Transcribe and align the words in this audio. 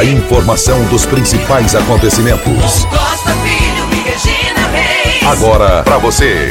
A 0.00 0.04
informação 0.06 0.88
dos 0.88 1.04
principais 1.04 1.74
acontecimentos. 1.74 2.86
Costa 2.86 3.34
Filho 3.42 3.84
e 3.92 4.08
Regina 4.08 4.66
Reis. 4.68 5.22
Agora 5.24 5.82
para 5.82 5.98
você. 5.98 6.48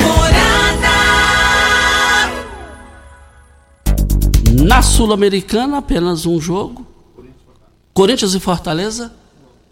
Na 4.64 4.84
Sul-Americana, 4.84 5.80
apenas 5.80 6.28
um 6.28 6.40
jogo. 6.40 6.86
Corinthians 7.92 8.36
e 8.36 8.40
Fortaleza, 8.40 9.12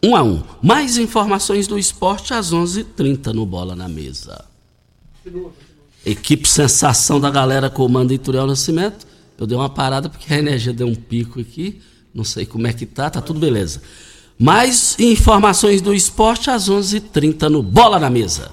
1 0.03 0.09
um 0.09 0.15
a 0.15 0.23
1 0.23 0.27
um. 0.27 0.43
Mais 0.59 0.97
informações 0.97 1.67
do 1.67 1.77
esporte 1.77 2.33
às 2.33 2.51
11:30 2.51 2.79
h 2.79 2.89
30 2.95 3.33
no 3.33 3.45
Bola 3.45 3.75
na 3.75 3.87
Mesa. 3.87 4.43
Equipe 6.03 6.49
sensação 6.49 7.19
da 7.19 7.29
galera 7.29 7.69
comanda 7.69 8.11
Ituriel 8.11 8.47
Nascimento. 8.47 9.05
Eu 9.37 9.45
dei 9.45 9.55
uma 9.55 9.69
parada 9.69 10.09
porque 10.09 10.33
a 10.33 10.39
energia 10.39 10.73
deu 10.73 10.87
um 10.87 10.95
pico 10.95 11.39
aqui. 11.39 11.79
Não 12.13 12.23
sei 12.23 12.45
como 12.45 12.67
é 12.67 12.73
que 12.73 12.85
tá, 12.85 13.09
tá 13.09 13.21
tudo 13.21 13.39
beleza. 13.39 13.81
Mais 14.39 14.97
informações 14.99 15.81
do 15.81 15.93
esporte 15.93 16.49
às 16.49 16.69
11:30 16.69 16.97
h 16.97 17.09
30 17.11 17.49
no 17.49 17.63
Bola 17.63 17.99
na 17.99 18.09
Mesa. 18.09 18.51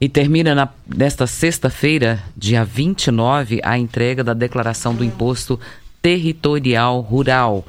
E 0.00 0.08
termina 0.08 0.54
na, 0.54 0.68
nesta 0.86 1.26
sexta-feira, 1.26 2.24
dia 2.34 2.64
29, 2.64 3.60
a 3.62 3.78
entrega 3.78 4.24
da 4.24 4.32
declaração 4.32 4.94
do 4.94 5.04
imposto 5.04 5.60
territorial 6.00 7.00
rural. 7.00 7.66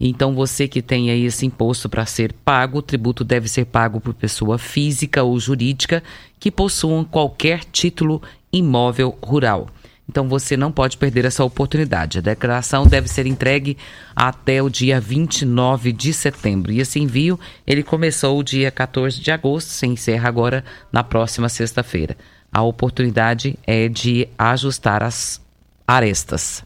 Então, 0.00 0.34
você 0.34 0.66
que 0.66 0.82
tem 0.82 1.10
aí 1.10 1.24
esse 1.24 1.46
imposto 1.46 1.88
para 1.88 2.06
ser 2.06 2.32
pago, 2.44 2.78
o 2.78 2.82
tributo 2.82 3.22
deve 3.22 3.48
ser 3.48 3.66
pago 3.66 4.00
por 4.00 4.14
pessoa 4.14 4.58
física 4.58 5.22
ou 5.22 5.38
jurídica 5.38 6.02
que 6.40 6.50
possuam 6.50 7.04
qualquer 7.04 7.64
título 7.64 8.20
imóvel 8.52 9.16
rural. 9.22 9.68
Então 10.08 10.28
você 10.28 10.56
não 10.56 10.70
pode 10.70 10.96
perder 10.98 11.24
essa 11.24 11.44
oportunidade. 11.44 12.18
A 12.18 12.22
declaração 12.22 12.86
deve 12.86 13.08
ser 13.08 13.26
entregue 13.26 13.76
até 14.14 14.62
o 14.62 14.68
dia 14.68 15.00
29 15.00 15.92
de 15.92 16.12
setembro. 16.12 16.70
E 16.70 16.80
esse 16.80 17.00
envio, 17.00 17.40
ele 17.66 17.82
começou 17.82 18.38
o 18.38 18.44
dia 18.44 18.70
14 18.70 19.20
de 19.20 19.30
agosto, 19.30 19.68
se 19.68 19.86
encerra 19.86 20.28
agora 20.28 20.64
na 20.92 21.02
próxima 21.02 21.48
sexta-feira. 21.48 22.16
A 22.52 22.62
oportunidade 22.62 23.58
é 23.66 23.88
de 23.88 24.28
ajustar 24.38 25.02
as 25.02 25.40
arestas. 25.86 26.64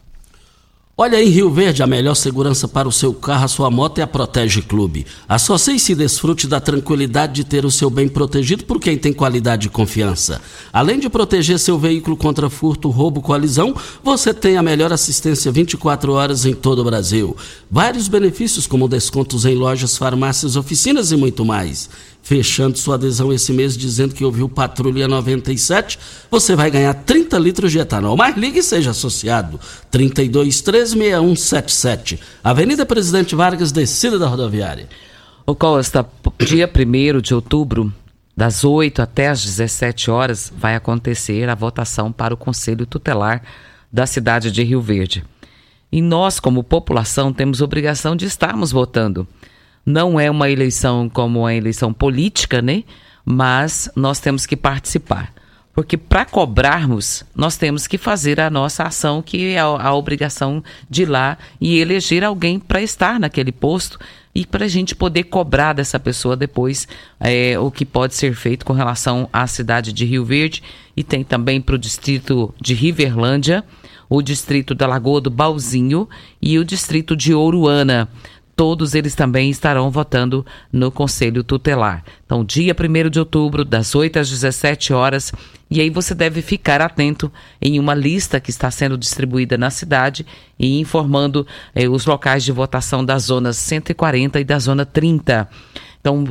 Olha 1.01 1.23
em 1.23 1.29
Rio 1.29 1.49
Verde, 1.49 1.81
a 1.81 1.87
melhor 1.87 2.13
segurança 2.13 2.67
para 2.67 2.85
o 2.85 2.91
seu 2.91 3.13
carro, 3.13 3.45
a 3.45 3.47
sua 3.47 3.71
moto 3.71 3.99
é 3.99 4.01
a 4.01 4.07
Protege 4.07 4.61
Clube. 4.61 5.05
Associe 5.29 5.77
e 5.77 5.79
se 5.79 5.95
desfrute 5.95 6.45
da 6.45 6.59
tranquilidade 6.59 7.35
de 7.35 7.45
ter 7.45 7.63
o 7.63 7.71
seu 7.71 7.89
bem 7.89 8.09
protegido 8.09 8.65
por 8.65 8.81
quem 8.81 8.97
tem 8.97 9.13
qualidade 9.13 9.67
e 9.67 9.69
confiança. 9.69 10.41
Além 10.73 10.99
de 10.99 11.09
proteger 11.09 11.57
seu 11.57 11.79
veículo 11.79 12.17
contra 12.17 12.49
furto, 12.49 12.89
roubo, 12.89 13.21
colisão, 13.21 13.73
você 14.03 14.33
tem 14.33 14.57
a 14.57 14.61
melhor 14.61 14.91
assistência 14.91 15.49
24 15.53 16.11
horas 16.11 16.45
em 16.45 16.53
todo 16.53 16.79
o 16.79 16.83
Brasil. 16.83 17.33
Vários 17.71 18.09
benefícios 18.09 18.67
como 18.67 18.85
descontos 18.85 19.45
em 19.45 19.55
lojas, 19.55 19.95
farmácias, 19.97 20.57
oficinas 20.57 21.13
e 21.13 21.15
muito 21.15 21.45
mais 21.45 21.89
fechando 22.21 22.77
sua 22.77 22.95
adesão 22.95 23.31
esse 23.33 23.51
mês 23.51 23.75
dizendo 23.77 24.13
que 24.13 24.23
ouviu 24.23 24.47
Patrulha 24.47 25.07
97, 25.07 25.97
você 26.29 26.55
vai 26.55 26.69
ganhar 26.69 26.93
30 26.93 27.39
litros 27.39 27.71
de 27.71 27.79
etanol. 27.79 28.15
Mas 28.15 28.37
ligue 28.37 28.59
e 28.59 28.63
seja 28.63 28.91
associado. 28.91 29.59
32136177. 29.91 32.19
Avenida 32.43 32.85
Presidente 32.85 33.35
Vargas, 33.35 33.71
descida 33.71 34.19
da 34.19 34.27
rodoviária. 34.27 34.87
O 35.45 35.55
Costa, 35.55 36.05
dia 36.37 36.69
1 36.71 37.21
de 37.21 37.33
outubro, 37.33 37.91
das 38.37 38.63
8 38.63 39.01
até 39.01 39.29
as 39.29 39.43
17 39.43 40.11
horas, 40.11 40.53
vai 40.55 40.75
acontecer 40.75 41.49
a 41.49 41.55
votação 41.55 42.11
para 42.11 42.31
o 42.33 42.37
Conselho 42.37 42.85
Tutelar 42.85 43.41
da 43.91 44.05
cidade 44.05 44.51
de 44.51 44.63
Rio 44.63 44.81
Verde. 44.81 45.23
E 45.91 46.01
nós, 46.01 46.39
como 46.39 46.63
população, 46.63 47.33
temos 47.33 47.61
obrigação 47.61 48.15
de 48.15 48.25
estarmos 48.25 48.71
votando. 48.71 49.27
Não 49.85 50.19
é 50.19 50.29
uma 50.29 50.49
eleição 50.49 51.09
como 51.09 51.45
a 51.45 51.53
eleição 51.53 51.93
política, 51.93 52.61
né? 52.61 52.83
Mas 53.25 53.89
nós 53.95 54.19
temos 54.19 54.45
que 54.45 54.55
participar. 54.55 55.33
Porque 55.73 55.95
para 55.95 56.25
cobrarmos, 56.25 57.23
nós 57.33 57.55
temos 57.55 57.87
que 57.87 57.97
fazer 57.97 58.39
a 58.39 58.49
nossa 58.49 58.83
ação, 58.83 59.21
que 59.21 59.53
é 59.53 59.59
a, 59.59 59.63
a 59.63 59.95
obrigação 59.95 60.61
de 60.89 61.03
ir 61.03 61.05
lá 61.05 61.37
e 61.61 61.79
eleger 61.79 62.23
alguém 62.23 62.59
para 62.59 62.81
estar 62.81 63.19
naquele 63.19 63.51
posto 63.51 63.97
e 64.35 64.45
para 64.45 64.65
a 64.65 64.67
gente 64.67 64.95
poder 64.95 65.23
cobrar 65.23 65.73
dessa 65.73 65.99
pessoa 65.99 66.35
depois 66.35 66.87
é, 67.19 67.57
o 67.57 67.71
que 67.71 67.85
pode 67.85 68.13
ser 68.13 68.35
feito 68.35 68.65
com 68.65 68.73
relação 68.73 69.29
à 69.31 69.47
cidade 69.47 69.93
de 69.93 70.05
Rio 70.05 70.25
Verde 70.25 70.61
e 70.97 71.03
tem 71.03 71.23
também 71.23 71.61
para 71.61 71.75
o 71.75 71.79
distrito 71.79 72.53
de 72.59 72.73
Riverlândia, 72.73 73.63
o 74.09 74.21
distrito 74.21 74.75
da 74.75 74.85
Lagoa 74.85 75.21
do 75.21 75.29
Balzinho 75.29 76.09
e 76.41 76.59
o 76.59 76.65
distrito 76.65 77.15
de 77.15 77.33
Ouruana 77.33 78.09
todos 78.59 78.93
eles 78.93 79.15
também 79.15 79.49
estarão 79.49 79.89
votando 79.89 80.45
no 80.69 80.91
Conselho 80.91 81.45
Tutelar. 81.45 82.03
Então, 82.25 82.43
dia 82.43 82.75
1 82.77 83.09
de 83.09 83.17
outubro, 83.17 83.63
das 83.63 83.95
8 83.95 84.19
às 84.19 84.29
17 84.29 84.91
horas, 84.91 85.31
e 85.71 85.79
aí 85.79 85.89
você 85.89 86.13
deve 86.13 86.41
ficar 86.41 86.81
atento 86.81 87.31
em 87.61 87.79
uma 87.79 87.93
lista 87.93 88.37
que 88.37 88.49
está 88.49 88.69
sendo 88.69 88.97
distribuída 88.97 89.57
na 89.57 89.69
cidade 89.69 90.25
e 90.59 90.77
informando 90.77 91.47
eh, 91.73 91.87
os 91.87 92.05
locais 92.05 92.43
de 92.43 92.51
votação 92.51 93.05
das 93.05 93.23
zonas 93.23 93.55
140 93.55 94.41
e 94.41 94.43
da 94.43 94.59
zona 94.59 94.85
30. 94.85 95.47
Então, 96.01 96.27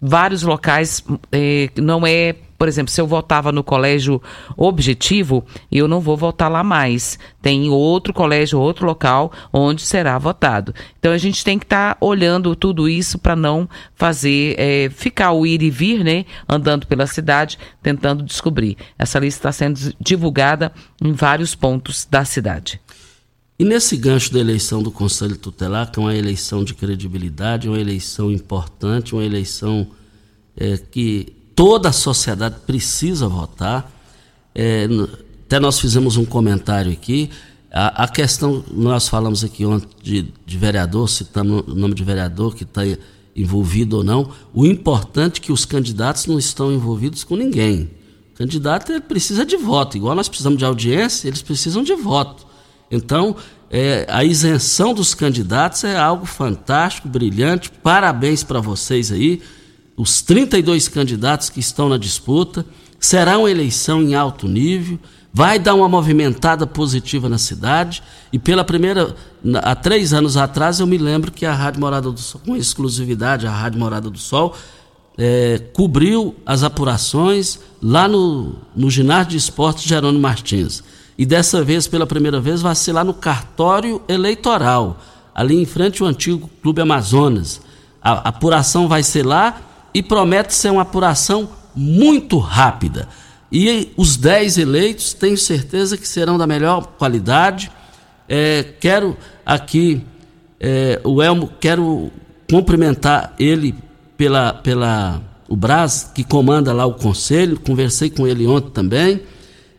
vários 0.00 0.44
locais 0.44 1.04
eh, 1.32 1.70
não 1.76 2.06
é 2.06 2.36
por 2.64 2.68
exemplo, 2.68 2.90
se 2.90 2.98
eu 2.98 3.06
votava 3.06 3.52
no 3.52 3.62
colégio 3.62 4.22
objetivo, 4.56 5.44
eu 5.70 5.86
não 5.86 6.00
vou 6.00 6.16
votar 6.16 6.50
lá 6.50 6.64
mais. 6.64 7.18
Tem 7.42 7.68
outro 7.68 8.14
colégio, 8.14 8.58
outro 8.58 8.86
local 8.86 9.30
onde 9.52 9.82
será 9.82 10.16
votado. 10.16 10.74
Então 10.98 11.12
a 11.12 11.18
gente 11.18 11.44
tem 11.44 11.58
que 11.58 11.66
estar 11.66 11.96
tá 11.96 11.98
olhando 12.00 12.56
tudo 12.56 12.88
isso 12.88 13.18
para 13.18 13.36
não 13.36 13.68
fazer, 13.94 14.58
é, 14.58 14.88
ficar 14.88 15.32
o 15.32 15.46
ir 15.46 15.60
e 15.62 15.68
vir, 15.68 16.02
né? 16.02 16.24
Andando 16.48 16.86
pela 16.86 17.06
cidade, 17.06 17.58
tentando 17.82 18.22
descobrir. 18.22 18.78
Essa 18.98 19.18
lista 19.18 19.40
está 19.40 19.52
sendo 19.52 19.94
divulgada 20.00 20.72
em 21.02 21.12
vários 21.12 21.54
pontos 21.54 22.08
da 22.10 22.24
cidade. 22.24 22.80
E 23.58 23.64
nesse 23.66 23.94
gancho 23.94 24.32
da 24.32 24.40
eleição 24.40 24.82
do 24.82 24.90
Conselho 24.90 25.36
Tutelar, 25.36 25.92
que 25.92 25.98
é 25.98 26.02
uma 26.02 26.16
eleição 26.16 26.64
de 26.64 26.72
credibilidade, 26.72 27.68
uma 27.68 27.78
eleição 27.78 28.32
importante, 28.32 29.14
uma 29.14 29.22
eleição 29.22 29.86
é, 30.56 30.78
que 30.78 31.43
toda 31.54 31.88
a 31.88 31.92
sociedade 31.92 32.56
precisa 32.66 33.28
votar. 33.28 33.90
É, 34.54 34.86
até 35.46 35.60
nós 35.60 35.78
fizemos 35.78 36.16
um 36.16 36.24
comentário 36.24 36.92
aqui. 36.92 37.30
A, 37.72 38.04
a, 38.04 38.08
questão, 38.08 38.64
nós 38.70 39.08
falamos 39.08 39.42
aqui 39.42 39.64
ontem 39.64 39.88
de, 40.02 40.32
de 40.46 40.58
vereador, 40.58 41.08
citamos 41.08 41.64
o 41.66 41.74
nome 41.74 41.94
de 41.94 42.04
vereador 42.04 42.54
que 42.54 42.62
está 42.62 42.82
envolvido 43.34 43.98
ou 43.98 44.04
não. 44.04 44.30
O 44.52 44.64
importante 44.64 45.40
é 45.40 45.44
que 45.44 45.52
os 45.52 45.64
candidatos 45.64 46.26
não 46.26 46.38
estão 46.38 46.72
envolvidos 46.72 47.24
com 47.24 47.36
ninguém. 47.36 47.90
O 48.32 48.36
candidato 48.36 49.00
precisa 49.02 49.44
de 49.44 49.56
voto, 49.56 49.96
igual 49.96 50.14
nós 50.14 50.28
precisamos 50.28 50.58
de 50.58 50.64
audiência, 50.64 51.28
eles 51.28 51.42
precisam 51.42 51.82
de 51.82 51.94
voto. 51.94 52.46
Então, 52.90 53.36
é, 53.70 54.06
a 54.08 54.24
isenção 54.24 54.94
dos 54.94 55.14
candidatos 55.14 55.82
é 55.82 55.96
algo 55.96 56.26
fantástico, 56.26 57.08
brilhante. 57.08 57.70
Parabéns 57.82 58.44
para 58.44 58.60
vocês 58.60 59.10
aí 59.10 59.42
os 59.96 60.22
32 60.22 60.88
candidatos 60.88 61.48
que 61.48 61.60
estão 61.60 61.88
na 61.88 61.96
disputa. 61.96 62.64
Será 62.98 63.38
uma 63.38 63.50
eleição 63.50 64.02
em 64.02 64.14
alto 64.14 64.48
nível, 64.48 64.98
vai 65.32 65.58
dar 65.58 65.74
uma 65.74 65.88
movimentada 65.88 66.66
positiva 66.66 67.28
na 67.28 67.38
cidade. 67.38 68.02
E 68.32 68.38
pela 68.38 68.64
primeira, 68.64 69.14
há 69.62 69.74
três 69.74 70.12
anos 70.12 70.36
atrás, 70.36 70.80
eu 70.80 70.86
me 70.86 70.96
lembro 70.96 71.30
que 71.30 71.44
a 71.44 71.52
Rádio 71.52 71.80
Morada 71.80 72.10
do 72.10 72.20
Sol, 72.20 72.40
com 72.44 72.56
exclusividade, 72.56 73.46
a 73.46 73.50
Rádio 73.50 73.78
Morada 73.78 74.08
do 74.08 74.18
Sol, 74.18 74.56
é, 75.18 75.60
cobriu 75.72 76.34
as 76.44 76.62
apurações 76.62 77.60
lá 77.82 78.08
no, 78.08 78.56
no 78.74 78.90
ginásio 78.90 79.32
de 79.32 79.36
esportes 79.36 79.84
Jerônimo 79.84 80.22
Martins. 80.22 80.82
E 81.16 81.24
dessa 81.24 81.62
vez, 81.62 81.86
pela 81.86 82.06
primeira 82.06 82.40
vez, 82.40 82.62
vai 82.62 82.74
ser 82.74 82.92
lá 82.92 83.04
no 83.04 83.14
cartório 83.14 84.02
eleitoral, 84.08 84.98
ali 85.34 85.60
em 85.60 85.64
frente 85.64 86.02
ao 86.02 86.08
antigo 86.08 86.50
Clube 86.62 86.80
Amazonas. 86.80 87.60
A 88.02 88.28
apuração 88.28 88.88
vai 88.88 89.02
ser 89.02 89.24
lá 89.24 89.60
e 89.94 90.02
promete 90.02 90.52
ser 90.52 90.70
uma 90.70 90.82
apuração 90.82 91.48
muito 91.74 92.38
rápida. 92.38 93.08
E 93.50 93.92
os 93.96 94.16
10 94.16 94.58
eleitos 94.58 95.14
tenho 95.14 95.38
certeza 95.38 95.96
que 95.96 96.08
serão 96.08 96.36
da 96.36 96.46
melhor 96.46 96.86
qualidade. 96.98 97.70
É, 98.28 98.64
quero 98.80 99.16
aqui, 99.46 100.04
é, 100.58 101.00
o 101.04 101.22
Elmo, 101.22 101.52
quero 101.60 102.10
cumprimentar 102.50 103.32
ele 103.38 103.74
pela, 104.16 104.52
pela 104.54 105.22
o 105.48 105.56
Braz, 105.56 106.10
que 106.14 106.24
comanda 106.24 106.72
lá 106.72 106.86
o 106.86 106.94
conselho, 106.94 107.60
conversei 107.60 108.10
com 108.10 108.26
ele 108.26 108.46
ontem 108.46 108.70
também, 108.70 109.20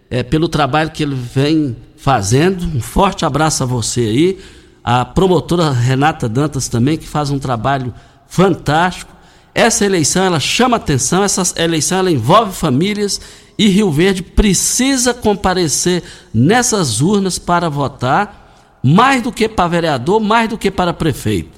é, 0.09 0.23
pelo 0.23 0.47
trabalho 0.47 0.91
que 0.91 1.03
ele 1.03 1.15
vem 1.15 1.75
fazendo. 1.97 2.65
Um 2.65 2.81
forte 2.81 3.25
abraço 3.25 3.63
a 3.63 3.65
você 3.65 4.01
aí. 4.01 4.39
A 4.83 5.03
promotora 5.03 5.71
Renata 5.71 6.29
Dantas 6.29 6.69
também, 6.69 6.97
que 6.97 7.07
faz 7.07 7.31
um 7.31 7.39
trabalho 7.39 7.94
fantástico. 8.27 9.14
Essa 9.56 9.86
eleição 9.86 10.25
ela 10.25 10.40
chama 10.40 10.75
atenção, 10.75 11.24
essa 11.24 11.42
eleição 11.60 12.00
ela 12.00 12.12
envolve 12.12 12.52
famílias 12.52 13.22
e 13.57 13.69
Rio 13.69 13.90
Verde 13.90 14.22
precisa 14.22 15.13
comparecer 15.13 16.04
nessas 16.34 17.00
urnas 17.00 17.40
para 17.40 17.69
votar, 17.69 18.80
mais 18.84 19.24
do 19.24 19.31
que 19.31 19.48
para 19.48 19.69
vereador, 19.69 20.19
mais 20.19 20.50
do 20.50 20.57
que 20.57 20.69
para 20.69 20.94
prefeito. 20.94 21.57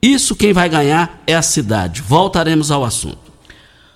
Isso 0.00 0.34
quem 0.34 0.54
vai 0.54 0.66
ganhar 0.68 1.22
é 1.26 1.34
a 1.34 1.42
cidade. 1.42 2.00
Voltaremos 2.00 2.70
ao 2.70 2.82
assunto. 2.82 3.18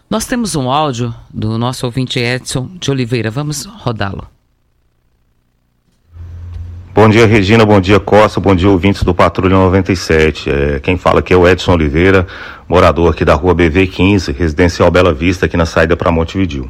Nós 0.08 0.26
temos 0.26 0.54
um 0.54 0.70
áudio 0.70 1.14
do 1.32 1.56
nosso 1.56 1.86
ouvinte 1.86 2.18
Edson 2.18 2.68
de 2.78 2.90
Oliveira. 2.90 3.30
Vamos 3.30 3.64
rodá-lo. 3.64 4.28
Bom 6.92 7.08
dia, 7.08 7.24
Regina. 7.24 7.64
Bom 7.64 7.80
dia, 7.80 8.00
Costa. 8.00 8.40
Bom 8.40 8.52
dia, 8.52 8.68
ouvintes 8.68 9.04
do 9.04 9.14
Patrulha 9.14 9.54
97. 9.54 10.50
É, 10.50 10.80
quem 10.80 10.96
fala 10.96 11.20
aqui 11.20 11.32
é 11.32 11.36
o 11.36 11.46
Edson 11.46 11.74
Oliveira, 11.74 12.26
morador 12.68 13.12
aqui 13.12 13.24
da 13.24 13.32
rua 13.32 13.54
BV15, 13.54 14.34
residencial 14.36 14.90
Bela 14.90 15.14
Vista, 15.14 15.46
aqui 15.46 15.56
na 15.56 15.66
saída 15.66 15.96
para 15.96 16.10
Montevidil. 16.10 16.68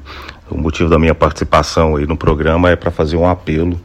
O 0.50 0.58
motivo 0.58 0.90
da 0.90 0.98
minha 0.98 1.14
participação 1.14 1.96
aí 1.96 2.06
no 2.06 2.18
programa 2.18 2.68
é 2.68 2.76
para 2.76 2.90
fazer 2.90 3.16
um 3.16 3.26
apelo 3.26 3.80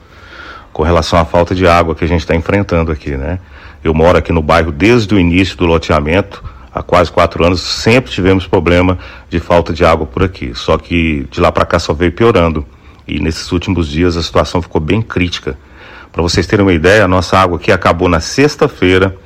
com 0.74 0.84
relação 0.84 1.18
à 1.18 1.24
falta 1.24 1.56
de 1.56 1.65
água 1.65 1.96
que 1.96 2.04
a 2.04 2.08
gente 2.08 2.20
está 2.20 2.36
enfrentando 2.36 2.92
aqui, 2.92 3.12
né? 3.12 3.39
Eu 3.82 3.94
moro 3.94 4.18
aqui 4.18 4.34
no 4.34 4.42
bairro 4.42 4.74
desde 4.74 5.15
o 5.15 5.20
início 5.20 5.56
do 5.56 5.65
loteamento, 5.65 6.44
há 6.74 6.84
quase 6.84 7.10
quatro 7.13 7.46
anos, 7.46 7.62
sempre 7.62 8.12
tivemos 8.12 8.46
problema 8.46 9.00
de 9.30 9.39
falta 9.39 9.72
de 9.72 9.86
água 9.86 10.06
por 10.06 10.22
aqui. 10.22 10.51
Só 10.54 10.77
que 10.77 11.25
de 11.32 11.39
lá 11.39 11.50
para 11.50 11.65
cá 11.65 11.80
só 11.80 11.94
veio 11.94 12.12
piorando. 12.12 12.65
E 13.08 13.22
nesses 13.22 13.50
últimos 13.54 13.88
dias 13.88 14.18
a 14.18 14.22
situação 14.22 14.62
ficou 14.62 14.82
bem 14.82 15.01
crítica. 15.01 15.58
Para 16.15 16.22
vocês 16.22 16.48
terem 16.48 16.65
uma 16.65 16.72
ideia, 16.72 17.03
a 17.03 17.10
nossa 17.10 17.38
água 17.38 17.57
aqui 17.57 17.74
acabou 17.74 18.07
na 18.07 18.22
sexta-feira. 18.22 19.17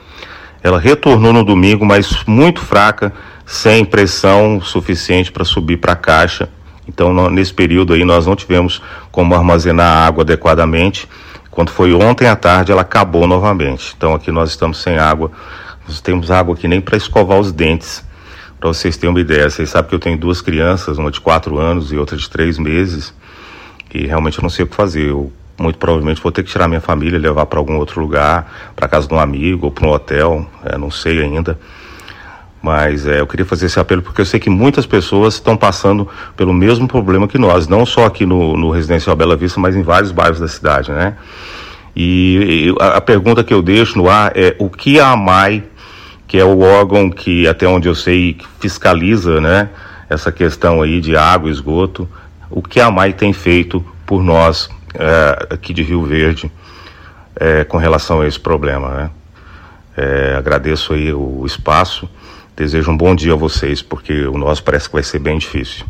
Ela 0.64 0.80
retornou 0.80 1.32
no 1.32 1.44
domingo, 1.44 1.86
mas 1.86 2.24
muito 2.26 2.62
fraca, 2.62 3.14
sem 3.46 3.86
pressão 3.86 4.60
suficiente 4.60 5.32
para 5.32 5.46
subir 5.46 5.78
para 5.78 5.94
a 5.94 5.96
caixa. 5.96 6.50
Então, 6.88 7.30
nesse 7.30 7.54
período 7.54 7.94
aí, 7.94 8.04
nós 8.04 8.26
não 8.26 8.36
tivemos 8.36 8.82
como 9.12 9.36
armazenar 9.36 9.86
a 9.86 10.08
água 10.08 10.24
adequadamente. 10.24 11.08
Quando 11.52 11.70
foi 11.70 11.94
ontem 11.94 12.28
à 12.28 12.36
tarde, 12.36 12.72
ela 12.72 12.82
acabou 12.82 13.28
novamente. 13.28 13.94
Então, 13.96 14.16
aqui 14.16 14.32
nós 14.32 14.50
estamos 14.50 14.82
sem 14.82 14.98
água. 14.98 15.32
Nós 15.88 16.02
temos 16.02 16.32
água 16.32 16.56
aqui 16.56 16.68
nem 16.68 16.82
para 16.82 16.98
escovar 16.98 17.40
os 17.40 17.52
dentes. 17.52 18.04
Para 18.60 18.70
vocês 18.70 18.98
terem 18.98 19.14
uma 19.14 19.22
ideia, 19.22 19.48
vocês 19.48 19.70
sabem 19.70 19.90
que 19.90 19.96
eu 19.96 20.00
tenho 20.00 20.18
duas 20.18 20.42
crianças, 20.42 20.98
uma 20.98 21.12
de 21.12 21.22
quatro 21.22 21.60
anos 21.60 21.92
e 21.92 21.98
outra 21.98 22.18
de 22.18 22.28
três 22.28 22.58
meses, 22.58 23.14
e 23.94 24.08
realmente 24.08 24.40
eu 24.40 24.42
não 24.42 24.50
sei 24.50 24.66
o 24.66 24.68
que 24.68 24.76
fazer. 24.76 25.10
Eu 25.10 25.32
muito 25.60 25.78
provavelmente 25.78 26.22
vou 26.22 26.32
ter 26.32 26.44
que 26.44 26.50
tirar 26.50 26.68
minha 26.68 26.82
família 26.82 27.20
levar 27.20 27.46
para 27.46 27.60
algum 27.60 27.78
outro 27.78 28.02
lugar, 28.02 28.72
para 28.76 28.88
casa 28.88 29.08
de 29.08 29.14
um 29.14 29.20
amigo 29.20 29.68
ou 29.68 29.72
para 29.72 29.88
um 29.88 29.92
hotel, 29.92 30.48
é, 30.66 30.78
não 30.78 30.90
sei 30.90 31.22
ainda. 31.22 31.60
Mas 32.62 33.08
é, 33.08 33.22
eu 33.22 33.28
queria 33.28 33.46
fazer 33.46 33.68
esse 33.68 33.80
apelo 33.80 34.02
porque 34.02 34.22
eu 34.22 34.26
sei 34.26 34.40
que 34.40 34.50
muitas 34.50 34.86
pessoas 34.86 35.36
estão 35.36 35.56
passando 35.56 36.08
pelo 36.36 36.54
mesmo 36.54 36.88
problema 36.88 37.28
que 37.28 37.38
nós, 37.38 37.68
não 37.68 37.86
só 37.86 38.06
aqui 38.06 38.26
no, 38.26 38.58
no 38.58 38.70
Residencial 38.70 39.16
Bela 39.16 39.36
Vista, 39.36 39.60
mas 39.60 39.76
em 39.76 39.82
vários 39.82 40.12
bairros 40.12 40.40
da 40.40 40.48
cidade, 40.48 40.92
né? 40.92 41.16
E, 41.96 42.70
e 42.70 42.76
a, 42.80 42.98
a 42.98 43.02
pergunta 43.02 43.44
que 43.44 43.54
eu 43.54 43.62
deixo 43.62 43.98
no 43.98 44.10
ar 44.10 44.32
é 44.36 44.56
o 44.60 44.70
que 44.70 45.00
a 45.00 45.12
AMAI, 45.12 45.64
que 46.28 46.38
é 46.38 46.46
o 46.46 46.60
órgão 46.60 47.10
que, 47.10 47.48
até 47.48 47.68
onde 47.68 47.88
eu 47.88 47.96
sei, 47.96 48.38
fiscaliza, 48.60 49.42
né, 49.42 49.70
essa 50.10 50.32
questão 50.32 50.82
aí 50.82 51.02
de 51.02 51.16
água, 51.16 51.50
esgoto, 51.50 52.08
o 52.50 52.62
que 52.62 52.80
a 52.80 52.88
AMAI 52.88 53.14
tem 53.14 53.34
feito 53.34 53.84
por 54.06 54.24
nós, 54.24 54.70
é, 54.94 55.54
aqui 55.54 55.74
de 55.74 55.84
Rio 55.84 56.04
Verde 56.04 56.52
é, 57.36 57.64
com 57.64 57.78
relação 57.78 58.22
a 58.22 58.28
esse 58.28 58.40
problema. 58.40 58.90
Né? 58.90 59.12
É, 59.98 60.36
agradeço 60.36 60.94
aí 60.94 61.14
o 61.14 61.46
espaço, 61.46 62.10
desejo 62.56 62.92
um 62.92 62.98
bom 62.98 63.16
dia 63.16 63.34
a 63.34 63.36
vocês, 63.36 63.82
porque 63.82 64.26
o 64.26 64.38
nosso 64.38 64.64
parece 64.64 64.88
que 64.88 64.94
vai 64.94 65.04
ser 65.04 65.20
bem 65.20 65.38
difícil. 65.38 65.86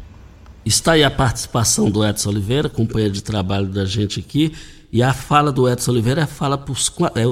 Está 0.66 0.94
aí 0.94 1.04
a 1.04 1.12
participação 1.12 1.90
do 1.90 2.06
Edson 2.06 2.30
Oliveira, 2.30 2.70
companheiro 2.70 3.14
de 3.14 3.24
trabalho 3.24 3.68
da 3.68 3.86
gente 3.86 4.20
aqui, 4.20 4.54
e 4.92 5.02
a 5.02 5.14
fala 5.14 5.52
do 5.52 5.70
Edson 5.70 5.92
Oliveira 5.92 6.22
é 6.22 6.26
fala 6.26 6.58
pros, 6.58 6.92
é, 7.16 7.24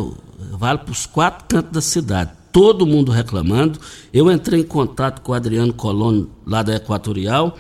vale 0.51 0.79
para 0.79 0.91
os 0.91 1.05
quatro 1.05 1.45
cantos 1.47 1.71
da 1.71 1.81
cidade. 1.81 2.31
Todo 2.51 2.87
mundo 2.87 3.11
reclamando. 3.11 3.79
Eu 4.11 4.31
entrei 4.31 4.61
em 4.61 4.63
contato 4.63 5.21
com 5.21 5.31
o 5.31 5.35
Adriano 5.35 5.73
Colón, 5.73 6.25
lá 6.45 6.63
da 6.63 6.75
Equatorial, 6.75 7.55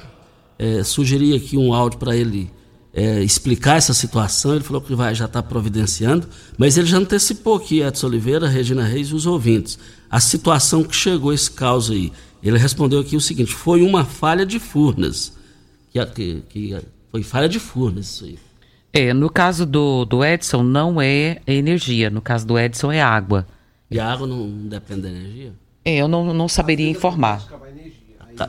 é, 0.57 0.83
sugeri 0.83 1.35
aqui 1.35 1.57
um 1.57 1.73
áudio 1.73 1.99
para 1.99 2.15
ele 2.15 2.51
é, 2.97 3.23
explicar 3.23 3.77
essa 3.77 3.93
situação. 3.93 4.55
Ele 4.55 4.63
falou 4.63 4.81
que 4.81 4.95
vai 4.95 5.13
já 5.13 5.25
está 5.25 5.43
providenciando, 5.43 6.27
mas 6.57 6.79
ele 6.79 6.87
já 6.87 6.97
antecipou 6.97 7.55
aqui, 7.55 7.81
Edson 7.81 8.07
Oliveira, 8.07 8.47
Regina 8.47 8.83
Reis 8.83 9.09
e 9.09 9.13
os 9.13 9.27
ouvintes. 9.27 9.77
A 10.09 10.19
situação 10.19 10.83
que 10.83 10.95
chegou 10.95 11.31
esse 11.31 11.51
caos 11.51 11.91
aí. 11.91 12.11
Ele 12.41 12.57
respondeu 12.57 12.99
aqui 12.99 13.15
o 13.15 13.21
seguinte: 13.21 13.53
foi 13.53 13.83
uma 13.83 14.03
falha 14.03 14.43
de 14.43 14.57
Furnas. 14.57 15.37
Que, 15.91 16.03
que, 16.07 16.43
que 16.49 16.77
foi 17.11 17.21
falha 17.21 17.47
de 17.47 17.59
Furnas 17.59 18.07
isso 18.07 18.25
aí. 18.25 18.39
É, 18.91 19.13
no 19.13 19.29
caso 19.29 19.63
do, 19.63 20.03
do 20.03 20.25
Edson 20.25 20.63
não 20.63 20.99
é 20.99 21.39
energia, 21.45 22.09
no 22.09 22.21
caso 22.21 22.47
do 22.47 22.57
Edson 22.57 22.91
é 22.91 22.99
água. 22.99 23.45
E 23.91 23.99
a 23.99 24.11
água 24.11 24.25
não 24.25 24.49
depende 24.67 25.01
da 25.01 25.09
energia? 25.09 25.53
É, 25.85 25.97
eu 25.97 26.07
não, 26.07 26.33
não 26.33 26.47
saberia 26.47 26.89
informar. 26.89 27.45
Tá, 28.35 28.47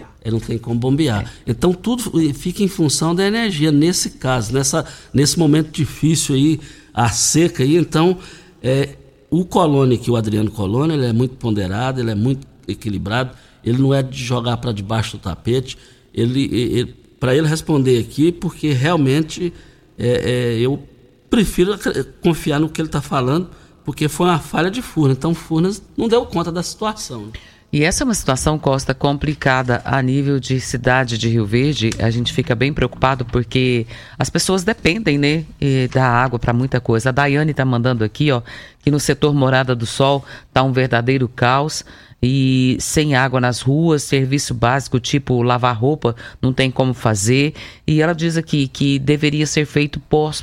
é, 0.00 0.06
ele 0.24 0.32
não 0.32 0.40
tem 0.40 0.58
como 0.58 0.78
bombear. 0.78 1.24
É. 1.24 1.50
Então 1.50 1.72
tudo 1.72 2.10
fica 2.34 2.62
em 2.62 2.68
função 2.68 3.14
da 3.14 3.26
energia 3.26 3.70
nesse 3.70 4.10
caso, 4.10 4.52
nessa, 4.52 4.84
nesse 5.12 5.38
momento 5.38 5.70
difícil 5.70 6.34
aí, 6.34 6.60
a 6.92 7.08
seca 7.08 7.62
aí. 7.62 7.76
Então, 7.76 8.18
é, 8.62 8.96
o 9.30 9.44
Colônia, 9.44 9.98
que 9.98 10.10
o 10.10 10.16
Adriano 10.16 10.50
Colônia, 10.50 10.94
ele 10.94 11.06
é 11.06 11.12
muito 11.12 11.36
ponderado, 11.36 12.00
ele 12.00 12.10
é 12.10 12.14
muito 12.14 12.46
equilibrado, 12.68 13.36
ele 13.64 13.78
não 13.78 13.92
é 13.92 14.02
de 14.02 14.22
jogar 14.22 14.56
para 14.58 14.72
debaixo 14.72 15.16
do 15.16 15.20
tapete. 15.20 15.76
Ele, 16.12 16.44
ele 16.52 16.94
para 17.18 17.34
ele 17.34 17.46
responder 17.46 17.98
aqui, 17.98 18.30
porque 18.30 18.72
realmente 18.72 19.52
é, 19.98 20.08
é, 20.08 20.58
eu 20.58 20.82
prefiro 21.30 21.74
confiar 22.20 22.60
no 22.60 22.68
que 22.68 22.80
ele 22.80 22.88
está 22.88 23.00
falando, 23.00 23.48
porque 23.84 24.08
foi 24.08 24.26
uma 24.26 24.38
falha 24.38 24.70
de 24.70 24.82
Furnas. 24.82 25.16
Então, 25.16 25.34
Furnas 25.34 25.82
não 25.96 26.06
deu 26.06 26.24
conta 26.26 26.52
da 26.52 26.62
situação. 26.62 27.32
E 27.74 27.82
essa 27.82 28.04
é 28.04 28.06
uma 28.06 28.14
situação, 28.14 28.56
Costa, 28.56 28.94
complicada 28.94 29.82
a 29.84 30.00
nível 30.00 30.38
de 30.38 30.60
cidade 30.60 31.18
de 31.18 31.28
Rio 31.28 31.44
Verde. 31.44 31.90
A 31.98 32.08
gente 32.08 32.32
fica 32.32 32.54
bem 32.54 32.72
preocupado 32.72 33.24
porque 33.24 33.84
as 34.16 34.30
pessoas 34.30 34.62
dependem, 34.62 35.18
né, 35.18 35.44
da 35.92 36.06
água 36.06 36.38
para 36.38 36.52
muita 36.52 36.80
coisa. 36.80 37.08
A 37.08 37.12
Daiane 37.12 37.50
está 37.50 37.64
mandando 37.64 38.04
aqui, 38.04 38.30
ó, 38.30 38.42
que 38.78 38.92
no 38.92 39.00
setor 39.00 39.34
Morada 39.34 39.74
do 39.74 39.86
Sol 39.86 40.24
tá 40.52 40.62
um 40.62 40.70
verdadeiro 40.70 41.26
caos 41.26 41.84
e 42.26 42.78
sem 42.80 43.14
água 43.14 43.38
nas 43.38 43.60
ruas, 43.60 44.02
serviço 44.02 44.54
básico 44.54 44.98
tipo 44.98 45.42
lavar 45.42 45.76
roupa 45.76 46.16
não 46.40 46.54
tem 46.54 46.70
como 46.70 46.94
fazer. 46.94 47.52
E 47.86 48.00
ela 48.00 48.14
diz 48.14 48.38
aqui 48.38 48.66
que 48.66 48.98
deveria 48.98 49.46
ser 49.46 49.66
feito 49.66 50.00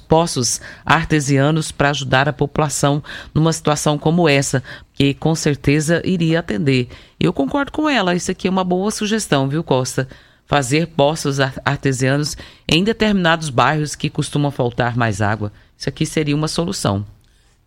poços 0.08 0.62
artesianos 0.86 1.72
para 1.72 1.90
ajudar 1.90 2.30
a 2.30 2.34
população 2.34 3.02
numa 3.34 3.52
situação 3.52 3.98
como 3.98 4.30
essa, 4.30 4.62
que 4.94 5.16
com 5.16 5.34
certeza 5.34 6.04
iria 6.06 6.42
atender. 6.42 6.88
Eu 7.20 7.34
concordo 7.34 7.72
com 7.72 7.90
ela, 7.90 8.14
isso 8.14 8.30
aqui 8.30 8.48
é 8.48 8.52
uma 8.52 8.64
boa 8.64 8.92
sugestão, 8.92 9.50
viu, 9.50 9.64
Costa? 9.64 10.08
Fazer 10.46 10.86
poços 10.86 11.40
artesianos 11.40 12.38
em 12.70 12.84
determinados 12.84 13.50
bairros 13.50 13.96
que 13.96 14.08
costuma 14.08 14.52
faltar 14.52 14.96
mais 14.96 15.20
água. 15.20 15.52
Isso 15.76 15.90
aqui 15.90 16.06
seria 16.06 16.36
uma 16.36 16.48
solução. 16.48 17.04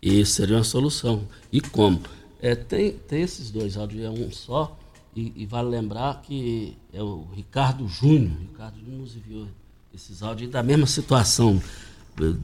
Isso 0.01 0.35
seria 0.35 0.55
uma 0.55 0.63
solução. 0.63 1.27
E 1.51 1.59
como? 1.59 1.99
É, 2.41 2.55
tem, 2.55 2.91
tem 2.91 3.21
esses 3.21 3.49
dois 3.49 3.77
áudios, 3.77 4.03
é 4.03 4.09
um 4.09 4.31
só, 4.31 4.77
e, 5.15 5.31
e, 5.35 5.45
vale 5.45 5.69
lembrar 5.69 6.21
que 6.21 6.75
é 6.93 7.01
o 7.01 7.25
Ricardo 7.33 7.87
Júnior. 7.87 8.33
Ricardo 8.39 8.79
Júnior 8.79 9.01
nos 9.01 9.15
enviou 9.15 9.47
esses 9.93 10.21
áudios 10.21 10.51
da 10.51 10.61
mesma 10.61 10.85
situação. 10.85 11.61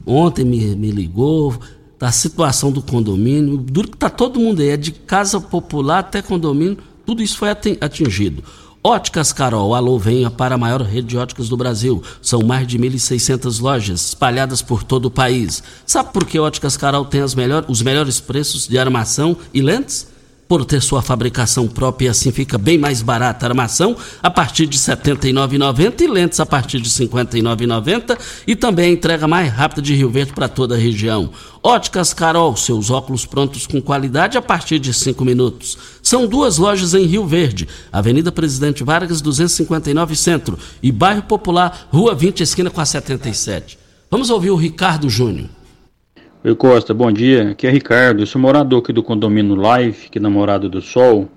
Ontem 0.06 0.44
me, 0.44 0.74
me 0.74 0.90
ligou, 0.90 1.58
da 2.02 2.10
situação 2.10 2.72
do 2.72 2.82
condomínio, 2.82 3.56
duro 3.56 3.88
que 3.88 3.94
está 3.94 4.10
todo 4.10 4.40
mundo 4.40 4.60
aí, 4.60 4.70
é 4.70 4.76
de 4.76 4.90
casa 4.90 5.40
popular 5.40 6.00
até 6.00 6.20
condomínio, 6.20 6.78
tudo 7.06 7.22
isso 7.22 7.38
foi 7.38 7.48
atingido. 7.80 8.42
Óticas 8.84 9.32
Carol, 9.32 9.76
alô, 9.76 9.96
venha 9.96 10.28
para 10.28 10.56
a 10.56 10.58
maior 10.58 10.82
rede 10.82 11.06
de 11.06 11.16
óticas 11.16 11.48
do 11.48 11.56
Brasil. 11.56 12.02
São 12.20 12.42
mais 12.42 12.66
de 12.66 12.76
1.600 12.76 13.62
lojas 13.62 14.08
espalhadas 14.08 14.60
por 14.60 14.82
todo 14.82 15.06
o 15.06 15.10
país. 15.10 15.62
Sabe 15.86 16.12
por 16.12 16.26
que 16.26 16.36
Óticas 16.36 16.76
Carol 16.76 17.04
tem 17.04 17.20
melhor, 17.36 17.64
os 17.68 17.80
melhores 17.80 18.18
preços 18.18 18.66
de 18.66 18.76
armação 18.76 19.36
e 19.54 19.62
lentes? 19.62 20.08
Por 20.52 20.66
ter 20.66 20.82
sua 20.82 21.00
fabricação 21.00 21.66
própria 21.66 22.08
e 22.08 22.10
assim 22.10 22.30
fica 22.30 22.58
bem 22.58 22.76
mais 22.76 23.00
barata 23.00 23.46
a 23.46 23.48
armação 23.48 23.96
a 24.22 24.30
partir 24.30 24.66
de 24.66 24.76
R$ 24.76 24.84
79,90 24.84 26.02
e 26.02 26.06
lentes 26.06 26.40
a 26.40 26.44
partir 26.44 26.78
de 26.78 26.90
R$ 26.90 27.06
59,90 27.06 28.18
e 28.46 28.54
também 28.54 28.90
a 28.90 28.92
entrega 28.92 29.26
mais 29.26 29.50
rápida 29.50 29.80
de 29.80 29.94
Rio 29.94 30.10
Verde 30.10 30.34
para 30.34 30.50
toda 30.50 30.74
a 30.74 30.78
região. 30.78 31.30
Óticas 31.62 32.12
Carol, 32.12 32.54
seus 32.54 32.90
óculos 32.90 33.24
prontos 33.24 33.66
com 33.66 33.80
qualidade 33.80 34.36
a 34.36 34.42
partir 34.42 34.78
de 34.78 34.92
5 34.92 35.24
minutos. 35.24 35.78
São 36.02 36.26
duas 36.26 36.58
lojas 36.58 36.92
em 36.92 37.06
Rio 37.06 37.26
Verde, 37.26 37.66
Avenida 37.90 38.30
Presidente 38.30 38.84
Vargas 38.84 39.22
259 39.22 40.14
Centro 40.14 40.58
e 40.82 40.92
Bairro 40.92 41.22
Popular, 41.22 41.88
Rua 41.90 42.14
20, 42.14 42.42
esquina 42.42 42.68
com 42.68 42.82
a 42.82 42.84
77. 42.84 43.78
Vamos 44.10 44.28
ouvir 44.28 44.50
o 44.50 44.56
Ricardo 44.56 45.08
Júnior. 45.08 45.48
Oi 46.44 46.56
Costa, 46.56 46.92
bom 46.92 47.12
dia. 47.12 47.50
Aqui 47.50 47.68
é 47.68 47.70
Ricardo, 47.70 48.20
eu 48.20 48.26
sou 48.26 48.40
morador 48.40 48.80
aqui 48.80 48.92
do 48.92 49.00
condomínio 49.00 49.54
Live, 49.54 50.06
aqui 50.08 50.18
na 50.18 50.28
Morada 50.28 50.68
do 50.68 50.82
Sol. 50.82 51.28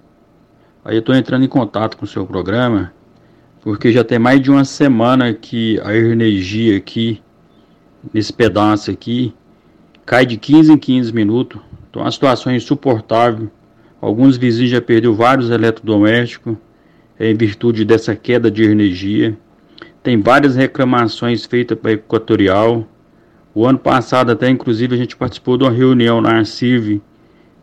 Aí 0.83 0.95
eu 0.95 0.99
estou 0.99 1.13
entrando 1.13 1.45
em 1.45 1.47
contato 1.47 1.95
com 1.95 2.05
o 2.05 2.07
seu 2.07 2.25
programa, 2.25 2.91
porque 3.61 3.91
já 3.91 4.03
tem 4.03 4.17
mais 4.17 4.41
de 4.41 4.49
uma 4.49 4.65
semana 4.65 5.31
que 5.31 5.79
a 5.81 5.95
energia 5.95 6.75
aqui, 6.75 7.21
nesse 8.11 8.33
pedaço 8.33 8.89
aqui, 8.89 9.31
cai 10.07 10.25
de 10.25 10.37
15 10.37 10.71
em 10.71 10.77
15 10.77 11.13
minutos. 11.13 11.61
Então 11.87 12.01
é 12.01 12.05
uma 12.05 12.11
situação 12.11 12.51
insuportável. 12.51 13.51
Alguns 14.01 14.37
vizinhos 14.37 14.71
já 14.71 14.81
perderam 14.81 15.13
vários 15.13 15.51
eletrodomésticos 15.51 16.57
é, 17.19 17.29
em 17.29 17.35
virtude 17.35 17.85
dessa 17.85 18.15
queda 18.15 18.49
de 18.49 18.63
energia. 18.63 19.37
Tem 20.01 20.19
várias 20.19 20.55
reclamações 20.55 21.45
feitas 21.45 21.77
para 21.77 21.91
a 21.91 21.93
Equatorial. 21.93 22.87
O 23.55 23.65
ano 23.65 23.79
passado, 23.79 24.33
até 24.33 24.49
inclusive, 24.49 24.93
a 24.93 24.97
gente 24.97 25.15
participou 25.15 25.57
de 25.57 25.63
uma 25.63 25.71
reunião 25.71 26.19
na 26.19 26.31
Arciv 26.31 27.01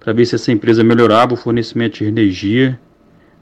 para 0.00 0.14
ver 0.14 0.24
se 0.24 0.34
essa 0.34 0.50
empresa 0.50 0.82
melhorava 0.82 1.34
o 1.34 1.36
fornecimento 1.36 1.98
de 1.98 2.06
energia, 2.06 2.80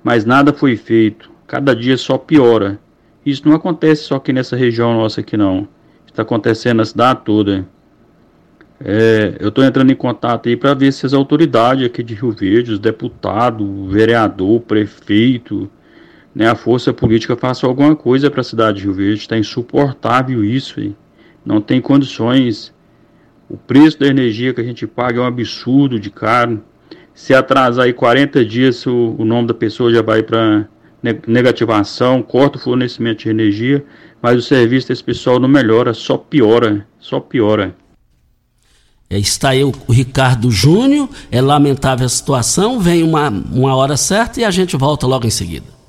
mas 0.03 0.25
nada 0.25 0.53
foi 0.53 0.77
feito. 0.77 1.31
Cada 1.47 1.77
dia 1.77 1.97
só 1.97 2.19
piora. 2.19 2.81
Isso 3.25 3.49
não 3.49 3.55
acontece 3.55 4.03
só 4.03 4.17
aqui 4.17 4.33
nessa 4.33 4.57
região 4.57 4.93
nossa 4.95 5.21
aqui 5.21 5.37
não. 5.37 5.69
Está 6.05 6.23
acontecendo 6.23 6.79
na 6.79 6.85
cidade 6.85 7.21
toda. 7.25 7.65
É, 8.83 9.37
eu 9.39 9.51
estou 9.51 9.63
entrando 9.63 9.93
em 9.93 9.97
contato 9.97 10.49
aí 10.49 10.57
para 10.57 10.75
ver 10.75 10.93
se 10.93 11.07
as 11.07 11.13
autoridades 11.13 11.87
aqui 11.87 12.03
de 12.03 12.15
Rio 12.15 12.33
Verde, 12.33 12.73
os 12.73 12.81
deputados, 12.81 13.65
o 13.65 13.87
vereador, 13.87 14.57
o 14.57 14.61
prefeito, 14.61 15.71
né, 16.35 16.49
a 16.49 16.57
força 16.57 16.93
política 16.93 17.37
façam 17.37 17.71
alguma 17.71 17.95
coisa 17.95 18.29
para 18.29 18.41
a 18.41 18.45
cidade 18.45 18.79
de 18.79 18.85
Rio 18.85 18.95
Verde. 18.95 19.21
Está 19.21 19.39
insuportável 19.39 20.45
isso. 20.45 20.81
Hein? 20.81 20.97
Não 21.45 21.61
tem 21.61 21.81
condições. 21.81 22.73
O 23.49 23.57
preço 23.57 23.99
da 23.99 24.07
energia 24.07 24.55
que 24.55 24.61
a 24.61 24.65
gente 24.65 24.87
paga 24.87 25.19
é 25.19 25.23
um 25.23 25.27
absurdo 25.27 25.99
de 25.99 26.11
caro. 26.11 26.63
Se 27.15 27.35
atrasar 27.35 27.87
aí 27.87 27.93
40 27.93 28.45
dias, 28.45 28.87
o, 28.87 29.17
o 29.19 29.25
nome 29.25 29.49
da 29.49 29.55
pessoa 29.55 29.93
já 29.93 30.03
vai 30.03 30.23
para 30.23 30.69
negativação, 31.27 32.23
corta 32.23 32.59
o 32.59 32.61
fornecimento 32.61 33.23
de 33.23 33.31
energia, 33.31 33.85
mas 34.21 34.39
o 34.39 34.43
serviço 34.43 34.89
desse 34.89 35.03
pessoal 35.03 35.39
não 35.39 35.49
melhora, 35.49 35.95
só 35.95 36.17
piora, 36.17 36.87
só 36.99 37.19
piora. 37.19 37.75
É, 39.09 39.19
está 39.19 39.51
aí 39.51 39.65
o, 39.65 39.73
Ricardo 39.89 40.51
Júnior, 40.51 41.09
é 41.33 41.41
lamentável 41.41 42.07
a 42.07 42.09
situação, 42.09 42.79
vem 42.79 43.03
uma, 43.03 43.29
uma 43.29 43.75
hora 43.75 43.97
certa 43.97 44.41
e 44.41 44.45
a 44.45 44.51
gente 44.51 44.77
volta 44.77 45.07
logo 45.07 45.27
em 45.27 45.31
seguida. 45.31 45.80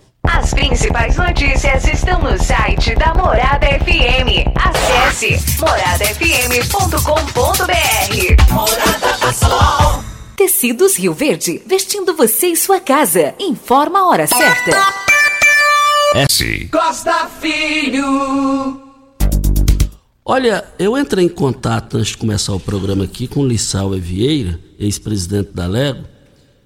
As 0.42 0.54
principais 0.56 1.16
notícias 1.18 1.86
estão 1.86 2.20
no 2.20 2.36
site 2.44 2.96
da 2.96 3.14
Morada 3.14 3.68
FM. 3.68 4.50
Acesse 4.56 5.38
moradafm.com.br. 5.60 8.52
Morada 8.52 9.18
do 9.20 9.34
Sol. 9.34 10.04
Tecidos 10.36 10.98
Rio 10.98 11.14
Verde, 11.14 11.62
vestindo 11.64 12.16
você 12.16 12.48
e 12.48 12.56
sua 12.56 12.80
casa. 12.80 13.36
Informa 13.40 14.00
a 14.00 14.08
hora 14.08 14.26
certa. 14.26 14.72
S. 16.16 16.68
Costa 16.72 17.28
Filho. 17.40 18.82
Olha, 20.26 20.66
eu 20.80 20.98
entrei 20.98 21.26
em 21.26 21.30
contato 21.30 21.98
antes 21.98 22.14
de 22.14 22.18
começar 22.18 22.54
o 22.54 22.60
programa 22.60 23.04
aqui 23.04 23.28
com 23.28 23.42
o 23.42 23.48
Lissau 23.48 23.92
Vieira, 23.92 24.60
ex-presidente 24.80 25.52
da 25.54 25.68
Lego, 25.68 26.04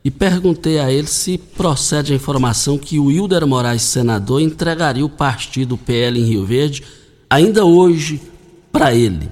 e 0.06 0.12
perguntei 0.12 0.78
a 0.78 0.92
ele 0.92 1.08
se 1.08 1.36
procede 1.36 2.14
a 2.14 2.16
informação 2.16 2.78
que 2.78 3.00
o 3.00 3.12
Hilder 3.12 3.48
Moraes, 3.48 3.82
senador, 3.82 4.40
entregaria 4.40 5.04
o 5.04 5.10
partido 5.10 5.76
PL 5.76 6.20
em 6.20 6.26
Rio 6.26 6.46
Verde 6.46 6.84
ainda 7.28 7.66
hoje 7.66 8.22
para 8.72 8.94
ele. 8.94 9.32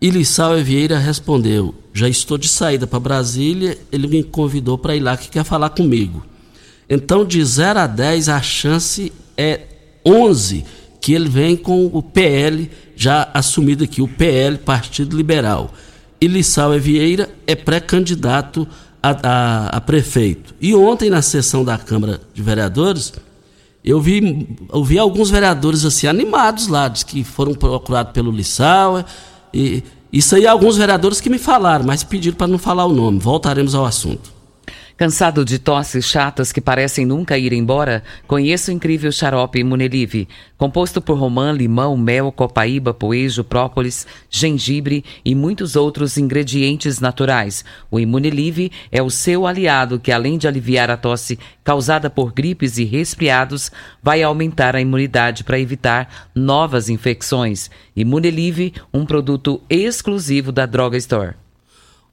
E 0.00 0.08
Lissau 0.08 0.56
Vieira 0.62 0.98
respondeu: 0.98 1.74
Já 1.92 2.08
estou 2.08 2.38
de 2.38 2.48
saída 2.48 2.86
para 2.86 2.98
Brasília, 2.98 3.76
ele 3.92 4.06
me 4.06 4.22
convidou 4.22 4.78
para 4.78 4.96
ir 4.96 5.00
lá 5.00 5.14
que 5.14 5.28
quer 5.28 5.44
falar 5.44 5.68
comigo. 5.70 6.24
Então, 6.88 7.22
de 7.22 7.44
0 7.44 7.80
a 7.80 7.86
10, 7.86 8.30
a 8.30 8.40
chance 8.40 9.12
é 9.36 9.60
11 10.06 10.64
que 11.02 11.12
ele 11.12 11.28
vem 11.28 11.54
com 11.54 11.84
o 11.84 12.02
PL 12.02 12.70
já 12.96 13.28
assumido 13.34 13.84
aqui, 13.84 14.00
o 14.00 14.08
PL, 14.08 14.56
Partido 14.56 15.14
Liberal. 15.14 15.70
E 16.18 16.26
Lissau 16.26 16.78
Vieira 16.80 17.28
é 17.46 17.54
pré-candidato 17.54 18.66
a, 19.02 19.10
a, 19.22 19.66
a, 19.76 19.80
prefeito. 19.80 20.54
E 20.60 20.74
ontem, 20.74 21.10
na 21.10 21.22
sessão 21.22 21.64
da 21.64 21.78
Câmara 21.78 22.20
de 22.34 22.42
Vereadores, 22.42 23.12
eu 23.84 24.00
vi, 24.00 24.56
eu 24.72 24.84
vi 24.84 24.98
alguns 24.98 25.30
vereadores 25.30 25.84
assim 25.84 26.06
animados 26.06 26.68
lá, 26.68 26.88
diz 26.88 27.02
que 27.02 27.22
foram 27.24 27.54
procurados 27.54 28.12
pelo 28.12 28.30
Lissau. 28.30 29.04
E 29.52 29.82
isso 30.12 30.34
aí, 30.34 30.46
alguns 30.46 30.76
vereadores 30.76 31.20
que 31.20 31.30
me 31.30 31.38
falaram, 31.38 31.84
mas 31.84 32.02
pediram 32.02 32.36
para 32.36 32.46
não 32.46 32.58
falar 32.58 32.86
o 32.86 32.92
nome. 32.92 33.18
Voltaremos 33.18 33.74
ao 33.74 33.84
assunto. 33.84 34.37
Cansado 34.98 35.44
de 35.44 35.60
tosses 35.60 36.06
chatas 36.06 36.50
que 36.50 36.60
parecem 36.60 37.06
nunca 37.06 37.38
ir 37.38 37.52
embora? 37.52 38.02
Conheça 38.26 38.72
o 38.72 38.74
incrível 38.74 39.12
xarope 39.12 39.60
Imunelive. 39.60 40.26
Composto 40.56 41.00
por 41.00 41.16
romã, 41.16 41.52
limão, 41.52 41.96
mel, 41.96 42.32
copaíba, 42.32 42.92
poejo, 42.92 43.44
própolis, 43.44 44.08
gengibre 44.28 45.04
e 45.24 45.36
muitos 45.36 45.76
outros 45.76 46.18
ingredientes 46.18 46.98
naturais. 46.98 47.64
O 47.88 48.00
Imunelive 48.00 48.72
é 48.90 49.00
o 49.00 49.08
seu 49.08 49.46
aliado 49.46 50.00
que, 50.00 50.10
além 50.10 50.36
de 50.36 50.48
aliviar 50.48 50.90
a 50.90 50.96
tosse 50.96 51.38
causada 51.62 52.10
por 52.10 52.32
gripes 52.32 52.76
e 52.76 52.82
resfriados, 52.82 53.70
vai 54.02 54.24
aumentar 54.24 54.74
a 54.74 54.80
imunidade 54.80 55.44
para 55.44 55.60
evitar 55.60 56.28
novas 56.34 56.88
infecções. 56.88 57.70
Imunelive, 57.94 58.74
um 58.92 59.06
produto 59.06 59.62
exclusivo 59.70 60.50
da 60.50 60.66
Droga 60.66 60.96
Store. 60.96 61.36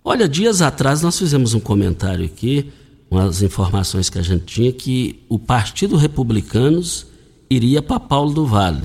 Olha, 0.08 0.30
dias 0.30 0.62
atrás 0.62 1.02
nós 1.02 1.18
fizemos 1.18 1.56
um 1.56 1.60
comentário 1.60 2.24
aqui, 2.24 2.72
umas 3.10 3.42
informações 3.42 4.08
que 4.08 4.20
a 4.20 4.22
gente 4.22 4.46
tinha, 4.46 4.72
que 4.72 5.20
o 5.28 5.40
Partido 5.40 5.96
Republicanos 5.96 7.08
iria 7.50 7.82
para 7.82 8.00
Paulo 8.00 8.32
do 8.32 8.46
Vale. 8.46 8.84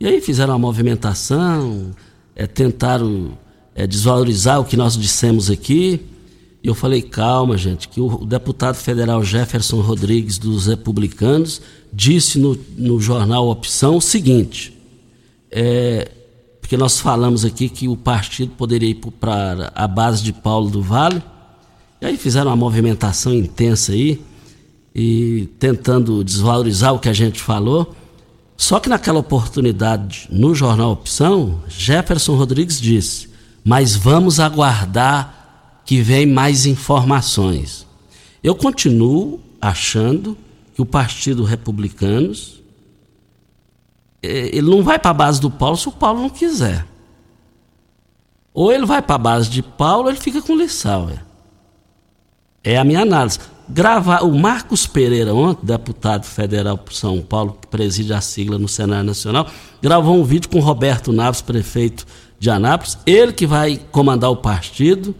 E 0.00 0.08
aí 0.08 0.20
fizeram 0.20 0.54
uma 0.54 0.58
movimentação, 0.58 1.92
é, 2.34 2.48
tentaram 2.48 3.38
é, 3.76 3.86
desvalorizar 3.86 4.58
o 4.58 4.64
que 4.64 4.76
nós 4.76 4.96
dissemos 4.96 5.48
aqui. 5.48 6.00
E 6.64 6.66
eu 6.66 6.74
falei, 6.74 7.00
calma, 7.00 7.56
gente, 7.56 7.88
que 7.88 8.00
o, 8.00 8.24
deputado 8.26 8.74
federal 8.74 9.22
Jefferson 9.22 9.80
Rodrigues 9.80 10.36
dos 10.36 10.66
Republicanos 10.66 11.62
disse 11.92 12.40
no, 12.40 12.58
no 12.76 13.00
jornal 13.00 13.48
Opção 13.48 13.98
o 13.98 14.00
seguinte: 14.00 14.76
é, 15.48 16.10
porque 16.68 16.76
nós 16.76 17.00
falamos 17.00 17.46
aqui 17.46 17.66
que 17.66 17.88
o 17.88 17.96
partido 17.96 18.52
poderia 18.52 18.90
ir 18.90 19.00
para 19.18 19.72
a 19.74 19.88
base 19.88 20.22
de 20.22 20.34
Paulo 20.34 20.68
do 20.68 20.82
Vale, 20.82 21.22
e 21.98 22.04
aí 22.04 22.18
fizeram 22.18 22.50
uma 22.50 22.56
movimentação 22.56 23.32
intensa 23.32 23.92
aí, 23.92 24.20
e 24.94 25.48
tentando 25.58 26.22
desvalorizar 26.22 26.92
o 26.92 26.98
que 26.98 27.08
a 27.08 27.12
gente 27.14 27.40
falou. 27.40 27.96
Só 28.54 28.78
que 28.78 28.90
naquela 28.90 29.18
oportunidade, 29.18 30.28
no 30.30 30.54
jornal 30.54 30.92
Opção, 30.92 31.62
Jefferson 31.70 32.36
Rodrigues 32.36 32.78
disse: 32.78 33.30
Mas 33.64 33.96
vamos 33.96 34.38
aguardar 34.38 35.80
que 35.86 36.02
vem 36.02 36.26
mais 36.26 36.66
informações. 36.66 37.86
Eu 38.44 38.54
continuo 38.54 39.40
achando 39.58 40.36
que 40.74 40.82
o 40.82 40.86
Partido 40.86 41.44
Republicanos 41.44 42.57
ele 44.22 44.68
não 44.68 44.82
vai 44.82 44.98
para 44.98 45.10
a 45.10 45.14
base 45.14 45.40
do 45.40 45.50
Paulo 45.50 45.76
se 45.76 45.88
o 45.88 45.92
Paulo 45.92 46.22
não 46.22 46.30
quiser. 46.30 46.84
Ou 48.52 48.72
ele 48.72 48.84
vai 48.84 49.00
para 49.00 49.14
a 49.14 49.18
base 49.18 49.48
de 49.48 49.62
Paulo, 49.62 50.04
ou 50.04 50.10
ele 50.10 50.18
fica 50.18 50.42
com 50.42 50.56
Lissau. 50.56 51.08
É. 51.10 52.72
é 52.72 52.78
a 52.78 52.84
minha 52.84 53.02
análise. 53.02 53.38
Gravar, 53.68 54.24
o 54.24 54.36
Marcos 54.36 54.86
Pereira, 54.86 55.34
ontem, 55.34 55.66
deputado 55.66 56.24
federal 56.24 56.76
por 56.76 56.92
São 56.92 57.20
Paulo, 57.20 57.56
que 57.60 57.68
preside 57.68 58.12
a 58.12 58.20
sigla 58.20 58.58
no 58.58 58.66
Senado 58.66 59.04
Nacional, 59.04 59.46
gravou 59.80 60.16
um 60.16 60.24
vídeo 60.24 60.48
com 60.48 60.58
Roberto 60.58 61.12
Naves, 61.12 61.42
prefeito 61.42 62.06
de 62.38 62.50
Anápolis, 62.50 62.98
ele 63.06 63.32
que 63.32 63.46
vai 63.46 63.80
comandar 63.92 64.30
o 64.30 64.36
partido. 64.36 65.14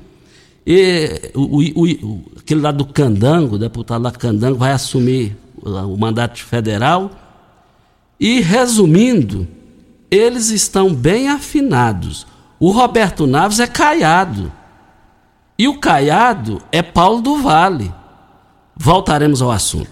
E 0.67 1.31
o, 1.35 1.59
o, 1.59 1.85
o, 1.85 2.25
aquele 2.39 2.61
lá 2.61 2.71
do 2.71 2.87
Candango, 2.87 3.59
deputado 3.59 4.03
lá 4.03 4.11
Candango, 4.11 4.59
vai 4.59 4.73
assumir 4.73 5.37
o 5.63 5.97
mandato 5.97 6.39
federal 6.43 7.11
e 8.19 8.41
resumindo, 8.41 9.47
eles 10.11 10.51
estão 10.51 10.93
bem 10.93 11.29
afinados. 11.29 12.27
O 12.59 12.71
Roberto 12.71 13.27
Naves 13.27 13.61
é 13.61 13.67
Caiado. 13.67 14.53
E 15.57 15.69
o 15.69 15.79
Caiado 15.79 16.63
é 16.73 16.83
Paulo 16.83 17.21
do 17.21 17.39
Vale. 17.39 17.93
Voltaremos 18.77 19.43
ao 19.43 19.51
assunto. 19.51 19.91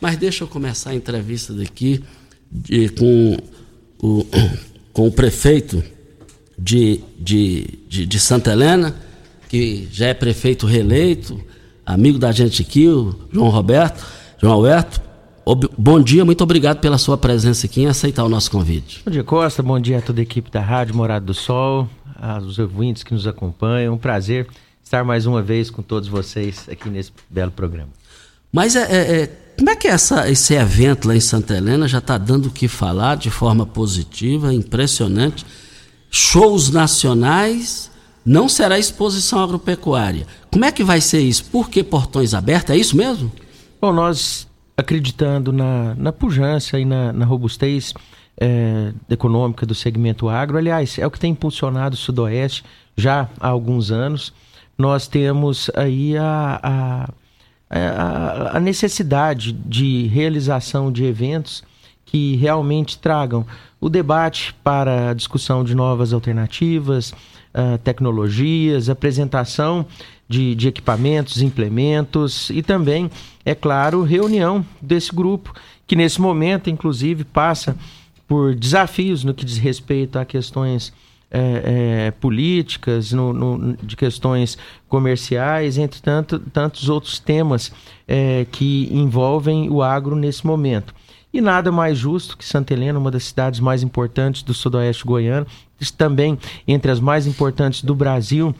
Mas 0.00 0.16
deixa 0.16 0.44
eu 0.44 0.48
começar 0.48 0.90
a 0.90 0.94
entrevista 0.94 1.52
daqui 1.52 2.02
de, 2.50 2.88
com, 2.90 3.36
o, 3.98 4.26
com 4.92 5.08
o 5.08 5.12
prefeito 5.12 5.82
de, 6.58 7.00
de, 7.18 7.78
de, 7.88 8.06
de 8.06 8.20
Santa 8.20 8.52
Helena, 8.52 8.94
que 9.48 9.88
já 9.90 10.08
é 10.08 10.14
prefeito 10.14 10.66
reeleito, 10.66 11.40
amigo 11.84 12.18
da 12.18 12.32
gente 12.32 12.62
aqui, 12.62 12.88
o 12.88 13.14
João 13.32 13.48
Roberto, 13.48 14.04
João 14.40 14.54
Alberto. 14.54 15.05
Bom 15.78 16.00
dia, 16.00 16.24
muito 16.24 16.42
obrigado 16.42 16.80
pela 16.80 16.98
sua 16.98 17.16
presença 17.16 17.66
aqui 17.66 17.82
em 17.82 17.86
aceitar 17.86 18.24
o 18.24 18.28
nosso 18.28 18.50
convite. 18.50 19.00
Bom 19.04 19.12
dia, 19.12 19.22
Costa. 19.22 19.62
Bom 19.62 19.78
dia 19.78 19.98
a 19.98 20.02
toda 20.02 20.20
a 20.20 20.24
equipe 20.24 20.50
da 20.50 20.60
Rádio 20.60 20.96
Morado 20.96 21.26
do 21.26 21.34
Sol, 21.34 21.88
aos 22.20 22.58
ouvintes 22.58 23.04
que 23.04 23.14
nos 23.14 23.28
acompanham. 23.28 23.94
Um 23.94 23.98
prazer 23.98 24.48
estar 24.82 25.04
mais 25.04 25.24
uma 25.24 25.40
vez 25.40 25.70
com 25.70 25.82
todos 25.82 26.08
vocês 26.08 26.68
aqui 26.68 26.88
nesse 26.88 27.12
belo 27.30 27.52
programa. 27.52 27.90
Mas 28.50 28.74
é, 28.74 28.82
é, 28.90 29.22
é 29.22 29.26
como 29.56 29.70
é 29.70 29.76
que 29.76 29.86
essa, 29.86 30.28
esse 30.28 30.52
evento 30.52 31.06
lá 31.06 31.14
em 31.14 31.20
Santa 31.20 31.56
Helena 31.56 31.86
já 31.86 31.98
está 31.98 32.18
dando 32.18 32.46
o 32.46 32.50
que 32.50 32.66
falar 32.66 33.16
de 33.16 33.30
forma 33.30 33.64
positiva, 33.64 34.52
impressionante? 34.52 35.46
Shows 36.10 36.70
nacionais, 36.70 37.88
não 38.24 38.48
será 38.48 38.80
exposição 38.80 39.38
agropecuária. 39.38 40.26
Como 40.50 40.64
é 40.64 40.72
que 40.72 40.82
vai 40.82 41.00
ser 41.00 41.20
isso? 41.20 41.44
Por 41.44 41.70
que 41.70 41.84
portões 41.84 42.34
abertos? 42.34 42.74
É 42.74 42.76
isso 42.76 42.96
mesmo? 42.96 43.30
Bom, 43.80 43.92
nós 43.92 44.48
acreditando 44.76 45.52
na, 45.52 45.94
na 45.94 46.12
pujança 46.12 46.78
e 46.78 46.84
na, 46.84 47.12
na 47.12 47.24
robustez 47.24 47.94
é, 48.38 48.92
econômica 49.08 49.64
do 49.64 49.74
segmento 49.74 50.28
agro, 50.28 50.58
aliás, 50.58 50.98
é 50.98 51.06
o 51.06 51.10
que 51.10 51.18
tem 51.18 51.32
impulsionado 51.32 51.94
o 51.94 51.98
Sudoeste 51.98 52.64
já 52.96 53.28
há 53.40 53.48
alguns 53.48 53.90
anos. 53.90 54.32
Nós 54.76 55.08
temos 55.08 55.70
aí 55.74 56.16
a, 56.18 56.60
a, 56.62 57.08
a, 57.70 58.56
a 58.58 58.60
necessidade 58.60 59.52
de 59.52 60.06
realização 60.08 60.92
de 60.92 61.04
eventos 61.04 61.64
que 62.04 62.36
realmente 62.36 62.98
tragam 62.98 63.46
o 63.80 63.88
debate 63.88 64.54
para 64.62 65.10
a 65.10 65.14
discussão 65.14 65.64
de 65.64 65.74
novas 65.74 66.12
alternativas, 66.12 67.10
uh, 67.10 67.78
tecnologias, 67.82 68.88
apresentação 68.88 69.86
de, 70.28 70.54
de 70.54 70.68
equipamentos, 70.68 71.42
implementos 71.42 72.50
e 72.50 72.62
também, 72.62 73.10
é 73.44 73.54
claro, 73.54 74.02
reunião 74.02 74.64
desse 74.80 75.14
grupo, 75.14 75.54
que 75.86 75.96
nesse 75.96 76.20
momento, 76.20 76.68
inclusive, 76.68 77.24
passa 77.24 77.76
por 78.26 78.54
desafios 78.54 79.22
no 79.22 79.32
que 79.32 79.44
diz 79.44 79.58
respeito 79.58 80.18
a 80.18 80.24
questões 80.24 80.92
é, 81.30 82.06
é, 82.06 82.10
políticas, 82.12 83.12
no, 83.12 83.32
no, 83.32 83.76
de 83.76 83.96
questões 83.96 84.56
comerciais, 84.88 85.78
entre 85.78 86.00
tanto, 86.00 86.38
tantos 86.38 86.88
outros 86.88 87.18
temas 87.18 87.72
é, 88.06 88.46
que 88.50 88.88
envolvem 88.90 89.68
o 89.70 89.82
agro 89.82 90.16
nesse 90.16 90.46
momento. 90.46 90.94
E 91.32 91.40
nada 91.40 91.70
mais 91.70 91.98
justo 91.98 92.36
que 92.36 92.44
Santa 92.44 92.72
Helena, 92.72 92.98
uma 92.98 93.10
das 93.10 93.24
cidades 93.24 93.60
mais 93.60 93.82
importantes 93.82 94.42
do 94.42 94.54
sudoeste 94.54 95.04
goiano, 95.04 95.46
também 95.96 96.38
entre 96.66 96.90
as 96.90 97.00
mais 97.00 97.26
importantes 97.26 97.82
do 97.82 97.94
Brasil. 97.94 98.54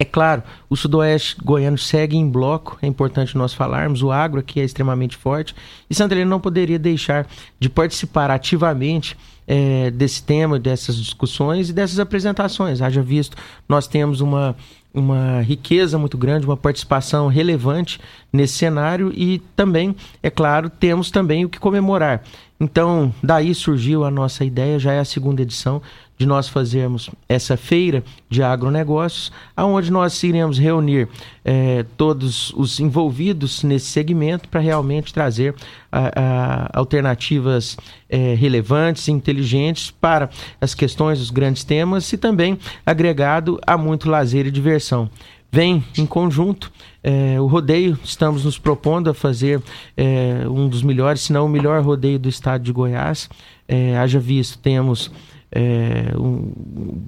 É 0.00 0.04
claro, 0.04 0.44
o 0.70 0.76
sudoeste 0.76 1.36
goiano 1.42 1.76
segue 1.76 2.16
em 2.16 2.28
bloco, 2.28 2.78
é 2.80 2.86
importante 2.86 3.36
nós 3.36 3.52
falarmos, 3.52 4.00
o 4.00 4.12
agro 4.12 4.38
aqui 4.38 4.60
é 4.60 4.64
extremamente 4.64 5.16
forte, 5.16 5.56
e 5.90 5.94
Santa 5.94 6.14
Helena 6.14 6.30
não 6.30 6.38
poderia 6.38 6.78
deixar 6.78 7.26
de 7.58 7.68
participar 7.68 8.30
ativamente 8.30 9.16
é, 9.44 9.90
desse 9.90 10.22
tema, 10.22 10.56
dessas 10.56 10.94
discussões 10.94 11.70
e 11.70 11.72
dessas 11.72 11.98
apresentações. 11.98 12.80
Haja 12.80 13.02
visto, 13.02 13.36
nós 13.68 13.88
temos 13.88 14.20
uma, 14.20 14.54
uma 14.94 15.40
riqueza 15.40 15.98
muito 15.98 16.16
grande, 16.16 16.46
uma 16.46 16.56
participação 16.56 17.26
relevante 17.26 17.98
nesse 18.32 18.54
cenário 18.54 19.12
e 19.16 19.40
também, 19.56 19.96
é 20.22 20.30
claro, 20.30 20.70
temos 20.70 21.10
também 21.10 21.44
o 21.44 21.48
que 21.48 21.58
comemorar. 21.58 22.22
Então, 22.60 23.12
daí 23.22 23.54
surgiu 23.54 24.04
a 24.04 24.10
nossa 24.10 24.44
ideia, 24.44 24.78
já 24.78 24.92
é 24.92 25.00
a 25.00 25.04
segunda 25.04 25.42
edição 25.42 25.80
de 26.18 26.26
nós 26.26 26.48
fazermos 26.48 27.08
essa 27.28 27.56
feira 27.56 28.02
de 28.28 28.42
agronegócios, 28.42 29.30
aonde 29.56 29.90
nós 29.90 30.20
iremos 30.22 30.58
reunir 30.58 31.08
eh, 31.44 31.84
todos 31.96 32.52
os 32.54 32.80
envolvidos 32.80 33.62
nesse 33.62 33.86
segmento 33.86 34.48
para 34.48 34.60
realmente 34.60 35.14
trazer 35.14 35.54
a, 35.90 36.10
a, 36.20 36.78
alternativas 36.78 37.76
eh, 38.10 38.34
relevantes 38.34 39.06
e 39.06 39.12
inteligentes 39.12 39.92
para 39.92 40.28
as 40.60 40.74
questões, 40.74 41.20
os 41.20 41.30
grandes 41.30 41.62
temas 41.62 42.12
e 42.12 42.18
também 42.18 42.58
agregado 42.84 43.60
a 43.64 43.78
muito 43.78 44.10
lazer 44.10 44.46
e 44.46 44.50
diversão 44.50 45.08
vem 45.50 45.82
em 45.96 46.06
conjunto. 46.06 46.70
É, 47.02 47.40
o 47.40 47.46
rodeio, 47.46 47.98
estamos 48.04 48.44
nos 48.44 48.58
propondo 48.58 49.08
a 49.08 49.14
fazer 49.14 49.62
é, 49.96 50.46
um 50.48 50.68
dos 50.68 50.82
melhores, 50.82 51.22
se 51.22 51.32
não 51.32 51.46
o 51.46 51.48
melhor 51.48 51.82
rodeio 51.82 52.18
do 52.18 52.28
estado 52.28 52.62
de 52.62 52.72
Goiás. 52.72 53.28
É, 53.66 53.96
haja 53.98 54.18
visto, 54.18 54.58
temos 54.58 55.10
é, 55.50 56.12
um, 56.16 56.52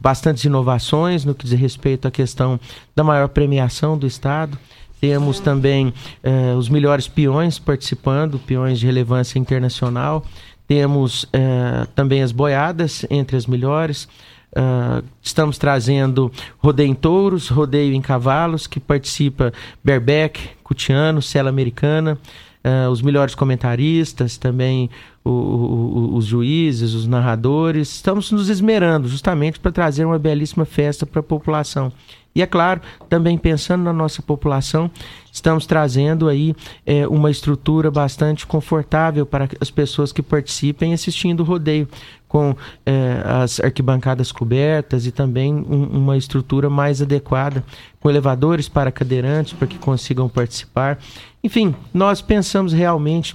bastantes 0.00 0.44
inovações 0.44 1.24
no 1.24 1.34
que 1.34 1.44
diz 1.44 1.58
respeito 1.58 2.08
à 2.08 2.10
questão 2.10 2.58
da 2.94 3.04
maior 3.04 3.28
premiação 3.28 3.96
do 3.96 4.06
Estado. 4.06 4.58
Temos 5.00 5.40
também 5.40 5.94
é, 6.22 6.54
os 6.54 6.68
melhores 6.68 7.08
peões 7.08 7.58
participando, 7.58 8.38
peões 8.38 8.78
de 8.78 8.86
relevância 8.86 9.38
internacional. 9.38 10.24
Temos 10.66 11.26
é, 11.32 11.86
também 11.94 12.22
as 12.22 12.32
boiadas 12.32 13.06
entre 13.10 13.36
as 13.36 13.46
melhores. 13.46 14.08
Uh, 14.50 15.04
estamos 15.22 15.58
trazendo 15.58 16.30
rodeio 16.58 16.90
em 16.90 16.94
touros, 16.94 17.48
rodeio 17.48 17.94
em 17.94 18.00
cavalos, 18.00 18.66
que 18.66 18.80
participa 18.80 19.52
Berbeck, 19.82 20.40
Cutiano, 20.64 21.22
Sela 21.22 21.48
Americana, 21.48 22.18
uh, 22.64 22.90
os 22.90 23.00
melhores 23.00 23.34
comentaristas, 23.36 24.36
também 24.36 24.90
o, 25.24 25.30
o, 25.30 26.16
os 26.16 26.24
juízes, 26.24 26.94
os 26.94 27.06
narradores. 27.06 27.94
Estamos 27.94 28.30
nos 28.30 28.48
esmerando 28.48 29.08
justamente 29.08 29.60
para 29.60 29.72
trazer 29.72 30.04
uma 30.04 30.18
belíssima 30.18 30.64
festa 30.64 31.06
para 31.06 31.20
a 31.20 31.22
população. 31.22 31.92
E 32.34 32.42
é 32.42 32.46
claro, 32.46 32.80
também 33.08 33.36
pensando 33.36 33.82
na 33.82 33.92
nossa 33.92 34.22
população, 34.22 34.88
estamos 35.32 35.66
trazendo 35.66 36.28
aí 36.28 36.54
é, 36.86 37.06
uma 37.08 37.28
estrutura 37.28 37.90
bastante 37.90 38.46
confortável 38.46 39.26
para 39.26 39.48
as 39.60 39.68
pessoas 39.68 40.12
que 40.12 40.22
participem 40.22 40.94
assistindo 40.94 41.40
o 41.40 41.44
rodeio, 41.44 41.88
com 42.28 42.54
é, 42.86 43.22
as 43.24 43.58
arquibancadas 43.58 44.30
cobertas 44.30 45.04
e 45.06 45.10
também 45.10 45.52
um, 45.52 45.98
uma 45.98 46.16
estrutura 46.16 46.70
mais 46.70 47.02
adequada, 47.02 47.64
com 47.98 48.08
elevadores 48.08 48.68
para 48.68 48.92
cadeirantes 48.92 49.52
para 49.52 49.66
que 49.66 49.76
consigam 49.76 50.28
participar. 50.28 51.00
Enfim, 51.42 51.74
nós 51.92 52.22
pensamos 52.22 52.72
realmente 52.72 53.34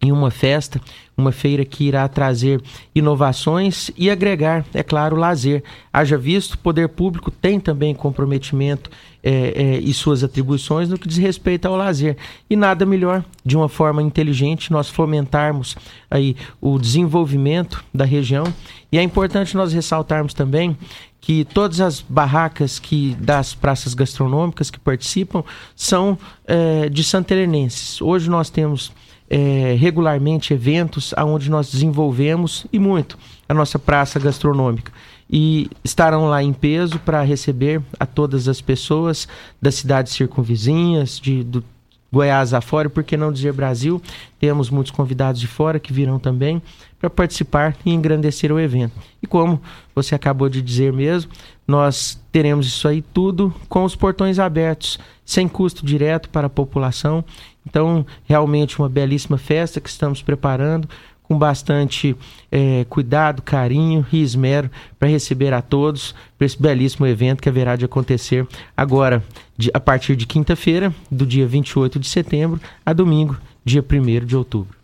em 0.00 0.12
uma 0.12 0.30
festa, 0.30 0.80
uma 1.16 1.32
feira 1.32 1.64
que 1.64 1.84
irá 1.84 2.06
trazer 2.06 2.62
inovações 2.94 3.90
e 3.96 4.08
agregar, 4.08 4.64
é 4.72 4.82
claro, 4.82 5.16
lazer. 5.16 5.64
Haja 5.92 6.16
visto, 6.16 6.54
o 6.54 6.58
poder 6.58 6.88
público 6.88 7.32
tem 7.32 7.58
também 7.58 7.92
comprometimento 7.92 8.90
é, 9.22 9.30
é, 9.30 9.78
e 9.78 9.92
suas 9.92 10.22
atribuições 10.22 10.88
no 10.88 10.96
que 10.96 11.08
diz 11.08 11.18
respeito 11.18 11.66
ao 11.66 11.74
lazer. 11.74 12.16
E 12.48 12.54
nada 12.54 12.86
melhor, 12.86 13.24
de 13.44 13.56
uma 13.56 13.68
forma 13.68 14.00
inteligente, 14.00 14.70
nós 14.70 14.88
fomentarmos 14.88 15.76
aí 16.08 16.36
o 16.60 16.78
desenvolvimento 16.78 17.84
da 17.92 18.04
região. 18.04 18.44
E 18.92 18.98
é 18.98 19.02
importante 19.02 19.56
nós 19.56 19.72
ressaltarmos 19.72 20.32
também 20.32 20.76
que 21.20 21.44
todas 21.44 21.80
as 21.80 22.00
barracas 22.00 22.78
que 22.78 23.16
das 23.18 23.52
praças 23.52 23.92
gastronômicas 23.92 24.70
que 24.70 24.78
participam 24.78 25.42
são 25.74 26.16
é, 26.46 26.88
de 26.88 27.02
santelenenses. 27.02 28.00
Hoje 28.00 28.30
nós 28.30 28.48
temos 28.48 28.92
é, 29.30 29.76
regularmente 29.78 30.54
eventos 30.54 31.12
onde 31.18 31.50
nós 31.50 31.70
desenvolvemos 31.70 32.66
e 32.72 32.78
muito 32.78 33.18
a 33.48 33.54
nossa 33.54 33.78
praça 33.78 34.18
gastronômica. 34.18 34.92
E 35.30 35.70
estarão 35.84 36.26
lá 36.26 36.42
em 36.42 36.52
peso 36.52 36.98
para 36.98 37.22
receber 37.22 37.82
a 38.00 38.06
todas 38.06 38.48
as 38.48 38.60
pessoas 38.60 39.28
das 39.60 39.74
cidades 39.74 40.14
circunvizinhas, 40.14 41.20
de, 41.20 41.44
do 41.44 41.62
Goiás 42.10 42.54
afora, 42.54 42.88
por 42.88 43.04
que 43.04 43.18
não 43.18 43.30
dizer 43.30 43.52
Brasil? 43.52 44.00
Temos 44.40 44.70
muitos 44.70 44.90
convidados 44.90 45.38
de 45.40 45.46
fora 45.46 45.78
que 45.78 45.92
virão 45.92 46.18
também 46.18 46.62
para 46.98 47.10
participar 47.10 47.76
e 47.84 47.92
engrandecer 47.92 48.50
o 48.50 48.58
evento. 48.58 48.94
E 49.22 49.26
como 49.26 49.60
você 49.94 50.14
acabou 50.14 50.48
de 50.48 50.62
dizer 50.62 50.90
mesmo, 50.90 51.30
nós 51.66 52.18
teremos 52.32 52.66
isso 52.66 52.88
aí 52.88 53.02
tudo 53.02 53.54
com 53.68 53.84
os 53.84 53.94
portões 53.94 54.38
abertos, 54.38 54.98
sem 55.24 55.46
custo 55.46 55.84
direto 55.84 56.30
para 56.30 56.46
a 56.46 56.50
população. 56.50 57.22
Então, 57.68 58.06
realmente 58.24 58.78
uma 58.78 58.88
belíssima 58.88 59.36
festa 59.36 59.80
que 59.80 59.88
estamos 59.88 60.22
preparando 60.22 60.88
com 61.22 61.38
bastante 61.38 62.16
é, 62.50 62.86
cuidado, 62.88 63.42
carinho 63.42 64.04
e 64.10 64.22
esmero 64.22 64.70
para 64.98 65.08
receber 65.08 65.52
a 65.52 65.60
todos 65.60 66.14
para 66.38 66.46
esse 66.46 66.60
belíssimo 66.60 67.06
evento 67.06 67.42
que 67.42 67.48
haverá 67.50 67.76
de 67.76 67.84
acontecer 67.84 68.46
agora, 68.74 69.22
de, 69.56 69.70
a 69.74 69.78
partir 69.78 70.16
de 70.16 70.26
quinta-feira, 70.26 70.94
do 71.10 71.26
dia 71.26 71.46
28 71.46 71.98
de 71.98 72.08
setembro, 72.08 72.58
a 72.84 72.94
domingo, 72.94 73.36
dia 73.62 73.84
1 73.84 74.24
de 74.24 74.34
outubro. 74.34 74.78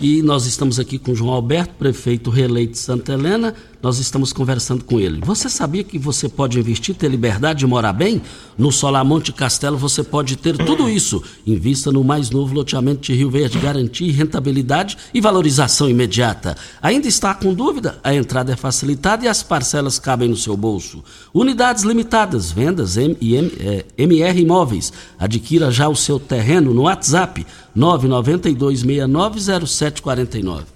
E 0.00 0.22
nós 0.22 0.46
estamos 0.46 0.78
aqui 0.78 0.98
com 0.98 1.14
João 1.14 1.34
Alberto, 1.34 1.74
prefeito 1.74 2.30
reeleito 2.30 2.72
de 2.72 2.78
Santa 2.78 3.12
Helena. 3.12 3.54
Nós 3.82 3.98
estamos 3.98 4.32
conversando 4.32 4.84
com 4.84 5.00
ele. 5.00 5.20
Você 5.24 5.48
sabia 5.48 5.82
que 5.82 5.98
você 5.98 6.28
pode 6.28 6.56
investir, 6.56 6.94
ter 6.94 7.08
liberdade 7.08 7.58
de 7.58 7.66
morar 7.66 7.92
bem? 7.92 8.22
No 8.56 8.70
Solar 8.70 9.04
Monte 9.04 9.32
Castelo 9.32 9.76
você 9.76 10.04
pode 10.04 10.36
ter 10.36 10.56
tudo 10.56 10.88
isso. 10.88 11.20
Invista 11.44 11.90
no 11.90 12.04
mais 12.04 12.30
novo 12.30 12.54
loteamento 12.54 13.00
de 13.00 13.12
Rio 13.12 13.28
Verde, 13.28 13.58
garantir 13.58 14.12
rentabilidade 14.12 14.96
e 15.12 15.20
valorização 15.20 15.90
imediata. 15.90 16.56
Ainda 16.80 17.08
está 17.08 17.34
com 17.34 17.52
dúvida? 17.52 17.98
A 18.04 18.14
entrada 18.14 18.52
é 18.52 18.56
facilitada 18.56 19.24
e 19.24 19.28
as 19.28 19.42
parcelas 19.42 19.98
cabem 19.98 20.28
no 20.28 20.36
seu 20.36 20.56
bolso. 20.56 21.02
Unidades 21.34 21.82
limitadas, 21.82 22.52
vendas 22.52 22.96
M, 22.96 23.16
M, 23.20 23.52
é, 23.58 23.84
MR 23.98 24.40
Imóveis. 24.40 24.92
Adquira 25.18 25.72
já 25.72 25.88
o 25.88 25.96
seu 25.96 26.20
terreno 26.20 26.72
no 26.72 26.82
WhatsApp 26.82 27.44
992690749. 27.76 30.66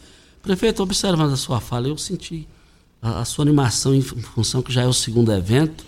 Prefeito, 0.43 0.83
observando 0.83 1.35
a 1.35 1.37
sua 1.37 1.61
fala, 1.61 1.87
eu 1.87 1.97
senti 1.97 2.49
a, 3.01 3.21
a, 3.21 3.25
sua 3.25 3.45
animação 3.45 3.95
em 3.95 4.01
função 4.01 4.63
que 4.63 4.73
já 4.73 4.83
é 4.83 4.87
o 4.87 4.93
segundo 4.93 5.33
evento. 5.33 5.85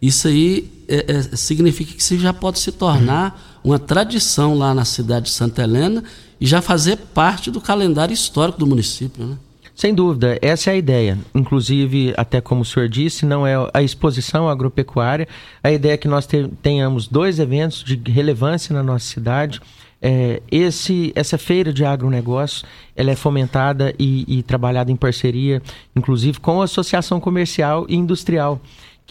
Isso 0.00 0.26
aí 0.26 0.70
é, 0.88 1.12
é, 1.12 1.22
significa 1.36 1.94
que 1.94 2.02
você 2.02 2.18
já 2.18 2.32
pode 2.32 2.58
se 2.58 2.72
tornar 2.72 3.60
uma 3.62 3.78
tradição 3.78 4.56
lá 4.56 4.74
na 4.74 4.84
cidade 4.84 5.26
de 5.26 5.30
Santa 5.30 5.62
Helena 5.62 6.02
e 6.40 6.46
já 6.46 6.60
fazer 6.60 6.96
parte 6.96 7.50
do 7.50 7.60
calendário 7.60 8.12
histórico 8.12 8.58
do 8.58 8.66
município, 8.66 9.24
né? 9.24 9.36
Sem 9.74 9.94
dúvida, 9.94 10.38
essa 10.42 10.70
é 10.70 10.74
a 10.74 10.76
ideia. 10.76 11.18
Inclusive, 11.34 12.12
até 12.16 12.40
como 12.40 12.60
o 12.60 12.64
senhor 12.64 12.88
disse, 12.88 13.24
não 13.24 13.46
é 13.46 13.54
a 13.72 13.82
exposição 13.82 14.48
agropecuária. 14.48 15.26
A 15.62 15.72
ideia 15.72 15.94
é 15.94 15.96
que 15.96 16.06
nós 16.06 16.28
tenhamos 16.60 17.08
dois 17.08 17.38
eventos 17.38 17.82
de 17.82 17.98
relevância 18.10 18.74
na 18.74 18.82
nossa 18.82 19.06
cidade. 19.06 19.60
É, 20.02 20.42
esse, 20.50 21.12
essa 21.14 21.38
feira 21.38 21.72
de 21.72 21.84
agronegócio 21.84 22.66
ela 22.96 23.12
é 23.12 23.16
fomentada 23.16 23.94
e, 23.98 24.24
e 24.26 24.42
trabalhada 24.42 24.90
em 24.90 24.96
parceria, 24.96 25.62
inclusive, 25.94 26.40
com 26.40 26.60
a 26.60 26.64
Associação 26.64 27.20
Comercial 27.20 27.86
e 27.88 27.94
Industrial 27.94 28.60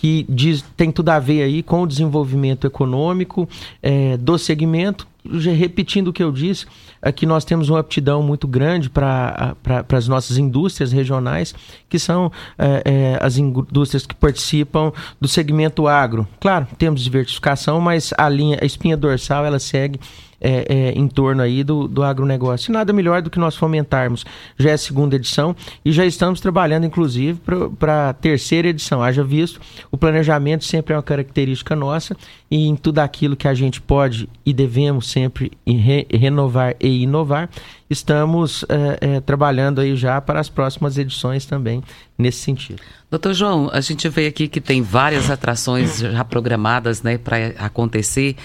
que 0.02 0.26
diz, 0.28 0.64
tem 0.76 0.92
tudo 0.92 1.10
a 1.10 1.20
ver 1.20 1.44
aí 1.44 1.62
com 1.62 1.84
o 1.84 1.88
desenvolvimento 1.88 2.66
econômico 2.66 3.48
é, 3.84 4.18
do 4.18 4.36
segmento. 4.36 5.08
Repetindo 5.24 6.08
o 6.08 6.14
que 6.14 6.24
eu 6.24 6.32
disse, 6.32 6.66
aqui 7.00 7.28
nós 7.28 7.46
temos 7.46 7.70
uma 7.70 7.80
aptidão 7.80 8.24
muito 8.24 8.48
grande 8.48 8.90
para 8.90 9.56
as 9.96 10.08
nossas 10.08 10.40
indústrias 10.40 10.92
regionais, 10.92 11.54
que 11.88 12.00
são 12.00 12.32
é, 12.58 12.82
é, 12.84 13.20
as 13.22 13.38
indústrias 13.38 14.08
que 14.08 14.16
participam 14.16 14.92
do 15.20 15.28
segmento 15.28 15.88
agro. 15.88 16.28
Claro, 16.40 16.68
temos 16.80 17.04
diversificação, 17.04 17.80
mas 17.80 18.12
a 18.18 18.28
linha, 18.28 18.58
a 18.60 18.66
espinha 18.66 18.98
dorsal, 18.98 19.46
ela 19.46 19.60
segue 19.60 20.00
é, 20.42 20.66
é, 20.68 20.92
em 20.92 21.08
torno 21.08 21.42
aí 21.42 21.64
do, 21.64 21.88
do 21.88 22.04
agronegócio. 22.04 22.72
E 22.72 22.74
nada 22.74 22.92
melhor 22.92 23.22
do 23.22 23.30
que 23.30 23.40
nós 23.40 23.56
fomentarmos. 23.56 24.26
Já 24.58 24.72
é 24.72 24.74
a 24.74 24.78
segunda 24.78 25.16
edição 25.16 25.56
e 25.86 25.92
já 25.92 26.06
estamos 26.06 26.42
trabalhando, 26.42 26.86
inclusive, 26.86 27.40
para 27.78 28.10
a 28.10 28.14
terceira 28.14 28.68
edição. 28.68 29.04
Haja 29.04 29.24
visto, 29.24 29.62
o 29.92 29.98
planejamento 29.98 30.66
sempre 30.66 30.94
é 30.94 30.98
uma 30.98 31.04
característica 31.04 31.76
nossa 31.76 32.18
e 32.50 32.68
em 32.68 32.76
tudo 32.76 33.00
aquilo 33.00 33.36
que 33.36 33.48
a 33.48 33.54
gente 33.54 33.80
pode 33.80 34.28
e 34.46 34.54
devemos 34.54 35.10
sempre 35.10 35.52
re 35.66 36.06
renovar 36.12 36.76
e 36.80 37.04
inovar, 37.04 37.50
estamos 37.90 38.66
é, 38.68 39.16
é, 39.16 39.20
trabalhando 39.22 39.80
aí 39.80 39.96
já 39.96 40.20
para 40.20 40.40
as 40.40 40.50
próximas 40.50 40.98
edições 40.98 41.46
também 41.46 41.82
nesse 42.18 42.40
sentido. 42.40 42.82
Doutor 43.10 43.34
João, 43.34 43.70
a 43.72 43.82
gente 43.82 44.08
vê 44.10 44.28
aqui 44.28 44.48
que 44.48 44.60
tem 44.60 44.82
várias 44.82 45.30
atrações 45.30 46.00
já 46.00 46.24
programadas 46.24 47.02
né, 47.02 47.18
para 47.18 47.38
acontecer. 47.58 48.36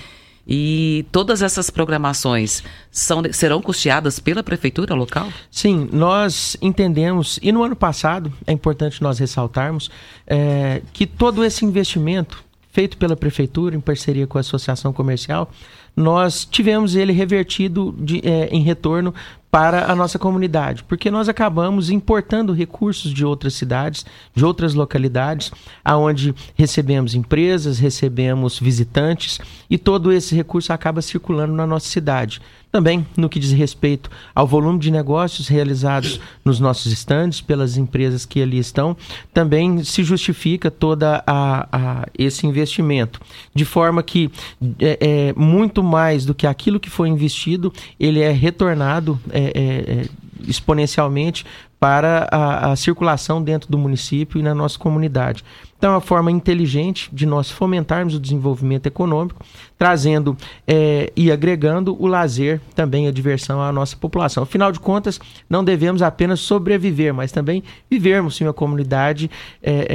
E 0.47 1.05
todas 1.11 1.43
essas 1.43 1.71
programações 1.71 2.63
são, 2.91 3.21
serão 3.33 3.61
custeadas 3.61 4.21
pela 4.21 4.43
prefeitura 4.43 4.95
local? 4.95 5.29
Sim, 5.51 5.89
nós 5.93 6.57
entendemos, 6.63 7.41
e 7.43 7.51
no 7.51 7.65
ano 7.65 7.75
passado, 7.75 8.33
é 8.47 8.53
importante 8.53 9.03
nós 9.03 9.19
ressaltarmos, 9.19 9.91
é, 10.27 10.83
que 10.93 11.05
todo 11.05 11.45
esse 11.45 11.65
investimento 11.65 12.45
feito 12.71 12.99
pela 12.99 13.17
prefeitura 13.17 13.75
em 13.75 13.81
parceria 13.81 14.27
com 14.27 14.37
a 14.37 14.43
associação 14.43 14.93
comercial, 14.93 15.51
nós 15.97 16.45
tivemos 16.45 16.95
ele 16.95 17.11
revertido 17.11 17.95
de, 17.99 18.21
é, 18.23 18.49
em 18.53 18.63
retorno 18.63 19.15
para 19.51 19.91
a 19.91 19.95
nossa 19.95 20.19
comunidade, 20.19 20.85
porque 20.85 21.11
nós 21.11 21.29
acabamos 21.29 21.89
importando 21.89 22.53
recursos 22.53 23.13
de 23.13 23.25
outras 23.25 23.55
cidades, 23.55 24.05
de 24.35 24.45
outras 24.45 24.75
localidades, 24.75 25.51
aonde 25.85 26.35
recebemos 26.55 27.15
empresas, 27.15 27.79
recebemos 27.79 28.59
visitantes 28.59 29.41
e 29.71 29.79
todo 29.79 30.13
esse 30.13 30.35
recurso 30.35 30.73
acaba 30.73 31.01
circulando 31.01 31.55
na 31.55 31.67
nossa 31.67 31.89
cidade. 31.89 32.41
Também 32.77 33.07
no 33.17 33.27
que 33.27 33.41
diz 33.41 33.53
respeito 33.53 34.11
ao 34.35 34.47
volume 34.47 34.79
de 34.79 34.91
negócios 34.91 35.49
realizados 35.49 36.21
nos 36.45 36.61
nossos 36.61 36.93
estandes 36.93 37.41
pelas 37.41 37.79
empresas 37.79 38.27
que 38.27 38.43
ali 38.43 38.59
estão, 38.59 38.95
também 39.33 39.83
se 39.83 40.05
justifica 40.05 40.71
toda 40.71 41.25
a, 41.27 41.69
a 41.73 42.07
esse 42.19 42.47
investimento, 42.47 43.19
de 43.55 43.65
forma 43.65 44.03
que 44.03 44.31
é, 44.79 44.99
é, 45.01 45.33
muito 45.33 45.83
mais 45.83 46.27
do 46.27 46.35
que 46.35 46.47
aquilo 46.47 46.79
que 46.79 46.91
foi 46.91 47.09
investido, 47.09 47.73
ele 47.99 48.21
é 48.21 48.31
retornado 48.31 49.19
é, 49.31 49.41
é, 49.41 50.01
é 50.03 50.09
exponencialmente 50.47 51.47
para 51.81 52.29
a, 52.31 52.73
a, 52.73 52.77
circulação 52.77 53.43
dentro 53.43 53.71
do 53.71 53.79
município 53.79 54.39
e 54.39 54.43
na 54.43 54.55
nossa 54.55 54.79
comunidade. 54.79 55.43
Então, 55.79 55.91
é 55.91 55.95
uma 55.95 56.01
forma 56.01 56.31
inteligente 56.31 57.11
de 57.13 57.27
nós 57.27 57.51
fomentarmos 57.51 58.15
o 58.15 58.21
desenvolvimento 58.21 58.87
econômico, 58.87 59.45
trazendo 59.79 60.37
é, 60.67 61.13
e 61.15 61.31
agregando 61.31 61.95
o 62.01 62.07
lazer, 62.07 62.61
também 62.75 63.07
a 63.07 63.11
diversão 63.11 63.61
à 63.61 63.71
nossa 63.71 63.97
população. 63.97 64.43
Afinal 64.43 64.73
de 64.73 64.81
contas, 64.81 65.21
não 65.49 65.63
devemos 65.63 66.01
apenas 66.01 66.41
sobreviver, 66.41 67.13
mas 67.13 67.31
também 67.31 67.63
vivermos 67.91 68.41
em 68.41 68.45
uma 68.45 68.55
comunidade 68.55 69.31
é, 69.63 69.87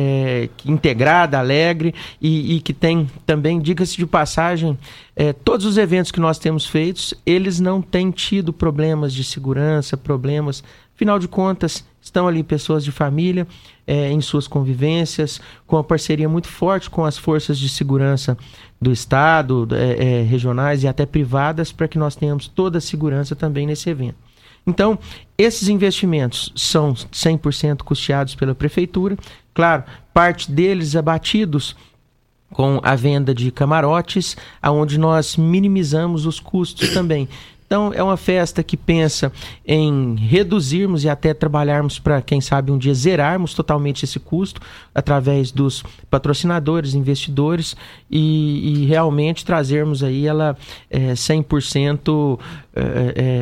é, 0.65 0.69
integrada, 0.69 1.39
alegre 1.39 1.95
e, 2.21 2.57
e, 2.57 2.61
que 2.61 2.73
tem 2.73 3.09
também, 3.25 3.59
diga-se 3.59 3.97
de 3.97 4.05
passagem, 4.05 4.77
todos 5.43 5.65
os 5.65 5.77
eventos 5.77 6.11
que 6.11 6.19
nós 6.19 6.39
temos 6.39 6.65
feitos, 6.65 7.13
eles 7.25 7.59
não 7.59 7.81
têm 7.81 8.09
tido 8.09 8.51
problemas 8.51 9.13
de 9.13 9.23
segurança, 9.23 9.95
problemas 9.95 10.63
Afinal 11.01 11.17
de 11.17 11.27
contas, 11.27 11.83
estão 12.01 12.27
ali 12.27 12.43
pessoas 12.43 12.83
de 12.83 12.91
família 12.91 13.47
é, 13.85 14.11
em 14.11 14.19
suas 14.21 14.47
convivências, 14.47 15.39
com 15.67 15.75
uma 15.75 15.83
parceria 15.83 16.27
muito 16.27 16.47
forte 16.47 16.89
com 16.89 17.05
as 17.05 17.17
forças 17.17 17.59
de 17.59 17.69
segurança 17.69 18.37
do 18.81 18.91
Estado, 18.91 19.67
é, 19.71 20.19
é, 20.19 20.21
regionais 20.23 20.83
e 20.83 20.87
até 20.87 21.05
privadas, 21.05 21.71
para 21.71 21.87
que 21.87 21.99
nós 21.99 22.15
tenhamos 22.15 22.47
toda 22.47 22.79
a 22.79 22.81
segurança 22.81 23.35
também 23.35 23.67
nesse 23.67 23.89
evento. 23.89 24.17
Então, 24.65 24.97
esses 25.37 25.69
investimentos 25.69 26.51
são 26.55 26.93
100% 26.93 27.83
custeados 27.83 28.35
pela 28.35 28.53
Prefeitura, 28.53 29.17
claro, 29.53 29.83
parte 30.13 30.51
deles 30.51 30.95
abatidos 30.95 31.75
com 32.51 32.79
a 32.83 32.95
venda 32.95 33.33
de 33.33 33.49
camarotes, 33.49 34.35
aonde 34.61 34.97
nós 34.97 35.37
minimizamos 35.37 36.25
os 36.25 36.39
custos 36.39 36.89
também. 36.89 37.27
Então, 37.71 37.93
é 37.93 38.03
uma 38.03 38.17
festa 38.17 38.61
que 38.61 38.75
pensa 38.75 39.31
em 39.65 40.17
reduzirmos 40.17 41.05
e 41.05 41.09
até 41.09 41.33
trabalharmos 41.33 41.99
para, 41.99 42.21
quem 42.21 42.41
sabe, 42.41 42.69
um 42.69 42.77
dia 42.77 42.93
zerarmos 42.93 43.53
totalmente 43.53 44.03
esse 44.03 44.19
custo 44.19 44.59
através 44.93 45.53
dos 45.53 45.81
patrocinadores, 46.09 46.95
investidores 46.95 47.77
e, 48.09 48.81
e 48.81 48.85
realmente 48.87 49.45
trazermos 49.45 50.03
aí 50.03 50.27
ela 50.27 50.57
é, 50.89 51.13
100% 51.13 52.37
é, 52.75 52.83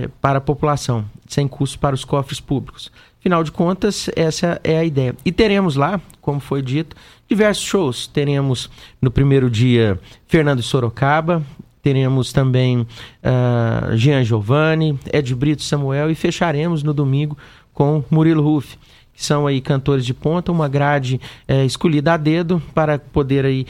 é, 0.04 0.10
para 0.22 0.38
a 0.38 0.42
população, 0.42 1.06
sem 1.28 1.48
custo 1.48 1.80
para 1.80 1.96
os 1.96 2.06
cofres 2.06 2.40
públicos. 2.40 2.92
Afinal 3.20 3.44
de 3.44 3.52
contas, 3.52 4.12
essa 4.16 4.62
é 4.64 4.78
a 4.78 4.86
ideia. 4.86 5.16
E 5.26 5.32
teremos 5.32 5.76
lá, 5.76 6.00
como 6.22 6.40
foi 6.40 6.62
dito, 6.62 6.96
diversos 7.28 7.64
shows. 7.64 8.06
Teremos 8.06 8.70
no 9.02 9.10
primeiro 9.10 9.50
dia 9.50 10.00
Fernando 10.28 10.62
Sorocaba, 10.62 11.44
teremos 11.82 12.34
também 12.34 12.80
uh, 12.80 13.96
Jean 13.96 14.24
Giovanni, 14.24 15.00
Ed 15.12 15.34
Brito 15.36 15.64
Samuel 15.64 16.12
e 16.12 16.16
fecharemos 16.16 16.84
no 16.84 16.94
domingo 16.94 17.38
com 17.74 18.04
Murilo 18.10 18.44
Ruff, 18.44 18.78
que 19.20 19.26
são 19.26 19.46
aí 19.46 19.60
cantores 19.60 20.06
de 20.06 20.14
ponta, 20.14 20.50
uma 20.50 20.70
grade 20.70 21.20
é, 21.46 21.66
escolhida 21.66 22.14
a 22.14 22.18
dedo 22.18 22.62
para 22.74 22.98
poder 22.98 23.44
aí 23.44 23.66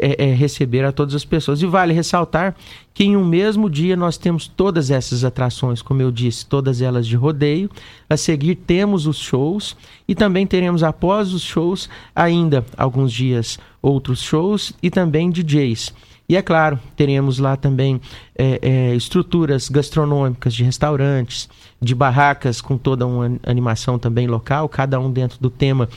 é, 0.00 0.24
é, 0.30 0.34
receber 0.34 0.84
a 0.84 0.90
todas 0.90 1.14
as 1.14 1.24
pessoas. 1.24 1.62
E 1.62 1.66
vale 1.66 1.92
ressaltar 1.92 2.56
que 2.92 3.04
em 3.04 3.16
um 3.16 3.24
mesmo 3.24 3.70
dia 3.70 3.96
nós 3.96 4.16
temos 4.18 4.48
todas 4.48 4.90
essas 4.90 5.24
atrações, 5.24 5.80
como 5.80 6.02
eu 6.02 6.10
disse, 6.10 6.44
todas 6.44 6.82
elas 6.82 7.06
de 7.06 7.14
rodeio. 7.14 7.70
A 8.10 8.16
seguir 8.16 8.56
temos 8.56 9.06
os 9.06 9.18
shows 9.18 9.76
e 10.08 10.14
também 10.14 10.44
teremos 10.44 10.82
após 10.82 11.32
os 11.32 11.42
shows 11.42 11.88
ainda 12.14 12.64
alguns 12.76 13.12
dias 13.12 13.60
outros 13.80 14.22
shows 14.22 14.72
e 14.82 14.90
também 14.90 15.30
DJs. 15.30 15.92
E 16.28 16.36
é 16.36 16.42
claro, 16.42 16.78
teremos 16.96 17.38
lá 17.38 17.56
também 17.56 18.00
é, 18.36 18.58
é, 18.62 18.94
estruturas 18.94 19.68
gastronômicas 19.68 20.54
de 20.54 20.64
restaurantes, 20.64 21.48
de 21.80 21.94
barracas 21.94 22.60
com 22.60 22.78
toda 22.78 23.06
uma 23.06 23.38
animação 23.42 23.98
também 23.98 24.26
local, 24.26 24.68
cada 24.68 24.98
um 24.98 25.10
dentro 25.10 25.38
do 25.38 25.50
tema 25.50 25.88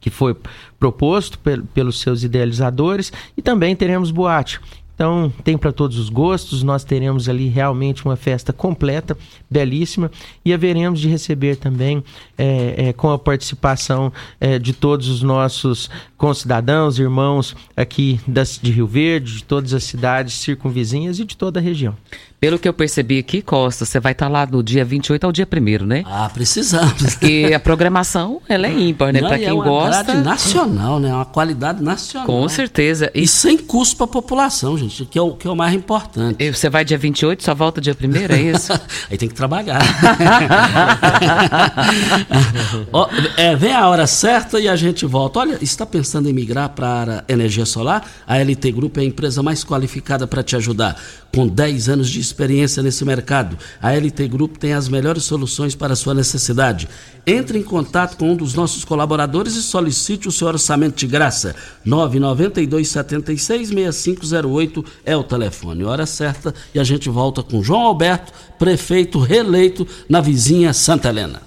que 0.00 0.10
foi 0.10 0.36
proposto 0.78 1.38
pelos 1.72 1.98
seus 1.98 2.22
idealizadores, 2.22 3.10
e 3.34 3.40
também 3.40 3.74
teremos 3.74 4.10
boate. 4.10 4.60
Então, 4.94 5.32
tem 5.42 5.58
para 5.58 5.72
todos 5.72 5.98
os 5.98 6.08
gostos, 6.08 6.62
nós 6.62 6.84
teremos 6.84 7.28
ali 7.28 7.48
realmente 7.48 8.04
uma 8.04 8.16
festa 8.16 8.52
completa, 8.52 9.16
belíssima, 9.50 10.10
e 10.44 10.52
haveremos 10.52 11.00
de 11.00 11.08
receber 11.08 11.56
também, 11.56 12.02
é, 12.38 12.88
é, 12.88 12.92
com 12.92 13.10
a 13.10 13.18
participação 13.18 14.12
é, 14.40 14.58
de 14.58 14.72
todos 14.72 15.08
os 15.08 15.22
nossos 15.22 15.90
concidadãos, 16.16 16.98
irmãos 16.98 17.56
aqui 17.76 18.20
das, 18.26 18.58
de 18.62 18.70
Rio 18.70 18.86
Verde, 18.86 19.38
de 19.38 19.44
todas 19.44 19.74
as 19.74 19.84
cidades 19.84 20.34
circunvizinhas 20.34 21.18
e 21.18 21.24
de 21.24 21.36
toda 21.36 21.58
a 21.58 21.62
região. 21.62 21.96
Pelo 22.44 22.58
que 22.58 22.68
eu 22.68 22.74
percebi 22.74 23.18
aqui, 23.18 23.40
Costa, 23.40 23.86
você 23.86 23.98
vai 23.98 24.12
estar 24.12 24.28
lá 24.28 24.44
do 24.44 24.62
dia 24.62 24.84
28 24.84 25.24
ao 25.24 25.32
dia 25.32 25.48
1 25.50 25.86
né? 25.86 26.02
Ah, 26.04 26.28
precisamos. 26.30 26.92
Porque 26.92 27.50
a 27.56 27.58
programação, 27.58 28.38
ela 28.46 28.66
é 28.66 28.70
ímpar, 28.70 29.14
né? 29.14 29.20
Para 29.20 29.38
quem 29.38 29.46
é 29.46 29.52
uma 29.54 29.64
gosta. 29.64 30.12
nacional, 30.12 31.00
né? 31.00 31.10
Uma 31.10 31.24
qualidade 31.24 31.82
nacional. 31.82 32.26
Com 32.26 32.46
certeza. 32.50 33.10
E, 33.14 33.22
e 33.22 33.26
sem 33.26 33.56
custo 33.56 33.96
para 33.96 34.04
a 34.04 34.08
população, 34.08 34.76
gente. 34.76 35.06
que 35.06 35.18
é 35.18 35.22
o, 35.22 35.32
que 35.32 35.48
é 35.48 35.50
o 35.50 35.56
mais 35.56 35.72
importante. 35.72 36.36
E 36.38 36.52
você 36.52 36.68
vai 36.68 36.84
dia 36.84 36.98
28, 36.98 37.42
só 37.42 37.54
volta 37.54 37.80
dia 37.80 37.96
1 37.98 38.34
é 38.34 38.42
isso? 38.42 38.78
Aí 39.10 39.16
tem 39.16 39.30
que 39.30 39.34
trabalhar. 39.34 39.80
Ó, 42.92 43.08
é, 43.38 43.56
vem 43.56 43.72
a 43.72 43.88
hora 43.88 44.06
certa 44.06 44.60
e 44.60 44.68
a 44.68 44.76
gente 44.76 45.06
volta. 45.06 45.38
Olha, 45.38 45.56
está 45.62 45.86
pensando 45.86 46.28
em 46.28 46.32
migrar 46.34 46.68
para 46.68 47.24
energia 47.26 47.64
solar? 47.64 48.06
A 48.26 48.36
LT 48.36 48.70
Group 48.70 48.98
é 48.98 49.00
a 49.00 49.04
empresa 49.04 49.42
mais 49.42 49.64
qualificada 49.64 50.26
para 50.26 50.42
te 50.42 50.54
ajudar. 50.56 50.94
Com 51.32 51.48
10 51.48 51.88
anos 51.88 52.10
de 52.10 52.20
experiência 52.20 52.33
nesse 52.82 53.04
mercado, 53.04 53.56
a 53.80 53.92
LT 53.92 54.28
Group 54.28 54.56
tem 54.56 54.72
as 54.72 54.88
melhores 54.88 55.24
soluções 55.24 55.74
para 55.74 55.92
a 55.92 55.96
sua 55.96 56.14
necessidade. 56.14 56.88
Entre 57.26 57.58
em 57.58 57.62
contato 57.62 58.16
com 58.16 58.32
um 58.32 58.36
dos 58.36 58.54
nossos 58.54 58.84
colaboradores 58.84 59.54
e 59.54 59.62
solicite 59.62 60.28
o 60.28 60.32
seu 60.32 60.48
orçamento 60.48 60.96
de 60.96 61.06
graça. 61.06 61.54
992 61.84 62.88
76 62.88 63.68
6508 63.68 64.84
é 65.04 65.16
o 65.16 65.24
telefone. 65.24 65.84
Hora 65.84 66.06
certa 66.06 66.54
e 66.74 66.78
a 66.78 66.84
gente 66.84 67.08
volta 67.08 67.42
com 67.42 67.62
João 67.62 67.82
Alberto, 67.82 68.32
prefeito 68.58 69.18
reeleito 69.18 69.86
na 70.08 70.20
vizinha 70.20 70.72
Santa 70.72 71.08
Helena. 71.08 71.40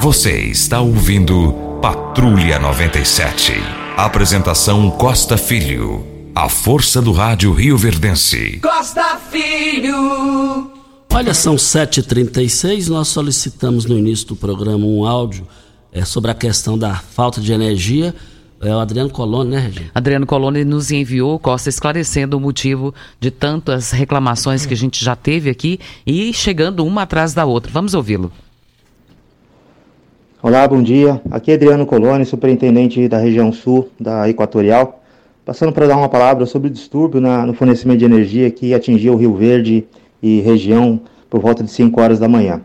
Você 0.00 0.42
está 0.42 0.80
ouvindo 0.80 1.52
Patrulha 1.80 2.58
97. 2.58 3.54
Apresentação 3.96 4.90
Costa 4.90 5.36
Filho. 5.36 6.17
A 6.40 6.48
força 6.48 7.02
do 7.02 7.10
rádio 7.10 7.52
Rio 7.52 7.76
Verdense. 7.76 8.60
Costa 8.62 9.18
Filho. 9.28 10.70
Olha, 11.12 11.34
são 11.34 11.56
7h36, 11.56 12.88
nós 12.88 13.08
solicitamos 13.08 13.86
no 13.86 13.98
início 13.98 14.28
do 14.28 14.36
programa 14.36 14.86
um 14.86 15.04
áudio 15.04 15.48
é, 15.92 16.04
sobre 16.04 16.30
a 16.30 16.34
questão 16.34 16.78
da 16.78 16.94
falta 16.94 17.40
de 17.40 17.52
energia. 17.52 18.14
É 18.62 18.72
o 18.72 18.78
Adriano 18.78 19.10
Coloni, 19.10 19.50
né, 19.50 19.58
Regina? 19.58 19.90
Adriano 19.92 20.26
Coloni 20.26 20.64
nos 20.64 20.92
enviou, 20.92 21.40
Costa, 21.40 21.68
esclarecendo 21.68 22.36
o 22.36 22.40
motivo 22.40 22.94
de 23.18 23.32
tantas 23.32 23.90
reclamações 23.90 24.64
que 24.64 24.74
a 24.74 24.76
gente 24.76 25.04
já 25.04 25.16
teve 25.16 25.50
aqui 25.50 25.80
e 26.06 26.32
chegando 26.32 26.86
uma 26.86 27.02
atrás 27.02 27.34
da 27.34 27.44
outra. 27.44 27.72
Vamos 27.72 27.94
ouvi-lo. 27.94 28.30
Olá, 30.40 30.68
bom 30.68 30.84
dia. 30.84 31.20
Aqui 31.32 31.50
é 31.50 31.54
Adriano 31.54 31.84
Coloni, 31.84 32.24
superintendente 32.24 33.08
da 33.08 33.18
região 33.18 33.52
sul 33.52 33.90
da 33.98 34.28
Equatorial, 34.28 34.98
passando 35.48 35.72
para 35.72 35.86
dar 35.86 35.96
uma 35.96 36.10
palavra 36.10 36.44
sobre 36.44 36.68
o 36.68 36.70
distúrbio 36.70 37.22
na, 37.22 37.46
no 37.46 37.54
fornecimento 37.54 38.00
de 38.00 38.04
energia 38.04 38.50
que 38.50 38.74
atingiu 38.74 39.14
o 39.14 39.16
Rio 39.16 39.34
Verde 39.34 39.86
e 40.22 40.42
região 40.42 41.00
por 41.30 41.40
volta 41.40 41.64
de 41.64 41.70
5 41.70 41.98
horas 41.98 42.18
da 42.18 42.28
manhã. 42.28 42.60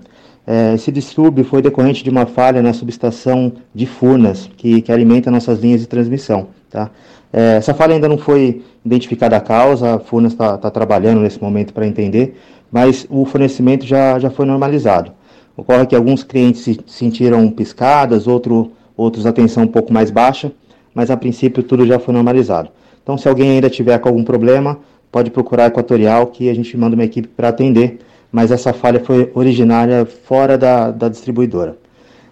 É, 0.46 0.74
esse 0.74 0.92
distúrbio 0.92 1.46
foi 1.46 1.62
decorrente 1.62 2.04
de 2.04 2.10
uma 2.10 2.26
falha 2.26 2.62
na 2.62 2.74
subestação 2.74 3.54
de 3.74 3.86
Furnas, 3.86 4.50
que, 4.58 4.82
que 4.82 4.92
alimenta 4.92 5.32
nossas 5.32 5.62
linhas 5.62 5.80
de 5.80 5.88
transmissão. 5.88 6.48
Tá? 6.70 6.92
É, 7.32 7.56
essa 7.56 7.74
falha 7.74 7.94
ainda 7.94 8.10
não 8.10 8.18
foi 8.18 8.62
identificada 8.84 9.38
a 9.38 9.40
causa, 9.40 9.96
a 9.96 10.00
Furnas 10.00 10.34
está 10.34 10.58
tá 10.58 10.70
trabalhando 10.70 11.22
nesse 11.22 11.42
momento 11.42 11.74
para 11.74 11.88
entender, 11.88 12.38
mas 12.70 13.08
o 13.10 13.24
fornecimento 13.24 13.86
já, 13.86 14.20
já 14.20 14.30
foi 14.30 14.46
normalizado. 14.46 15.14
Ocorre 15.56 15.86
que 15.86 15.96
alguns 15.96 16.22
clientes 16.22 16.62
se 16.62 16.78
sentiram 16.86 17.50
piscadas, 17.50 18.28
outro, 18.28 18.74
outros 18.98 19.26
atenção 19.26 19.64
um 19.64 19.68
pouco 19.68 19.94
mais 19.94 20.12
baixa, 20.12 20.52
mas 20.94 21.12
a 21.12 21.18
princípio 21.18 21.64
tudo 21.64 21.86
já 21.86 22.00
foi 22.00 22.14
normalizado. 22.14 22.70
Então, 23.02 23.18
se 23.18 23.28
alguém 23.28 23.52
ainda 23.52 23.70
tiver 23.70 23.98
com 24.00 24.10
algum 24.10 24.24
problema, 24.24 24.80
pode 25.12 25.30
procurar 25.30 25.66
a 25.66 25.68
Equatorial 25.68 26.28
que 26.28 26.50
a 26.50 26.54
gente 26.54 26.76
manda 26.78 26.96
uma 26.96 27.04
equipe 27.04 27.28
para 27.28 27.50
atender, 27.50 28.00
mas 28.32 28.52
essa 28.52 28.74
falha 28.74 29.00
foi 29.00 29.32
originária 29.36 30.06
fora 30.06 30.58
da, 30.58 30.90
da 30.90 31.10
distribuidora. 31.10 31.78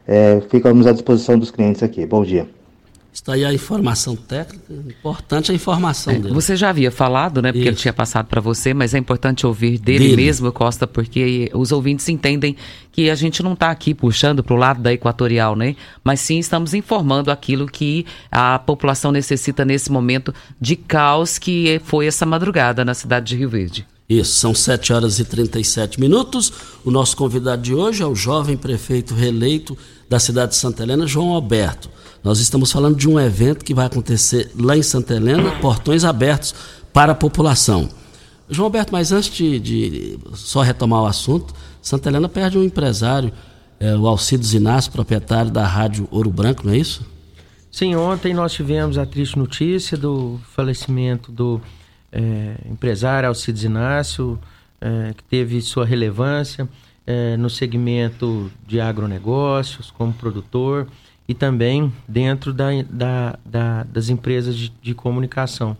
É, 0.07 0.41
ficamos 0.49 0.87
à 0.87 0.91
disposição 0.91 1.37
dos 1.37 1.51
clientes 1.51 1.83
aqui. 1.83 2.05
Bom 2.05 2.23
dia. 2.23 2.60
Está 3.13 3.33
aí 3.33 3.43
a 3.43 3.53
informação 3.53 4.15
técnica, 4.15 4.73
importante 4.73 5.51
a 5.51 5.53
informação 5.53 6.13
É, 6.13 6.17
dele. 6.19 6.33
Você 6.33 6.55
já 6.55 6.69
havia 6.69 6.89
falado, 6.89 7.41
né? 7.41 7.51
Porque 7.51 7.67
ele 7.67 7.71
Isso. 7.73 7.81
tinha 7.81 7.93
passado 7.93 8.27
para 8.27 8.39
você, 8.39 8.73
mas 8.73 8.93
é 8.93 8.97
importante 8.97 9.45
ouvir 9.45 9.77
dele, 9.77 10.09
Dele. 10.09 10.15
mesmo, 10.15 10.49
Costa, 10.51 10.87
porque 10.87 11.51
os 11.53 11.73
ouvintes 11.73 12.07
entendem 12.07 12.55
que 12.89 13.09
a 13.09 13.15
gente 13.15 13.43
não 13.43 13.51
está 13.51 13.69
aqui 13.69 13.93
puxando 13.93 14.41
para 14.41 14.53
o 14.53 14.57
lado 14.57 14.81
da 14.81 14.93
equatorial, 14.93 15.57
né? 15.57 15.75
Mas 16.03 16.21
sim 16.21 16.39
estamos 16.39 16.73
informando 16.73 17.29
aquilo 17.29 17.67
que 17.67 18.05
a 18.31 18.57
população 18.59 19.11
necessita 19.11 19.65
nesse 19.65 19.91
momento 19.91 20.33
de 20.59 20.77
caos 20.77 21.37
que 21.37 21.81
foi 21.83 22.07
essa 22.07 22.25
madrugada 22.25 22.85
na 22.85 22.93
cidade 22.93 23.27
de 23.27 23.35
Rio 23.35 23.49
Verde. 23.49 23.85
Isso, 24.09 24.33
são 24.39 24.53
7 24.55 24.91
horas 24.93 25.19
e 25.19 25.25
37 25.25 25.99
minutos. 25.99 26.51
O 26.83 26.91
nosso 26.91 27.15
convidado 27.15 27.61
de 27.61 27.73
hoje 27.73 28.03
é 28.03 28.05
o 28.05 28.15
jovem 28.15 28.57
prefeito 28.57 29.13
reeleito 29.13 29.77
da 30.09 30.19
cidade 30.19 30.51
de 30.51 30.57
Santa 30.57 30.83
Helena, 30.83 31.05
João 31.07 31.29
Alberto. 31.31 31.89
Nós 32.23 32.39
estamos 32.39 32.71
falando 32.71 32.95
de 32.95 33.09
um 33.09 33.19
evento 33.19 33.65
que 33.65 33.73
vai 33.73 33.87
acontecer 33.87 34.51
lá 34.55 34.77
em 34.77 34.83
Santa 34.83 35.15
Helena, 35.15 35.51
portões 35.59 36.03
abertos 36.03 36.53
para 36.93 37.13
a 37.13 37.15
população. 37.15 37.89
João 38.49 38.65
Alberto, 38.65 38.91
mas 38.91 39.11
antes 39.11 39.33
de, 39.33 39.59
de 39.59 40.19
só 40.33 40.61
retomar 40.61 41.01
o 41.01 41.05
assunto, 41.05 41.53
Santa 41.81 42.09
Helena 42.09 42.29
perde 42.29 42.57
um 42.57 42.63
empresário, 42.63 43.31
é, 43.79 43.95
o 43.95 44.05
Alcides 44.07 44.53
Inácio, 44.53 44.91
proprietário 44.91 45.49
da 45.49 45.65
Rádio 45.65 46.07
Ouro 46.11 46.29
Branco, 46.29 46.65
não 46.65 46.73
é 46.73 46.77
isso? 46.77 47.03
Sim, 47.71 47.95
ontem 47.95 48.33
nós 48.33 48.51
tivemos 48.51 48.97
a 48.97 49.05
triste 49.05 49.39
notícia 49.39 49.97
do 49.97 50.39
falecimento 50.53 51.31
do 51.31 51.61
eh, 52.11 52.57
empresário 52.69 53.29
Alcides 53.29 53.63
Inácio, 53.63 54.37
eh, 54.81 55.13
que 55.15 55.23
teve 55.23 55.61
sua 55.61 55.85
relevância 55.85 56.67
eh, 57.07 57.37
no 57.37 57.49
segmento 57.49 58.51
de 58.67 58.81
agronegócios, 58.81 59.89
como 59.89 60.11
produtor, 60.11 60.87
e 61.27 61.33
também 61.33 61.91
dentro 62.07 62.53
da, 62.53 62.69
da- 62.89 63.39
da- 63.45 63.83
das 63.83 64.09
empresas 64.09 64.55
de, 64.55 64.69
de 64.81 64.93
comunicação. 64.93 65.77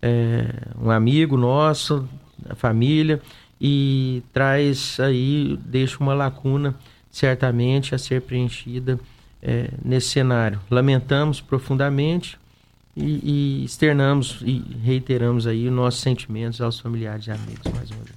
É, 0.00 0.46
um 0.80 0.90
amigo 0.90 1.36
nosso, 1.36 2.08
da 2.38 2.54
família, 2.54 3.20
e 3.60 4.22
traz 4.32 4.98
aí, 5.00 5.58
deixa 5.64 5.98
uma 6.00 6.14
lacuna 6.14 6.74
certamente 7.10 7.94
a 7.94 7.98
ser 7.98 8.20
preenchida 8.22 9.00
é, 9.42 9.70
nesse 9.84 10.08
cenário. 10.10 10.60
Lamentamos 10.70 11.40
profundamente 11.40 12.38
e, 12.94 13.60
e 13.62 13.64
externamos 13.64 14.42
e 14.44 14.62
reiteramos 14.82 15.46
aí 15.46 15.66
os 15.68 15.72
nossos 15.74 16.00
sentimentos 16.00 16.60
aos 16.60 16.78
familiares 16.78 17.26
e 17.26 17.30
amigos 17.30 17.72
mais 17.72 17.90
uma 17.90 18.04
vez. 18.04 18.15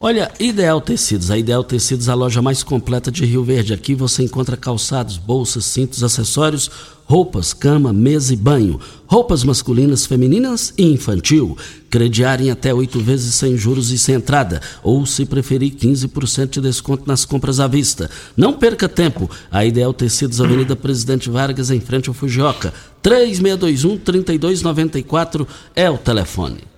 Olha, 0.00 0.30
Ideal 0.38 0.80
Tecidos. 0.80 1.30
A 1.30 1.36
Ideal 1.38 1.64
Tecidos 1.64 2.08
é 2.08 2.10
a 2.10 2.14
loja 2.14 2.42
mais 2.42 2.62
completa 2.62 3.10
de 3.10 3.24
Rio 3.24 3.42
Verde. 3.42 3.72
Aqui 3.72 3.94
você 3.94 4.22
encontra 4.22 4.54
calçados, 4.56 5.16
bolsas, 5.16 5.64
cintos, 5.64 6.04
acessórios, 6.04 6.70
roupas, 7.06 7.54
cama, 7.54 7.90
mesa 7.92 8.34
e 8.34 8.36
banho. 8.36 8.78
Roupas 9.06 9.44
masculinas, 9.44 10.04
femininas 10.04 10.74
e 10.76 10.84
infantil. 10.84 11.56
Crediário 11.88 12.46
em 12.46 12.50
até 12.50 12.74
oito 12.74 13.00
vezes 13.00 13.34
sem 13.34 13.56
juros 13.56 13.90
e 13.92 13.98
sem 13.98 14.16
entrada. 14.16 14.60
Ou, 14.82 15.06
se 15.06 15.24
preferir, 15.24 15.72
15% 15.72 16.50
de 16.50 16.60
desconto 16.60 17.04
nas 17.06 17.24
compras 17.24 17.60
à 17.60 17.66
vista. 17.66 18.10
Não 18.36 18.52
perca 18.52 18.86
tempo. 18.88 19.30
A 19.50 19.64
Ideal 19.64 19.94
Tecidos, 19.94 20.40
Avenida 20.40 20.76
Presidente 20.76 21.30
Vargas, 21.30 21.70
em 21.70 21.80
frente 21.80 22.10
ao 22.10 22.14
Fujioka. 22.14 22.74
3621-3294 23.02 25.46
é 25.74 25.88
o 25.88 25.96
telefone. 25.96 26.73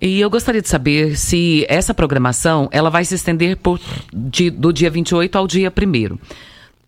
E 0.00 0.20
eu 0.20 0.28
gostaria 0.28 0.60
de 0.60 0.68
saber 0.68 1.16
se 1.16 1.64
essa 1.68 1.94
programação 1.94 2.68
ela 2.70 2.90
vai 2.90 3.04
se 3.04 3.14
estender 3.14 3.56
por, 3.56 3.80
de- 4.12 4.50
do 4.50 4.72
dia 4.72 4.90
28 4.90 5.36
ao 5.36 5.46
dia 5.46 5.72
1 5.72 6.18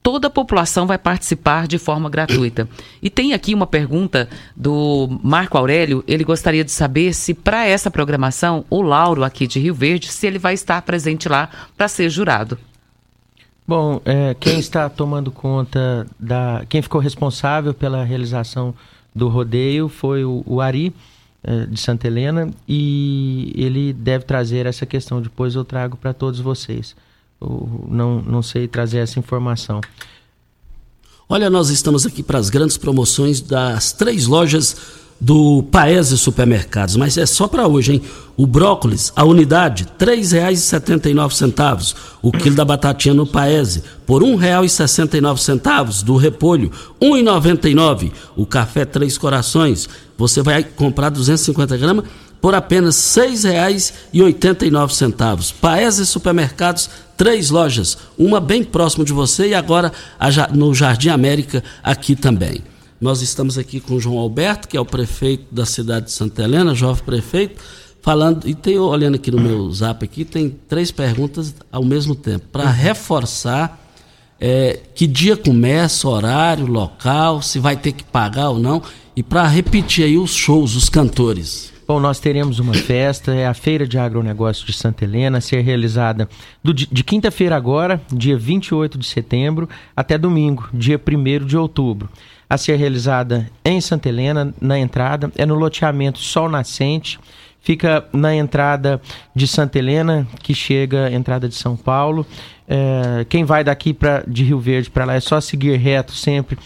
Toda 0.01 0.29
a 0.29 0.31
população 0.31 0.87
vai 0.87 0.97
participar 0.97 1.67
de 1.67 1.77
forma 1.77 2.09
gratuita. 2.09 2.69
E 3.03 3.11
tem 3.11 3.35
aqui 3.35 3.53
uma 3.53 3.67
pergunta 3.67 4.29
do 4.57 5.09
Marco 5.23 5.59
Aurélio. 5.59 6.03
Ele 6.07 6.25
gostaria 6.25 6.65
de 6.65 6.71
saber 6.71 7.13
se, 7.13 7.35
para 7.35 7.67
essa 7.67 7.91
programação, 7.91 8.65
o 8.71 8.81
Lauro, 8.81 9.25
aqui 9.25 9.47
de 9.47 9.59
Rio 9.59 9.75
Verde, 9.75 10.09
se 10.09 10.27
ele 10.27 10.39
vai 10.39 10.55
estar 10.55 10.81
presente 10.83 11.29
lá 11.29 11.51
para 11.77 11.89
ser 11.89 12.09
jurado. 12.09 12.57
Bom, 13.67 14.01
é, 14.05 14.35
quem 14.39 14.59
está 14.59 14.89
tomando 14.89 15.31
conta 15.31 16.07
da. 16.19 16.65
Quem 16.71 16.81
ficou 16.81 17.01
responsável 17.01 17.75
pela 17.75 18.03
realização 18.03 18.75
do 19.15 19.29
rodeio 19.29 19.89
foi 19.91 20.25
o, 20.25 20.43
o 20.47 20.61
Ari, 20.61 20.95
de 21.71 21.81
Santa 21.81 22.07
Helena, 22.07 22.51
e 22.67 23.53
ele 23.57 23.93
deve 23.93 24.25
trazer 24.25 24.67
essa 24.67 24.85
questão. 24.85 25.23
Depois 25.23 25.55
eu 25.55 25.65
trago 25.65 25.97
para 25.97 26.13
todos 26.13 26.41
vocês. 26.41 26.97
Eu 27.41 27.87
não, 27.89 28.21
não 28.23 28.43
sei 28.43 28.67
trazer 28.67 28.99
essa 28.99 29.19
informação. 29.19 29.81
Olha, 31.29 31.49
nós 31.51 31.69
estamos 31.69 32.07
aqui 32.07 32.23
para 32.23 32.39
as 32.39 32.49
grandes 32.51 32.77
promoções 32.77 33.41
das 33.41 33.93
três 33.93 34.27
lojas 34.27 34.77
do 35.21 35.65
Paese 35.65 36.17
Supermercados, 36.17 36.95
mas 36.95 37.19
é 37.19 37.27
só 37.27 37.49
para 37.49 37.67
hoje, 37.67 37.95
hein? 37.95 38.03
O 38.37 38.47
brócolis, 38.47 39.13
a 39.17 39.25
unidade, 39.25 39.85
R$ 39.99 40.07
3,79. 40.07 41.97
O 42.23 42.31
quilo 42.31 42.55
da 42.55 42.65
batatinha 42.65 43.13
no 43.13 43.27
Paese, 43.27 43.83
por 44.07 44.23
R$ 44.23 44.37
1,69. 44.37 46.05
Do 46.05 46.17
repolho, 46.17 46.71
R$ 47.03 47.09
1,99. 47.09 48.13
O 48.37 48.47
café 48.47 48.85
Três 48.85 49.19
Corações, 49.19 49.89
você 50.17 50.41
vai 50.41 50.63
comprar 50.63 51.11
250 51.11 51.77
gramas 51.77 52.05
por 52.41 52.55
apenas 52.55 53.17
R$ 53.17 53.27
6,89. 53.27 55.53
Paese 55.61 56.07
Supermercados, 56.07 56.89
três 57.17 57.51
lojas, 57.51 57.99
uma 58.17 58.39
bem 58.39 58.63
próximo 58.63 59.05
de 59.05 59.13
você 59.13 59.49
e 59.49 59.55
agora 59.55 59.93
no 60.53 60.73
Jardim 60.73 61.09
América 61.09 61.65
aqui 61.83 62.15
também. 62.15 62.63
Nós 63.01 63.23
estamos 63.23 63.57
aqui 63.57 63.79
com 63.79 63.95
o 63.95 64.01
João 64.01 64.19
Alberto, 64.19 64.67
que 64.67 64.77
é 64.77 64.81
o 64.81 64.85
prefeito 64.85 65.47
da 65.55 65.65
cidade 65.65 66.07
de 66.07 66.13
Santa 66.13 66.43
Helena, 66.43 66.75
jovem 66.75 67.05
prefeito, 67.05 67.63
falando, 68.03 68.49
e 68.49 68.55
tem, 68.55 68.77
olhando 68.77 69.15
aqui 69.15 69.31
no 69.31 69.41
meu 69.41 69.71
zap 69.71 70.05
aqui, 70.05 70.25
tem 70.25 70.51
três 70.69 70.91
perguntas 70.91 71.55
ao 71.71 71.85
mesmo 71.85 72.17
tempo, 72.17 72.47
para 72.51 72.69
reforçar 72.69 73.81
é, 74.41 74.81
que 74.95 75.07
dia 75.07 75.37
começa, 75.37 76.09
horário, 76.09 76.67
local, 76.67 77.41
se 77.41 77.61
vai 77.61 77.77
ter 77.77 77.93
que 77.93 78.03
pagar 78.03 78.51
ou 78.51 78.59
não, 78.59 78.83
e 79.15 79.23
para 79.23 79.47
repetir 79.47 80.05
aí 80.05 80.19
os 80.19 80.35
shows, 80.35 80.75
os 80.75 80.89
cantores. 80.89 81.73
Bom, 81.87 82.01
nós 82.01 82.21
teremos 82.21 82.59
uma 82.59 82.75
festa, 82.75 83.35
é 83.35 83.47
a 83.47 83.55
Feira 83.55 83.87
de 83.87 83.97
Agronegócio 83.97 84.67
de 84.67 84.73
Santa 84.75 85.05
Helena, 85.05 85.39
a 85.39 85.41
ser 85.41 85.63
realizada 85.63 86.29
do, 86.63 86.75
de 86.75 87.05
quinta-feira 87.05 87.57
agora, 87.57 88.01
dia 88.13 88.37
28 88.37 88.99
de 88.99 89.07
setembro, 89.07 89.69
até 89.97 90.19
domingo, 90.19 90.69
dia 90.75 91.01
1 91.01 91.47
de 91.47 91.57
outubro. 91.57 92.11
A 92.51 92.57
ser 92.57 92.77
realizada 92.77 93.51
em 93.65 93.81
Santa 93.81 94.09
Helena, 94.09 94.55
na 94.61 94.79
entrada, 94.79 95.31
é 95.37 95.45
no 95.45 95.55
loteamento 95.55 96.19
Sol 96.19 96.49
Nascente, 96.49 97.21
fica 97.61 98.07
na 98.13 98.35
entrada 98.35 99.01
de 99.35 99.47
Santa 99.47 99.79
Helena, 99.79 100.27
que 100.43 100.55
chega 100.55 101.13
entrada 101.13 101.49
de 101.49 101.55
São 101.55 101.77
Paulo. 101.77 102.27
É, 102.67 103.27
quem 103.29 103.45
vai 103.45 103.63
daqui 103.63 103.93
pra, 103.93 104.23
de 104.27 104.45
Rio 104.45 104.59
Verde 104.59 104.89
para 104.89 105.05
lá 105.05 105.15
é 105.15 105.21
só 105.21 105.41
seguir 105.41 105.77
reto 105.77 106.13
sempre 106.13 106.59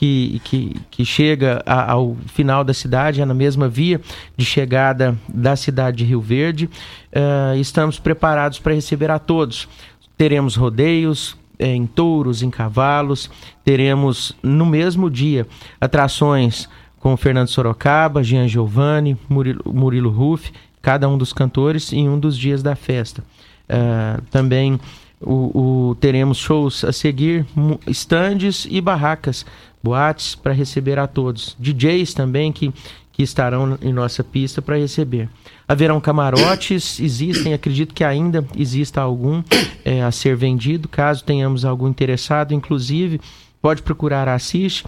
que, 0.00 0.40
que, 0.44 0.76
que 0.90 1.04
chega 1.04 1.62
ao 1.66 2.16
final 2.26 2.64
da 2.64 2.72
cidade, 2.72 3.20
é 3.20 3.24
na 3.26 3.34
mesma 3.34 3.68
via 3.68 4.00
de 4.34 4.46
chegada 4.46 5.14
da 5.28 5.56
cidade 5.56 5.98
de 5.98 6.04
Rio 6.04 6.20
Verde. 6.20 6.70
Uh, 7.12 7.56
estamos 7.58 7.98
preparados 7.98 8.58
para 8.58 8.72
receber 8.72 9.10
a 9.10 9.18
todos. 9.18 9.68
Teremos 10.16 10.56
rodeios, 10.56 11.36
eh, 11.60 11.74
em 11.74 11.86
touros, 11.86 12.42
em 12.42 12.50
cavalos. 12.50 13.30
Teremos 13.64 14.34
no 14.42 14.66
mesmo 14.66 15.10
dia 15.10 15.46
atrações 15.80 16.68
com 16.98 17.16
Fernando 17.16 17.48
Sorocaba, 17.48 18.22
Jean 18.24 18.48
Giovanni, 18.48 19.16
Murilo, 19.28 19.62
Murilo 19.66 20.10
Ruff, 20.10 20.50
cada 20.82 21.08
um 21.08 21.16
dos 21.16 21.32
cantores 21.32 21.92
em 21.92 22.08
um 22.08 22.18
dos 22.18 22.36
dias 22.36 22.62
da 22.62 22.74
festa. 22.74 23.22
Uh, 23.68 24.20
também 24.30 24.80
o, 25.20 25.90
o, 25.90 25.94
teremos 25.96 26.38
shows 26.38 26.82
a 26.82 26.92
seguir, 26.92 27.46
estandes 27.86 28.66
e 28.68 28.80
barracas 28.80 29.44
boates 29.82 30.34
para 30.34 30.52
receber 30.52 30.98
a 30.98 31.06
todos, 31.06 31.56
DJs 31.58 32.14
também 32.14 32.52
que, 32.52 32.72
que 33.12 33.22
estarão 33.22 33.78
em 33.82 33.92
nossa 33.92 34.24
pista 34.24 34.62
para 34.62 34.76
receber. 34.76 35.28
Haverão 35.70 36.00
camarotes, 36.00 36.98
existem, 36.98 37.54
acredito 37.54 37.94
que 37.94 38.02
ainda 38.02 38.44
exista 38.56 39.00
algum 39.00 39.40
é, 39.84 40.02
a 40.02 40.10
ser 40.10 40.34
vendido, 40.34 40.88
caso 40.88 41.22
tenhamos 41.22 41.64
algum 41.64 41.86
interessado, 41.86 42.52
inclusive 42.52 43.20
pode 43.62 43.80
procurar 43.80 44.26
a 44.26 44.34
Assiste, 44.34 44.84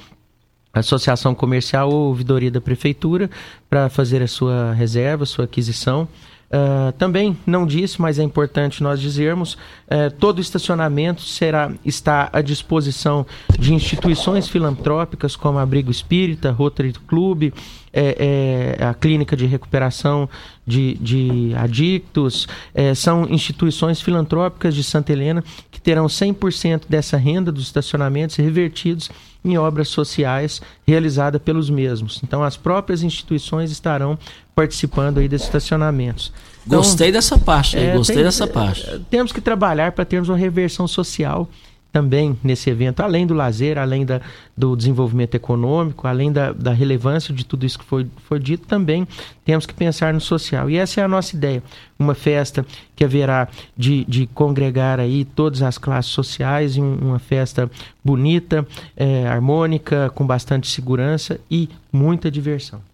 Associação 0.75 1.37
Comercial 1.37 1.89
ou 1.89 2.09
Ouvidoria 2.09 2.51
da 2.51 2.61
Prefeitura, 2.61 3.31
para 3.71 3.89
fazer 3.89 4.23
a 4.23 4.27
sua 4.27 4.73
reserva, 4.73 5.25
sua 5.25 5.45
aquisição. 5.45 6.09
Uh, 6.53 6.93
também 6.99 7.35
não 7.47 7.67
disse, 7.67 7.99
mas 7.99 8.19
é 8.19 8.23
importante 8.23 8.83
nós 8.83 9.01
dizermos, 9.01 9.55
uh, 9.55 10.11
todo 10.19 10.39
estacionamento 10.39 11.23
será 11.23 11.73
está 11.83 12.29
à 12.31 12.43
disposição 12.43 13.27
de 13.59 13.73
instituições 13.73 14.49
filantrópicas 14.49 15.35
como 15.35 15.59
Abrigo 15.59 15.91
Espírita, 15.91 16.51
Rotary 16.51 16.93
Club, 17.07 17.55
é, 17.91 18.77
é, 18.79 18.85
a 18.85 18.93
Clínica 18.93 19.35
de 19.35 19.47
Recuperação 19.47 20.29
de, 20.67 20.95
de 20.95 21.55
Adictos, 21.57 22.47
é, 22.75 22.95
são 22.95 23.27
instituições 23.31 24.03
filantrópicas 24.03 24.75
de 24.75 24.85
Santa 24.85 25.13
Helena 25.13 25.43
que 25.71 25.81
terão 25.81 26.07
100% 26.07 26.83
dessa 26.87 27.17
renda 27.17 27.51
dos 27.51 27.65
estacionamentos 27.65 28.37
revertidos 28.37 29.11
em 29.45 29.59
obras 29.59 29.89
sociais 29.89 30.61
realizadas 30.87 31.41
pelos 31.43 31.69
mesmos. 31.69 32.21
Então, 32.23 32.43
as 32.43 32.57
próprias 32.57 33.03
instituições 33.03 33.71
estarão 33.71 34.19
participando 34.55 35.19
aí 35.19 35.29
desses 35.29 35.47
estacionamentos. 35.47 36.33
Então, 36.67 36.79
gostei 36.79 37.11
dessa 37.11 37.37
parte, 37.39 37.77
é, 37.77 37.97
gostei 37.97 38.17
tem, 38.17 38.25
dessa 38.25 38.47
parte. 38.47 39.01
Temos 39.11 39.33
que 39.33 39.41
trabalhar 39.41 39.93
para 39.93 40.05
termos 40.05 40.29
uma 40.29 40.39
reversão 40.39 40.87
social 40.87 41.49
também 41.93 42.39
nesse 42.43 42.71
evento, 42.71 43.01
além 43.01 43.27
do 43.27 43.35
lazer, 43.35 43.77
além 43.77 44.07
da, 44.07 44.21
do 44.57 44.75
desenvolvimento 44.75 45.35
econômico, 45.35 46.09
além 46.09 46.33
da, 46.33 46.53
da 46.53 46.73
relevância 46.73 47.35
de 47.35 47.45
tudo 47.45 47.67
isso 47.67 47.79
que 47.79 47.85
foi, 47.85 48.07
foi 48.25 48.39
dito, 48.39 48.67
também 48.67 49.07
temos 49.45 49.67
que 49.67 49.75
pensar 49.75 50.15
no 50.15 50.21
social. 50.21 50.71
E 50.71 50.77
essa 50.79 51.01
é 51.01 51.05
a 51.05 51.09
nossa 51.09 51.37
ideia. 51.37 51.63
Uma 51.99 52.15
festa 52.15 52.65
que 52.97 53.05
haverá 53.05 53.47
de, 53.77 54.05
de 54.07 54.27
congregar 54.29 54.99
aí 54.99 55.25
todas 55.25 55.63
as 55.63 55.77
classes 55.77 56.11
sociais 56.11 56.77
uma 56.79 57.19
festa 57.19 57.71
bonita, 58.03 58.67
é, 58.97 59.27
harmônica, 59.27 60.11
com 60.15 60.27
bastante 60.27 60.69
segurança 60.69 61.39
e 61.51 61.69
muita 61.93 62.31
diversão. 62.31 62.92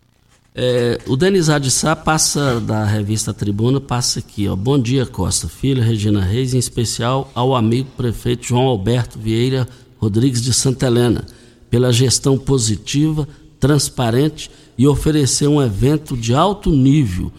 É, 0.61 0.99
o 1.07 1.17
Denis 1.17 1.49
Adissá 1.49 1.95
passa 1.95 2.61
da 2.61 2.85
revista 2.85 3.33
Tribuna, 3.33 3.81
passa 3.81 4.19
aqui, 4.19 4.49
ó. 4.49 4.57
Bom 4.57 4.77
dia, 4.77 5.07
Costa 5.07 5.47
Filho, 5.47 5.81
Regina 5.81 6.21
Reis, 6.21 6.53
em 6.53 6.59
especial 6.59 7.31
ao 7.33 7.55
amigo 7.55 7.89
prefeito 7.97 8.45
João 8.45 8.65
Alberto 8.65 9.21
Vieira 9.21 9.69
Rodrigues 9.99 10.43
de 10.43 10.53
Santa 10.53 10.87
Helena, 10.87 11.25
pela 11.71 11.93
gestão 11.93 12.37
positiva, 12.37 13.29
transparente 13.61 14.51
e 14.77 14.85
oferecer 14.85 15.47
um 15.47 15.63
evento 15.63 16.17
de 16.17 16.35
alto 16.35 16.71
nível. 16.73 17.31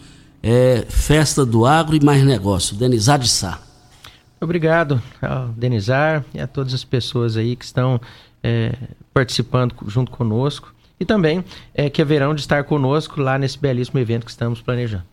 É, 0.42 0.86
festa 0.88 1.44
do 1.44 1.66
agro 1.66 1.94
e 1.94 2.02
mais 2.02 2.24
negócio. 2.24 2.74
Denis 2.74 3.06
Adissá. 3.06 3.60
Obrigado 4.40 4.98
ao 5.20 5.48
Denizar 5.48 6.24
e 6.32 6.40
a 6.40 6.46
todas 6.46 6.72
as 6.72 6.84
pessoas 6.84 7.36
aí 7.36 7.54
que 7.54 7.66
estão 7.66 8.00
é, 8.42 8.72
participando 9.12 9.74
junto 9.88 10.10
conosco 10.10 10.72
e 11.00 11.04
também 11.06 11.42
é, 11.74 11.88
que 11.88 12.02
haverão 12.02 12.34
de 12.34 12.42
estar 12.42 12.62
conosco 12.64 13.20
lá 13.20 13.38
nesse 13.38 13.58
belíssimo 13.58 13.98
evento 13.98 14.26
que 14.26 14.30
estamos 14.30 14.60
planejando. 14.60 15.04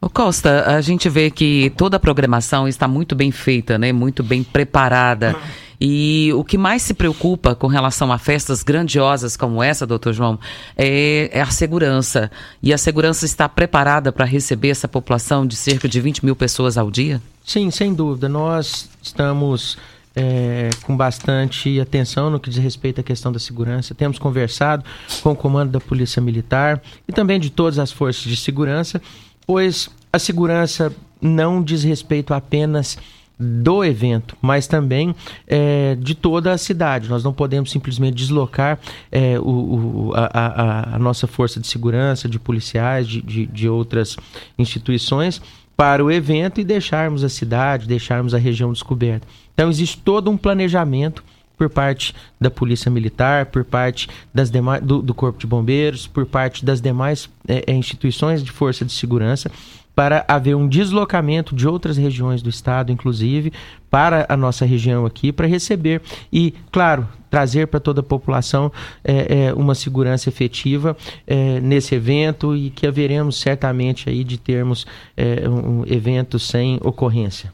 O 0.00 0.08
Costa, 0.08 0.64
a 0.66 0.80
gente 0.80 1.08
vê 1.08 1.30
que 1.30 1.72
toda 1.76 1.96
a 1.96 2.00
programação 2.00 2.68
está 2.68 2.86
muito 2.86 3.14
bem 3.14 3.30
feita, 3.30 3.78
né? 3.78 3.92
muito 3.92 4.22
bem 4.22 4.42
preparada. 4.42 5.36
E 5.78 6.30
o 6.34 6.44
que 6.44 6.58
mais 6.58 6.82
se 6.82 6.92
preocupa 6.92 7.54
com 7.54 7.66
relação 7.66 8.12
a 8.12 8.18
festas 8.18 8.62
grandiosas 8.62 9.34
como 9.34 9.62
essa, 9.62 9.86
doutor 9.86 10.12
João, 10.12 10.38
é, 10.76 11.30
é 11.32 11.40
a 11.40 11.46
segurança. 11.46 12.30
E 12.62 12.72
a 12.72 12.78
segurança 12.78 13.24
está 13.24 13.48
preparada 13.48 14.12
para 14.12 14.26
receber 14.26 14.68
essa 14.68 14.86
população 14.86 15.46
de 15.46 15.56
cerca 15.56 15.88
de 15.88 16.00
20 16.00 16.24
mil 16.24 16.36
pessoas 16.36 16.76
ao 16.76 16.90
dia? 16.90 17.20
Sim, 17.44 17.70
sem 17.70 17.94
dúvida. 17.94 18.28
Nós 18.28 18.90
estamos 19.02 19.78
é, 20.14 20.70
com 20.82 20.96
bastante 20.96 21.80
atenção 21.80 22.30
no 22.30 22.40
que 22.40 22.50
diz 22.50 22.58
respeito 22.58 23.00
à 23.00 23.04
questão 23.04 23.30
da 23.30 23.38
segurança. 23.38 23.94
Temos 23.94 24.18
conversado 24.18 24.84
com 25.22 25.32
o 25.32 25.36
comando 25.36 25.70
da 25.70 25.80
Polícia 25.80 26.20
Militar 26.20 26.82
e 27.06 27.12
também 27.12 27.38
de 27.38 27.50
todas 27.50 27.78
as 27.78 27.92
forças 27.92 28.22
de 28.22 28.36
segurança, 28.36 29.00
pois 29.46 29.88
a 30.12 30.18
segurança 30.18 30.92
não 31.20 31.62
diz 31.62 31.84
respeito 31.84 32.34
apenas 32.34 32.98
do 33.42 33.82
evento, 33.82 34.36
mas 34.42 34.66
também 34.66 35.14
é, 35.46 35.96
de 35.98 36.14
toda 36.14 36.52
a 36.52 36.58
cidade. 36.58 37.08
Nós 37.08 37.24
não 37.24 37.32
podemos 37.32 37.70
simplesmente 37.70 38.14
deslocar 38.14 38.78
é, 39.10 39.38
o, 39.40 39.42
o, 39.42 40.12
a, 40.14 40.26
a, 40.26 40.96
a, 40.96 40.98
nossa 40.98 41.26
força 41.26 41.58
de 41.58 41.66
segurança, 41.66 42.28
de 42.28 42.38
policiais, 42.38 43.08
de, 43.08 43.22
de, 43.22 43.46
de 43.46 43.66
outras 43.66 44.16
instituições 44.58 45.40
para 45.74 46.04
o 46.04 46.10
evento 46.10 46.60
e 46.60 46.64
deixarmos 46.64 47.24
a 47.24 47.30
cidade, 47.30 47.88
deixarmos 47.88 48.34
a 48.34 48.38
região 48.38 48.70
descoberta. 48.70 49.26
Então 49.54 49.68
existe 49.68 49.98
todo 49.98 50.30
um 50.30 50.36
planejamento 50.36 51.22
por 51.60 51.68
parte 51.68 52.14
da 52.40 52.50
Polícia 52.50 52.90
Militar, 52.90 53.46
por 53.46 53.64
parte 53.64 54.08
das 54.32 54.50
demais, 54.50 54.82
do, 54.82 55.02
do 55.02 55.12
Corpo 55.12 55.38
de 55.38 55.46
Bombeiros, 55.46 56.06
por 56.06 56.24
parte 56.24 56.64
das 56.64 56.80
demais 56.80 57.28
é, 57.46 57.64
é 57.66 57.74
instituições 57.74 58.42
de 58.42 58.50
força 58.50 58.82
de 58.82 58.92
segurança, 58.92 59.50
para 59.94 60.24
haver 60.26 60.56
um 60.56 60.66
deslocamento 60.66 61.54
de 61.54 61.68
outras 61.68 61.98
regiões 61.98 62.40
do 62.40 62.48
estado, 62.48 62.90
inclusive, 62.90 63.52
para 63.90 64.24
a 64.26 64.38
nossa 64.38 64.64
região 64.64 65.04
aqui, 65.04 65.30
para 65.30 65.46
receber 65.46 66.00
e, 66.32 66.54
claro, 66.72 67.06
trazer 67.28 67.66
para 67.66 67.78
toda 67.78 68.00
a 68.00 68.02
população 68.02 68.72
é, 69.04 69.48
é, 69.48 69.52
uma 69.52 69.74
segurança 69.74 70.30
efetiva 70.30 70.96
é, 71.26 71.60
nesse 71.60 71.94
evento 71.94 72.56
e 72.56 72.70
que 72.70 72.86
haveremos 72.86 73.38
certamente 73.38 74.08
aí 74.08 74.24
de 74.24 74.38
termos 74.38 74.86
é, 75.14 75.46
um 75.46 75.84
evento 75.86 76.38
sem 76.38 76.78
ocorrência. 76.82 77.52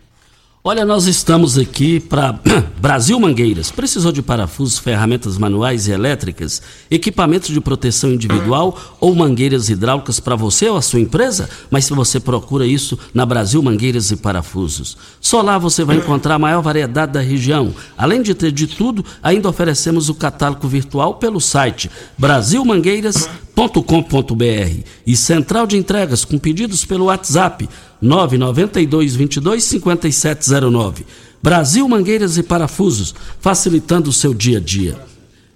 Olha, 0.69 0.85
nós 0.85 1.07
estamos 1.07 1.57
aqui 1.57 2.01
para 2.01 2.41
Brasil 2.83 3.21
Mangueiras. 3.21 3.71
Precisou 3.71 4.11
de 4.11 4.21
parafusos, 4.21 4.81
ferramentas 4.81 5.39
manuais 5.39 5.87
e 5.87 5.93
elétricas, 5.93 6.61
equipamentos 6.91 7.51
de 7.51 7.61
proteção 7.61 8.11
individual 8.11 8.77
ou 8.99 9.15
mangueiras 9.15 9.69
hidráulicas 9.69 10.19
para 10.19 10.35
você 10.35 10.69
ou 10.69 10.77
a 10.77 10.83
sua 10.83 10.99
empresa? 10.99 11.49
Mas 11.71 11.85
se 11.85 11.93
você 11.93 12.19
procura 12.19 12.67
isso 12.67 12.99
na 13.15 13.25
Brasil 13.25 13.63
Mangueiras 13.63 14.11
e 14.11 14.17
Parafusos. 14.17 14.97
Só 15.21 15.41
lá 15.41 15.57
você 15.57 15.85
vai 15.85 15.99
encontrar 15.99 16.35
a 16.35 16.39
maior 16.41 16.63
variedade 16.63 17.13
da 17.13 17.21
região. 17.21 17.73
Além 17.97 18.21
de 18.21 18.35
ter 18.35 18.51
de 18.51 18.67
tudo, 18.67 19.05
ainda 19.23 19.49
oferecemos 19.49 20.09
o 20.09 20.17
catálogo 20.17 20.67
virtual 20.67 21.15
pelo 21.15 21.41
site 21.41 21.89
brasilmangueiras.com.br 22.19 24.83
e 25.07 25.17
central 25.17 25.65
de 25.65 25.77
entregas 25.77 26.25
com 26.25 26.39
pedidos 26.39 26.85
pelo 26.85 27.05
WhatsApp 27.05 27.69
992 28.01 29.15
22 29.17 29.65
5709. 29.65 31.07
Brasil 31.43 31.89
Mangueiras 31.89 32.37
e 32.37 32.43
Parafusos, 32.43 33.15
facilitando 33.41 34.11
o 34.11 34.13
seu 34.13 34.35
dia 34.35 34.59
a 34.59 34.61
dia. 34.61 34.99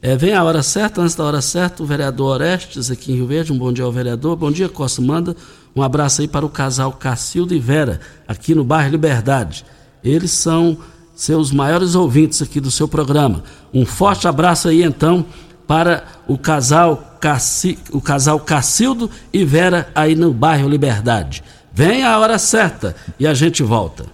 É, 0.03 0.17
vem 0.17 0.33
a 0.33 0.43
hora 0.43 0.63
certa, 0.63 1.03
antes 1.03 1.15
da 1.15 1.25
hora 1.25 1.43
certa, 1.43 1.83
o 1.83 1.87
vereador 1.87 2.35
Orestes 2.35 2.91
aqui 2.91 3.13
em 3.13 3.17
Rio 3.17 3.27
Verde. 3.27 3.53
Um 3.53 3.59
bom 3.59 3.73
dia 3.73 3.85
ao 3.85 3.93
vereador. 3.93 4.35
Bom 4.35 4.51
dia, 4.51 4.69
Costa. 4.69 5.03
Manda 5.03 5.37
um 5.77 5.83
abraço 5.83 6.23
aí 6.23 6.29
para 6.29 6.47
o 6.47 6.49
casal 6.49 6.93
Cacildo 6.93 7.55
e 7.55 7.59
Vera, 7.59 8.01
aqui 8.27 8.55
no 8.55 8.65
bairro 8.65 8.91
Liberdade. 8.91 9.65
Eles 10.03 10.31
são 10.31 10.79
seus 11.15 11.53
maiores 11.53 11.95
ouvintes 11.95 12.41
aqui 12.41 12.61
do 12.61 12.71
seu 12.71 12.89
programa. 12.89 13.45
Um 13.75 13.85
forte 13.85 14.27
abraço 14.27 14.69
aí 14.69 14.83
então 14.83 15.27
para 15.67 16.05
o 16.27 16.39
casal, 16.39 17.19
Cassi, 17.21 17.79
o 17.93 18.01
casal 18.01 18.41
Cacildo 18.41 19.11
e 19.33 19.45
Vera 19.45 19.91
aí 19.95 20.17
no 20.17 20.33
bairro 20.33 20.69
Liberdade. 20.69 21.45
Vem 21.81 22.05
a 22.05 22.19
hora 22.19 22.39
certa 22.39 22.95
e 23.19 23.27
a 23.27 23.33
gente 23.33 23.63
volta. 23.63 24.05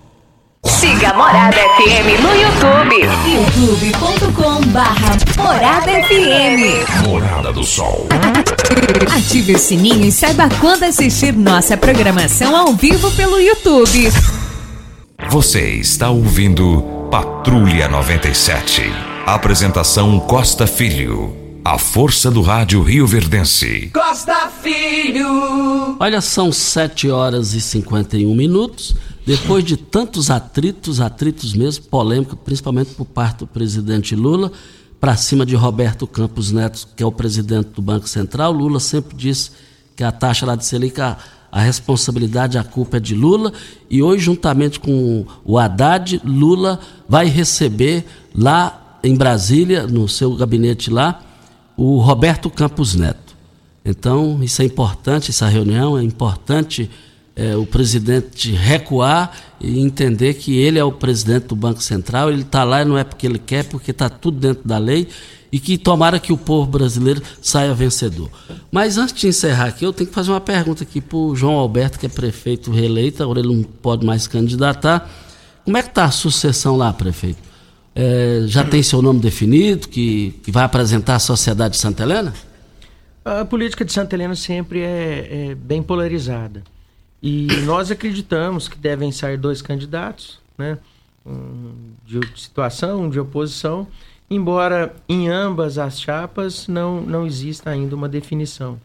Siga 0.65 1.13
Morada 1.15 1.57
FM 1.57 2.23
no 2.23 2.33
YouTube. 2.33 2.95
youtube.com 3.27 4.65
barra 4.69 5.17
Morada 5.37 5.91
FM. 6.05 7.05
Morada 7.09 7.53
do 7.53 7.65
Sol. 7.65 8.07
Ative 9.17 9.57
o 9.57 9.59
sininho 9.59 10.05
e 10.05 10.13
saiba 10.13 10.49
quando 10.61 10.85
assistir 10.85 11.33
nossa 11.33 11.77
programação 11.77 12.55
ao 12.55 12.73
vivo 12.73 13.11
pelo 13.17 13.41
YouTube. 13.41 14.13
Você 15.29 15.71
está 15.71 16.09
ouvindo 16.09 17.09
Patrulha 17.11 17.89
97. 17.89 18.83
Apresentação 19.27 20.21
Costa 20.21 20.69
Filho. 20.69 21.46
A 21.69 21.79
força 21.79 22.31
do 22.31 22.43
rádio 22.43 22.81
Rio 22.81 23.09
Verdense. 23.09 23.91
Costa 23.93 24.49
Filho. 24.63 25.97
Olha, 25.99 26.21
são 26.21 26.53
7 26.53 27.11
horas 27.11 27.55
e 27.55 27.61
51 27.61 28.33
minutos. 28.37 28.95
Depois 29.27 29.65
de 29.65 29.77
tantos 29.77 30.31
atritos, 30.31 31.01
atritos 31.01 31.55
mesmo, 31.55 31.87
polêmica, 31.87 32.37
principalmente 32.37 32.95
por 32.95 33.05
parte 33.05 33.41
do 33.41 33.49
presidente 33.49 34.15
Lula, 34.15 34.53
para 35.01 35.17
cima 35.17 35.45
de 35.45 35.57
Roberto 35.57 36.07
Campos 36.07 36.53
Neto, 36.53 36.87
que 36.95 37.03
é 37.03 37.07
o 37.07 37.11
presidente 37.11 37.71
do 37.71 37.83
Banco 37.83 38.09
Central, 38.09 38.53
Lula 38.53 38.79
sempre 38.79 39.17
disse 39.17 39.51
que 39.97 40.05
a 40.05 40.13
taxa 40.13 40.47
lá 40.47 40.55
de 40.55 40.65
Selic, 40.65 41.01
a, 41.01 41.19
a 41.51 41.61
responsabilidade, 41.63 42.57
a 42.57 42.63
culpa 42.63 42.99
é 42.99 43.01
de 43.01 43.17
Lula, 43.17 43.53
e 43.91 44.01
hoje, 44.01 44.27
juntamente 44.27 44.79
com 44.79 45.27
o 45.45 45.59
Haddad, 45.59 46.23
Lula 46.25 46.79
vai 47.09 47.27
receber 47.27 48.07
lá 48.33 49.01
em 49.03 49.17
Brasília, 49.17 49.85
no 49.85 50.07
seu 50.07 50.33
gabinete 50.37 50.91
lá, 50.91 51.26
o 51.77 51.99
Roberto 51.99 52.49
Campos 52.49 52.95
Neto. 52.95 53.37
Então, 53.85 54.43
isso 54.43 54.63
é 54.63 54.65
importante, 54.65 55.31
essa 55.31 55.47
reunião 55.47 55.97
é 55.99 56.03
importante 56.03 56.91
é, 57.37 57.55
o 57.55 57.67
presidente 57.67 58.51
recuar 58.51 59.31
e 59.61 59.79
entender 59.79 60.35
que 60.35 60.57
ele 60.57 60.79
é 60.79 60.85
o 60.85 60.91
presidente 60.91 61.49
do 61.49 61.55
Banco 61.55 61.83
Central, 61.83 62.31
ele 62.31 62.43
está 62.43 62.65
lá 62.65 62.83
e 62.83 62.85
não 62.85 62.97
é 62.97 63.05
porque 63.05 63.27
ele 63.27 63.39
quer, 63.39 63.65
porque 63.65 63.91
está 63.91 64.09
tudo 64.09 64.39
dentro 64.39 64.67
da 64.67 64.79
lei 64.79 65.07
e 65.53 65.61
que 65.61 65.79
tomara 65.79 66.19
que 66.19 66.33
o 66.33 66.37
povo 66.37 66.69
brasileiro 66.69 67.23
saia 67.41 67.73
vencedor. 67.73 68.29
Mas 68.73 68.99
antes 68.99 69.15
de 69.15 69.29
encerrar 69.29 69.67
aqui, 69.67 69.85
eu 69.85 69.93
tenho 69.93 70.09
que 70.09 70.15
fazer 70.15 70.31
uma 70.31 70.41
pergunta 70.41 70.83
aqui 70.83 71.01
para 71.01 71.17
o 71.17 71.37
João 71.37 71.55
Alberto, 71.55 71.99
que 71.99 72.07
é 72.07 72.09
prefeito 72.09 72.71
reeleito, 72.71 73.23
agora 73.23 73.39
ele 73.39 73.55
não 73.55 73.63
pode 73.63 74.05
mais 74.05 74.27
candidatar. 74.27 75.09
Como 75.65 75.77
é 75.77 75.83
que 75.83 75.91
está 75.91 76.05
a 76.07 76.11
sucessão 76.11 76.77
lá, 76.77 76.93
prefeito? 76.93 77.39
É, 77.99 78.43
já 78.47 78.63
tem 78.63 78.83
seu 78.83 79.01
nome 79.01 79.21
definido, 79.21 79.89
que, 79.89 80.33
que 80.43 80.51
vai 80.51 80.65
apresentar 80.65 81.15
a 81.15 81.19
Sociedade 81.19 81.77
de 81.77 81.81
Santa 81.81 82.03
Helena? 82.03 82.35
A 83.25 83.43
política 83.43 83.87
de 83.87 83.93
Santa 83.93 84.15
Helena 84.15 84.37
sempre 84.37 84.83
é, 84.83 85.49
é 85.51 85.55
bem 85.55 85.83
polarizada. 85.83 86.63
E 87.23 87.47
nós 87.65 87.91
acreditamos 87.91 88.69
que 88.69 88.77
devem 88.77 89.11
sair 89.11 89.39
dois 89.39 89.63
candidatos, 89.63 90.39
né? 90.59 90.77
De 92.05 92.21
situação, 92.37 93.05
um 93.05 93.11
de 93.11 93.19
oposição, 93.19 93.89
embora 94.31 94.95
em 95.09 95.29
ambas 95.29 95.79
as 95.79 95.99
chapas 95.99 96.69
não, 96.69 97.01
não 97.01 97.27
exista 97.27 97.71
ainda 97.71 97.97
uma 97.97 98.09
definição. 98.09 98.79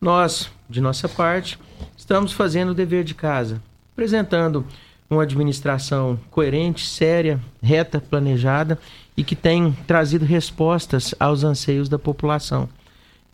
Nós, 0.00 0.50
de 0.68 0.80
nossa 0.80 1.08
parte, 1.08 1.56
estamos 1.96 2.32
fazendo 2.32 2.70
o 2.70 2.74
dever 2.74 3.04
de 3.04 3.14
casa, 3.14 3.62
apresentando 3.92 4.66
uma 5.10 5.24
administração 5.24 6.18
coerente, 6.30 6.86
séria, 6.86 7.40
reta, 7.60 8.00
planejada 8.00 8.78
e 9.16 9.24
que 9.24 9.34
tem 9.34 9.72
trazido 9.86 10.24
respostas 10.24 11.14
aos 11.18 11.42
anseios 11.42 11.88
da 11.88 11.98
população. 11.98 12.68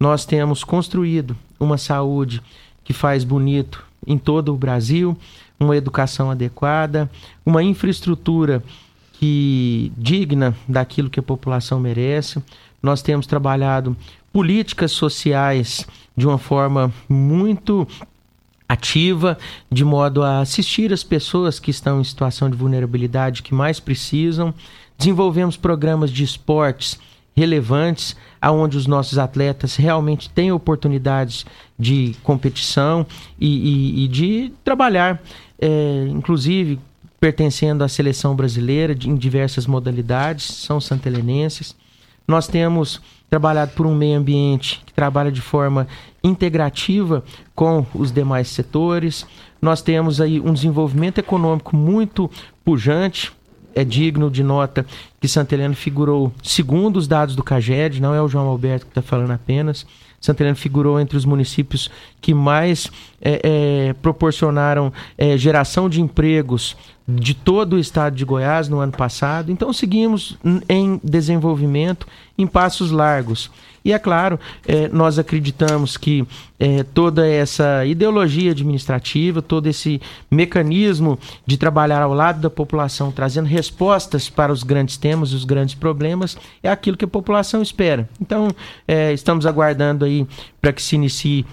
Nós 0.01 0.24
temos 0.24 0.64
construído 0.64 1.37
uma 1.61 1.77
saúde 1.77 2.43
que 2.83 2.95
faz 2.95 3.24
bonito 3.24 3.85
em 4.07 4.16
todo 4.16 4.55
o 4.55 4.57
Brasil, 4.57 5.16
uma 5.61 5.77
educação 5.77 6.31
adequada, 6.31 7.11
uma 7.45 7.62
infraestrutura 7.62 8.62
que 9.12 9.93
digna 9.97 10.55
daquilo 10.68 11.11
que 11.11 11.20
a 11.20 11.22
população 11.22 11.81
merece. 11.81 12.43
Nós 12.83 13.03
temos 13.03 13.27
trabalhado 13.27 13.97
políticas 14.33 14.93
sociais 14.93 15.87
de 16.16 16.27
uma 16.27 16.39
forma 16.39 16.93
muito 17.09 17.87
ativa, 18.69 19.39
de 19.71 19.85
modo 19.85 20.23
a 20.23 20.41
assistir 20.41 20.93
as 20.93 21.03
pessoas 21.03 21.59
que 21.59 21.71
estão 21.71 22.01
em 22.01 22.05
situação 22.05 22.51
de 22.51 22.57
vulnerabilidade 22.57 23.43
que 23.43 23.55
mais 23.55 23.79
precisam. 23.79 24.53
Desenvolvemos 24.99 25.57
programas 25.57 26.11
de 26.11 26.25
esportes 26.25 26.99
relevantes, 27.37 28.17
aonde 28.41 28.77
os 28.77 28.87
nossos 28.87 29.19
atletas 29.19 29.77
realmente 29.77 30.31
têm 30.31 30.51
oportunidades 30.51 31.45
de 31.79 32.17
competição 32.23 33.07
e, 33.39 33.47
e, 33.47 34.05
e 34.05 34.09
de 34.09 34.53
trabalhar, 34.64 35.23
é, 35.61 36.07
inclusive 36.09 36.79
pertencendo 37.21 37.85
à 37.85 37.89
seleção 37.89 38.35
brasileira 38.35 38.95
de, 38.95 39.09
em 39.09 39.17
diversas 39.17 39.67
modalidades, 39.67 40.45
são 40.45 40.81
santelenenses. 40.81 41.77
Nós 42.27 42.47
temos 42.47 43.01
trabalhado 43.29 43.72
por 43.72 43.87
um 43.87 43.95
meio 43.95 44.18
ambiente 44.18 44.83
que 44.87 44.93
trabalha 44.93 45.31
de 45.31 45.41
forma 45.41 45.87
integrativa 46.22 47.24
com 47.55 47.85
os 47.95 48.12
demais 48.12 48.49
setores. 48.49 49.27
Nós 49.61 49.83
temos 49.83 50.20
aí 50.20 50.41
um 50.41 50.53
desenvolvimento 50.53 51.18
econômico 51.18 51.77
muito 51.77 52.31
pujante, 52.64 53.33
é 53.74 53.85
digno 53.85 54.31
de 54.31 54.43
nota 54.43 54.87
que 55.20 55.29
Santa 55.29 55.55
Helena 55.55 55.74
figurou, 55.74 56.33
segundo 56.43 56.97
os 56.97 57.07
dados 57.07 57.37
do 57.37 57.43
CAGED, 57.43 58.01
não 58.01 58.14
é 58.14 58.22
o 58.22 58.29
João 58.29 58.47
Alberto 58.47 58.87
que 58.87 58.91
está 58.91 59.03
falando 59.03 59.33
apenas, 59.33 59.87
Santa 60.20 60.43
Helena 60.43 60.57
figurou 60.57 60.99
entre 60.99 61.16
os 61.16 61.24
municípios 61.24 61.91
que 62.20 62.33
mais 62.33 62.91
é, 63.20 63.41
é, 63.43 63.93
proporcionaram 63.95 64.93
é, 65.16 65.37
geração 65.37 65.89
de 65.89 66.01
empregos 66.01 66.77
de 67.07 67.35
todo 67.35 67.74
o 67.74 67.79
estado 67.79 68.16
de 68.16 68.24
Goiás 68.24 68.68
no 68.68 68.81
ano 68.81 68.93
passado. 68.93 69.53
Então, 69.53 69.72
seguimos 69.72 70.37
em 70.68 71.01
desenvolvimento 71.05 72.07
em 72.39 72.47
passos 72.47 72.91
largos. 72.91 73.51
E 73.87 73.93
é 73.93 74.01
claro, 74.01 74.41
é, 74.66 74.89
nós 74.89 75.16
acreditamos 75.16 75.97
que 75.97 76.26
é, 76.59 76.82
toda 76.82 77.24
essa 77.24 77.87
ideologia 77.87 78.51
administrativa, 78.51 79.41
todo 79.41 79.68
esse 79.68 80.03
mecanismo 80.28 81.16
de 81.47 81.57
trabalhar 81.57 82.03
ao 82.03 82.12
lado 82.12 82.41
da 82.41 82.51
população, 82.51 83.12
trazendo 83.12 83.47
respostas 83.47 84.28
para 84.28 84.53
os 84.53 84.64
grandes 84.64 84.97
temas, 84.97 85.32
os 85.32 85.45
grandes 85.45 85.76
problemas, 85.76 86.37
é 86.64 86.68
aquilo 86.68 86.97
que 86.97 87.05
a 87.05 87.09
população 87.09 87.62
espera. 87.62 88.09
Então, 88.20 88.49
é, 88.89 89.12
estamos 89.12 89.47
aguardando 89.47 90.05
aí 90.05 90.26
para 90.61 90.72
que 90.72 90.82
se 90.82 90.97
inicie 90.97 91.47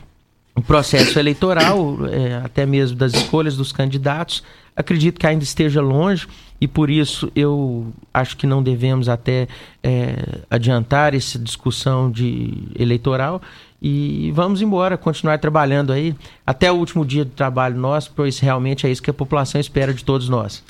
o 0.55 0.61
processo 0.61 1.19
eleitoral, 1.19 1.97
até 2.43 2.65
mesmo 2.65 2.97
das 2.97 3.13
escolhas 3.13 3.55
dos 3.55 3.71
candidatos. 3.71 4.43
Acredito 4.75 5.19
que 5.19 5.27
ainda 5.27 5.43
esteja 5.43 5.81
longe 5.81 6.27
e 6.63 6.67
por 6.67 6.89
isso 6.89 7.29
eu 7.35 7.91
acho 8.13 8.37
que 8.37 8.47
não 8.47 8.63
devemos 8.63 9.09
até 9.09 9.49
é, 9.83 10.15
adiantar 10.49 11.13
essa 11.13 11.37
discussão 11.37 12.09
de 12.09 12.53
eleitoral. 12.79 13.41
E 13.81 14.31
vamos 14.33 14.61
embora, 14.61 14.97
continuar 14.97 15.39
trabalhando 15.39 15.91
aí. 15.91 16.15
Até 16.47 16.71
o 16.71 16.75
último 16.75 17.05
dia 17.05 17.25
do 17.25 17.31
trabalho 17.31 17.75
nosso, 17.75 18.13
pois 18.15 18.39
realmente 18.39 18.87
é 18.87 18.89
isso 18.89 19.03
que 19.03 19.09
a 19.09 19.13
população 19.13 19.59
espera 19.59 19.93
de 19.93 20.05
todos 20.05 20.29
nós. 20.29 20.63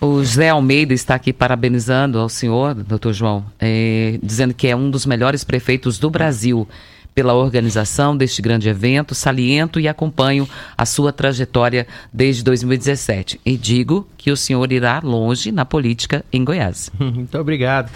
O 0.00 0.18
José 0.18 0.50
Almeida 0.50 0.94
está 0.94 1.16
aqui 1.16 1.32
parabenizando 1.32 2.20
ao 2.20 2.28
senhor, 2.28 2.72
doutor 2.72 3.12
João, 3.12 3.44
é, 3.58 4.20
dizendo 4.22 4.54
que 4.54 4.68
é 4.68 4.76
um 4.76 4.88
dos 4.88 5.04
melhores 5.04 5.42
prefeitos 5.42 5.98
do 5.98 6.08
Brasil 6.08 6.68
pela 7.14 7.34
organização 7.34 8.16
deste 8.16 8.40
grande 8.40 8.68
evento, 8.68 9.14
saliento 9.14 9.80
e 9.80 9.88
acompanho 9.88 10.48
a 10.76 10.86
sua 10.86 11.12
trajetória 11.12 11.86
desde 12.12 12.42
2017. 12.44 13.40
E 13.44 13.56
digo 13.56 14.06
que 14.16 14.30
o 14.30 14.36
senhor 14.36 14.72
irá 14.72 15.00
longe 15.02 15.52
na 15.52 15.64
política 15.64 16.24
em 16.32 16.44
Goiás. 16.44 16.90
Muito 16.98 17.36
obrigado. 17.38 17.90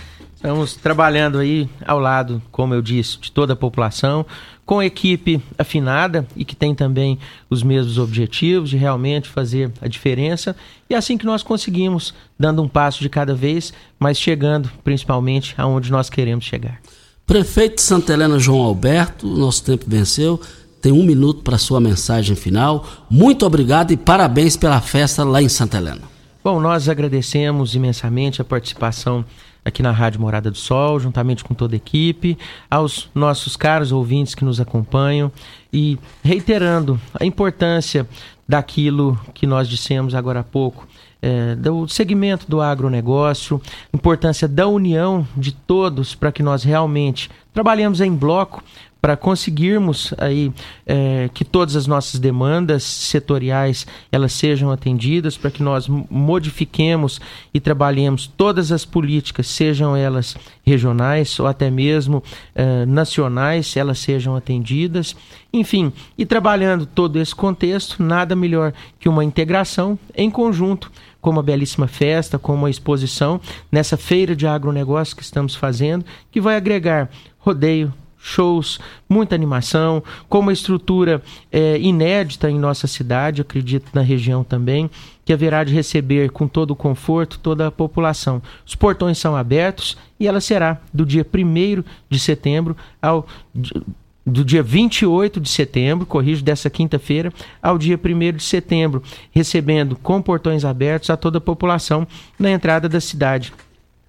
Estamos 0.45 0.75
trabalhando 0.77 1.39
aí 1.39 1.67
ao 1.87 1.99
lado, 1.99 2.43
como 2.53 2.75
eu 2.75 2.83
disse, 2.83 3.19
de 3.19 3.33
toda 3.33 3.55
a 3.55 3.57
população, 3.57 4.27
com 4.67 4.83
equipe 4.83 5.43
afinada 5.57 6.27
e 6.37 6.45
que 6.45 6.55
tem 6.55 6.75
também 6.75 7.19
os 7.49 7.63
mesmos 7.63 7.97
objetivos 7.97 8.69
de 8.69 8.77
realmente 8.77 9.27
fazer 9.27 9.73
a 9.81 9.89
diferença. 9.89 10.55
E 10.89 10.93
é 10.93 10.99
assim 10.99 11.17
que 11.17 11.25
nós 11.25 11.43
conseguimos, 11.43 12.15
dando 12.39 12.63
um 12.63 12.69
passo 12.69 13.01
de 13.01 13.09
cada 13.09 13.35
vez, 13.35 13.73
mas 13.99 14.19
chegando 14.19 14.71
principalmente 14.83 15.55
aonde 15.57 15.91
nós 15.91 16.11
queremos 16.11 16.45
chegar. 16.45 16.79
Prefeito 17.27 17.77
de 17.77 17.83
Santa 17.83 18.13
Helena 18.13 18.39
João 18.39 18.61
Alberto, 18.61 19.27
nosso 19.27 19.65
tempo 19.65 19.87
venceu. 19.89 20.39
Tem 20.83 20.93
um 20.93 21.03
minuto 21.03 21.43
para 21.43 21.57
sua 21.57 21.81
mensagem 21.81 22.37
final. 22.37 22.87
Muito 23.09 23.47
obrigado 23.47 23.93
e 23.93 23.97
parabéns 23.97 24.59
pela 24.59 24.79
festa 24.83 25.25
lá 25.25 25.41
em 25.41 25.49
Santa 25.49 25.79
Helena. 25.79 26.03
Bom, 26.45 26.61
nós 26.61 26.87
agradecemos 26.87 27.75
imensamente 27.75 28.43
a 28.43 28.45
participação 28.45 29.25
aqui 29.65 29.83
na 29.83 29.91
Rádio 29.91 30.21
Morada 30.21 30.51
do 30.51 30.59
Sol, 30.59 31.01
juntamente 31.01 31.43
com 31.43 31.55
toda 31.55 31.75
a 31.75 31.79
equipe, 31.79 32.37
aos 32.71 33.09
nossos 33.15 33.57
caros 33.57 33.91
ouvintes 33.91 34.35
que 34.35 34.45
nos 34.45 34.61
acompanham 34.61 35.33
e 35.73 35.99
reiterando 36.23 37.01
a 37.19 37.25
importância 37.25 38.07
daquilo 38.47 39.19
que 39.33 39.47
nós 39.47 39.67
dissemos 39.67 40.15
agora 40.15 40.41
há 40.41 40.45
pouco, 40.45 40.87
é, 41.25 41.55
do 41.55 41.89
segmento 41.89 42.45
do 42.47 42.61
agronegócio, 42.61 43.59
importância 43.95 44.47
da 44.47 44.69
união 44.69 45.27
de 45.35 45.53
todos 45.53 46.15
para 46.15 46.31
que 46.31 46.43
nós 46.43 46.63
realmente 46.63 47.31
trabalhemos 47.55 48.03
em 48.03 48.15
bloco 48.15 48.63
para 49.05 49.19
conseguirmos 49.19 50.15
aí 50.17 50.51
é, 50.87 51.29
que 51.35 51.45
todas 51.45 51.77
as 51.77 51.87
nossas 51.87 52.19
demandas 52.19 52.83
setoriais 52.83 53.87
elas 54.11 54.33
sejam 54.33 54.71
atendidas, 54.71 55.37
para 55.37 55.51
que 55.51 55.63
nós 55.63 55.87
modifiquemos 55.89 57.21
e 57.53 57.61
trabalhemos 57.61 58.27
todas 58.27 58.73
as 58.73 58.87
políticas, 58.87 59.47
sejam 59.47 59.95
elas 59.95 60.35
regionais 60.65 61.39
ou 61.39 61.47
até 61.47 61.71
mesmo 61.71 62.23
é, 62.55 62.87
nacionais, 62.87 63.77
elas 63.77 63.99
sejam 63.99 64.37
atendidas. 64.37 65.15
Enfim, 65.53 65.93
e 66.17 66.25
trabalhando 66.25 66.87
todo 66.87 67.19
esse 67.21 67.35
contexto, 67.35 68.03
nada 68.03 68.35
melhor 68.35 68.73
que 68.99 69.07
uma 69.07 69.23
integração 69.23 69.99
em 70.17 70.31
conjunto 70.31 70.91
com 71.25 71.31
uma 71.31 71.43
belíssima 71.43 71.87
festa, 71.87 72.39
com 72.39 72.53
uma 72.53 72.69
exposição 72.69 73.41
nessa 73.73 73.97
feira 73.97 74.37
de 74.37 74.47
agronegócio 74.47 75.17
que 75.17 75.23
estamos 75.23 75.55
fazendo, 75.55 76.05
que 76.31 76.39
vai 76.39 76.55
agregar 76.55 77.09
rodeio, 77.39 77.91
shows, 78.19 78.79
muita 79.09 79.35
animação, 79.35 80.03
com 80.29 80.41
uma 80.41 80.53
estrutura 80.53 81.23
é, 81.51 81.79
inédita 81.79 82.51
em 82.51 82.59
nossa 82.59 82.87
cidade, 82.87 83.41
acredito 83.41 83.91
na 83.95 84.03
região 84.03 84.45
também, 84.45 84.91
que 85.25 85.33
haverá 85.33 85.65
de 85.65 85.73
receber 85.73 86.31
com 86.31 86.47
todo 86.47 86.73
o 86.73 86.77
conforto 86.77 87.39
toda 87.39 87.69
a 87.69 87.73
população. 87.73 88.43
Os 88.67 88.75
portões 88.75 89.17
são 89.17 89.35
abertos 89.35 89.97
e 90.21 90.29
ela 90.29 90.43
será 90.43 90.79
do 90.93 91.07
dia 91.07 91.27
1 91.27 91.83
de 92.11 92.19
setembro 92.19 92.77
ao 93.01 93.27
do 94.27 94.45
dia 94.45 94.63
28 94.63 95.41
de 95.41 95.49
setembro, 95.49 96.07
corrijo, 96.07 96.43
dessa 96.43 96.71
quinta-feira, 96.71 97.33
ao 97.63 97.77
dia 97.77 97.99
1 98.03 98.37
de 98.37 98.43
setembro, 98.43 99.03
recebendo 99.31 99.97
com 99.97 100.23
portões 100.23 100.65
abertos 100.65 101.11
a 101.11 101.17
toda 101.17 101.39
a 101.39 101.41
população 101.41 102.07
na 102.39 102.51
entrada 102.51 102.89
da 102.89 103.01
cidade 103.01 103.53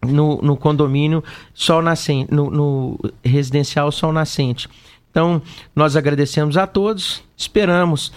no, 0.05 0.41
no 0.41 0.55
condomínio 0.55 1.23
Sol 1.53 1.81
Nascente, 1.81 2.33
no, 2.33 2.49
no 2.49 2.99
residencial 3.23 3.91
Sol 3.91 4.13
Nascente. 4.13 4.69
Então, 5.09 5.41
nós 5.75 5.95
agradecemos 5.95 6.57
a 6.57 6.67
todos, 6.67 7.23
esperamos 7.37 8.11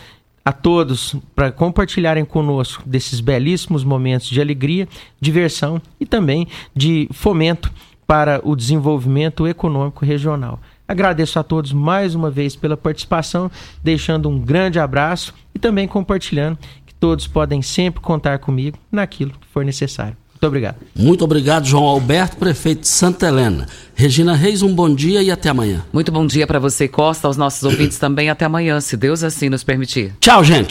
a 0.44 0.52
todos 0.52 1.14
para 1.34 1.52
compartilharem 1.52 2.24
conosco 2.24 2.82
desses 2.86 3.20
belíssimos 3.20 3.84
momentos 3.84 4.28
de 4.28 4.40
alegria, 4.40 4.88
diversão 5.20 5.80
e 6.00 6.06
também 6.06 6.48
de 6.74 7.08
fomento 7.12 7.70
para 8.06 8.40
o 8.42 8.56
desenvolvimento 8.56 9.46
econômico 9.46 10.04
regional. 10.04 10.58
Agradeço 10.88 11.38
a 11.38 11.42
todos 11.42 11.72
mais 11.72 12.14
uma 12.14 12.30
vez 12.30 12.56
pela 12.56 12.76
participação, 12.76 13.50
deixando 13.84 14.28
um 14.28 14.38
grande 14.40 14.80
abraço 14.80 15.34
e 15.54 15.58
também 15.58 15.86
compartilhando 15.86 16.58
que 16.86 16.94
todos 16.94 17.26
podem 17.26 17.60
sempre 17.60 18.00
contar 18.00 18.38
comigo 18.38 18.78
naquilo 18.90 19.32
que 19.32 19.46
for 19.52 19.64
necessário. 19.64 20.16
Muito 20.38 20.46
obrigado. 20.46 20.76
Muito 20.94 21.24
obrigado, 21.24 21.66
João 21.66 21.84
Alberto, 21.84 22.36
prefeito 22.36 22.82
de 22.82 22.88
Santa 22.88 23.26
Helena. 23.26 23.66
Regina 23.94 24.36
Reis, 24.36 24.62
um 24.62 24.72
bom 24.72 24.94
dia 24.94 25.20
e 25.20 25.32
até 25.32 25.48
amanhã. 25.48 25.84
Muito 25.92 26.12
bom 26.12 26.24
dia 26.24 26.46
para 26.46 26.60
você, 26.60 26.86
Costa, 26.86 27.26
aos 27.26 27.36
nossos 27.36 27.64
ouvintes 27.64 27.98
também. 27.98 28.30
Até 28.30 28.44
amanhã, 28.44 28.80
se 28.80 28.96
Deus 28.96 29.24
assim 29.24 29.48
nos 29.48 29.64
permitir. 29.64 30.14
Tchau, 30.20 30.44
gente. 30.44 30.66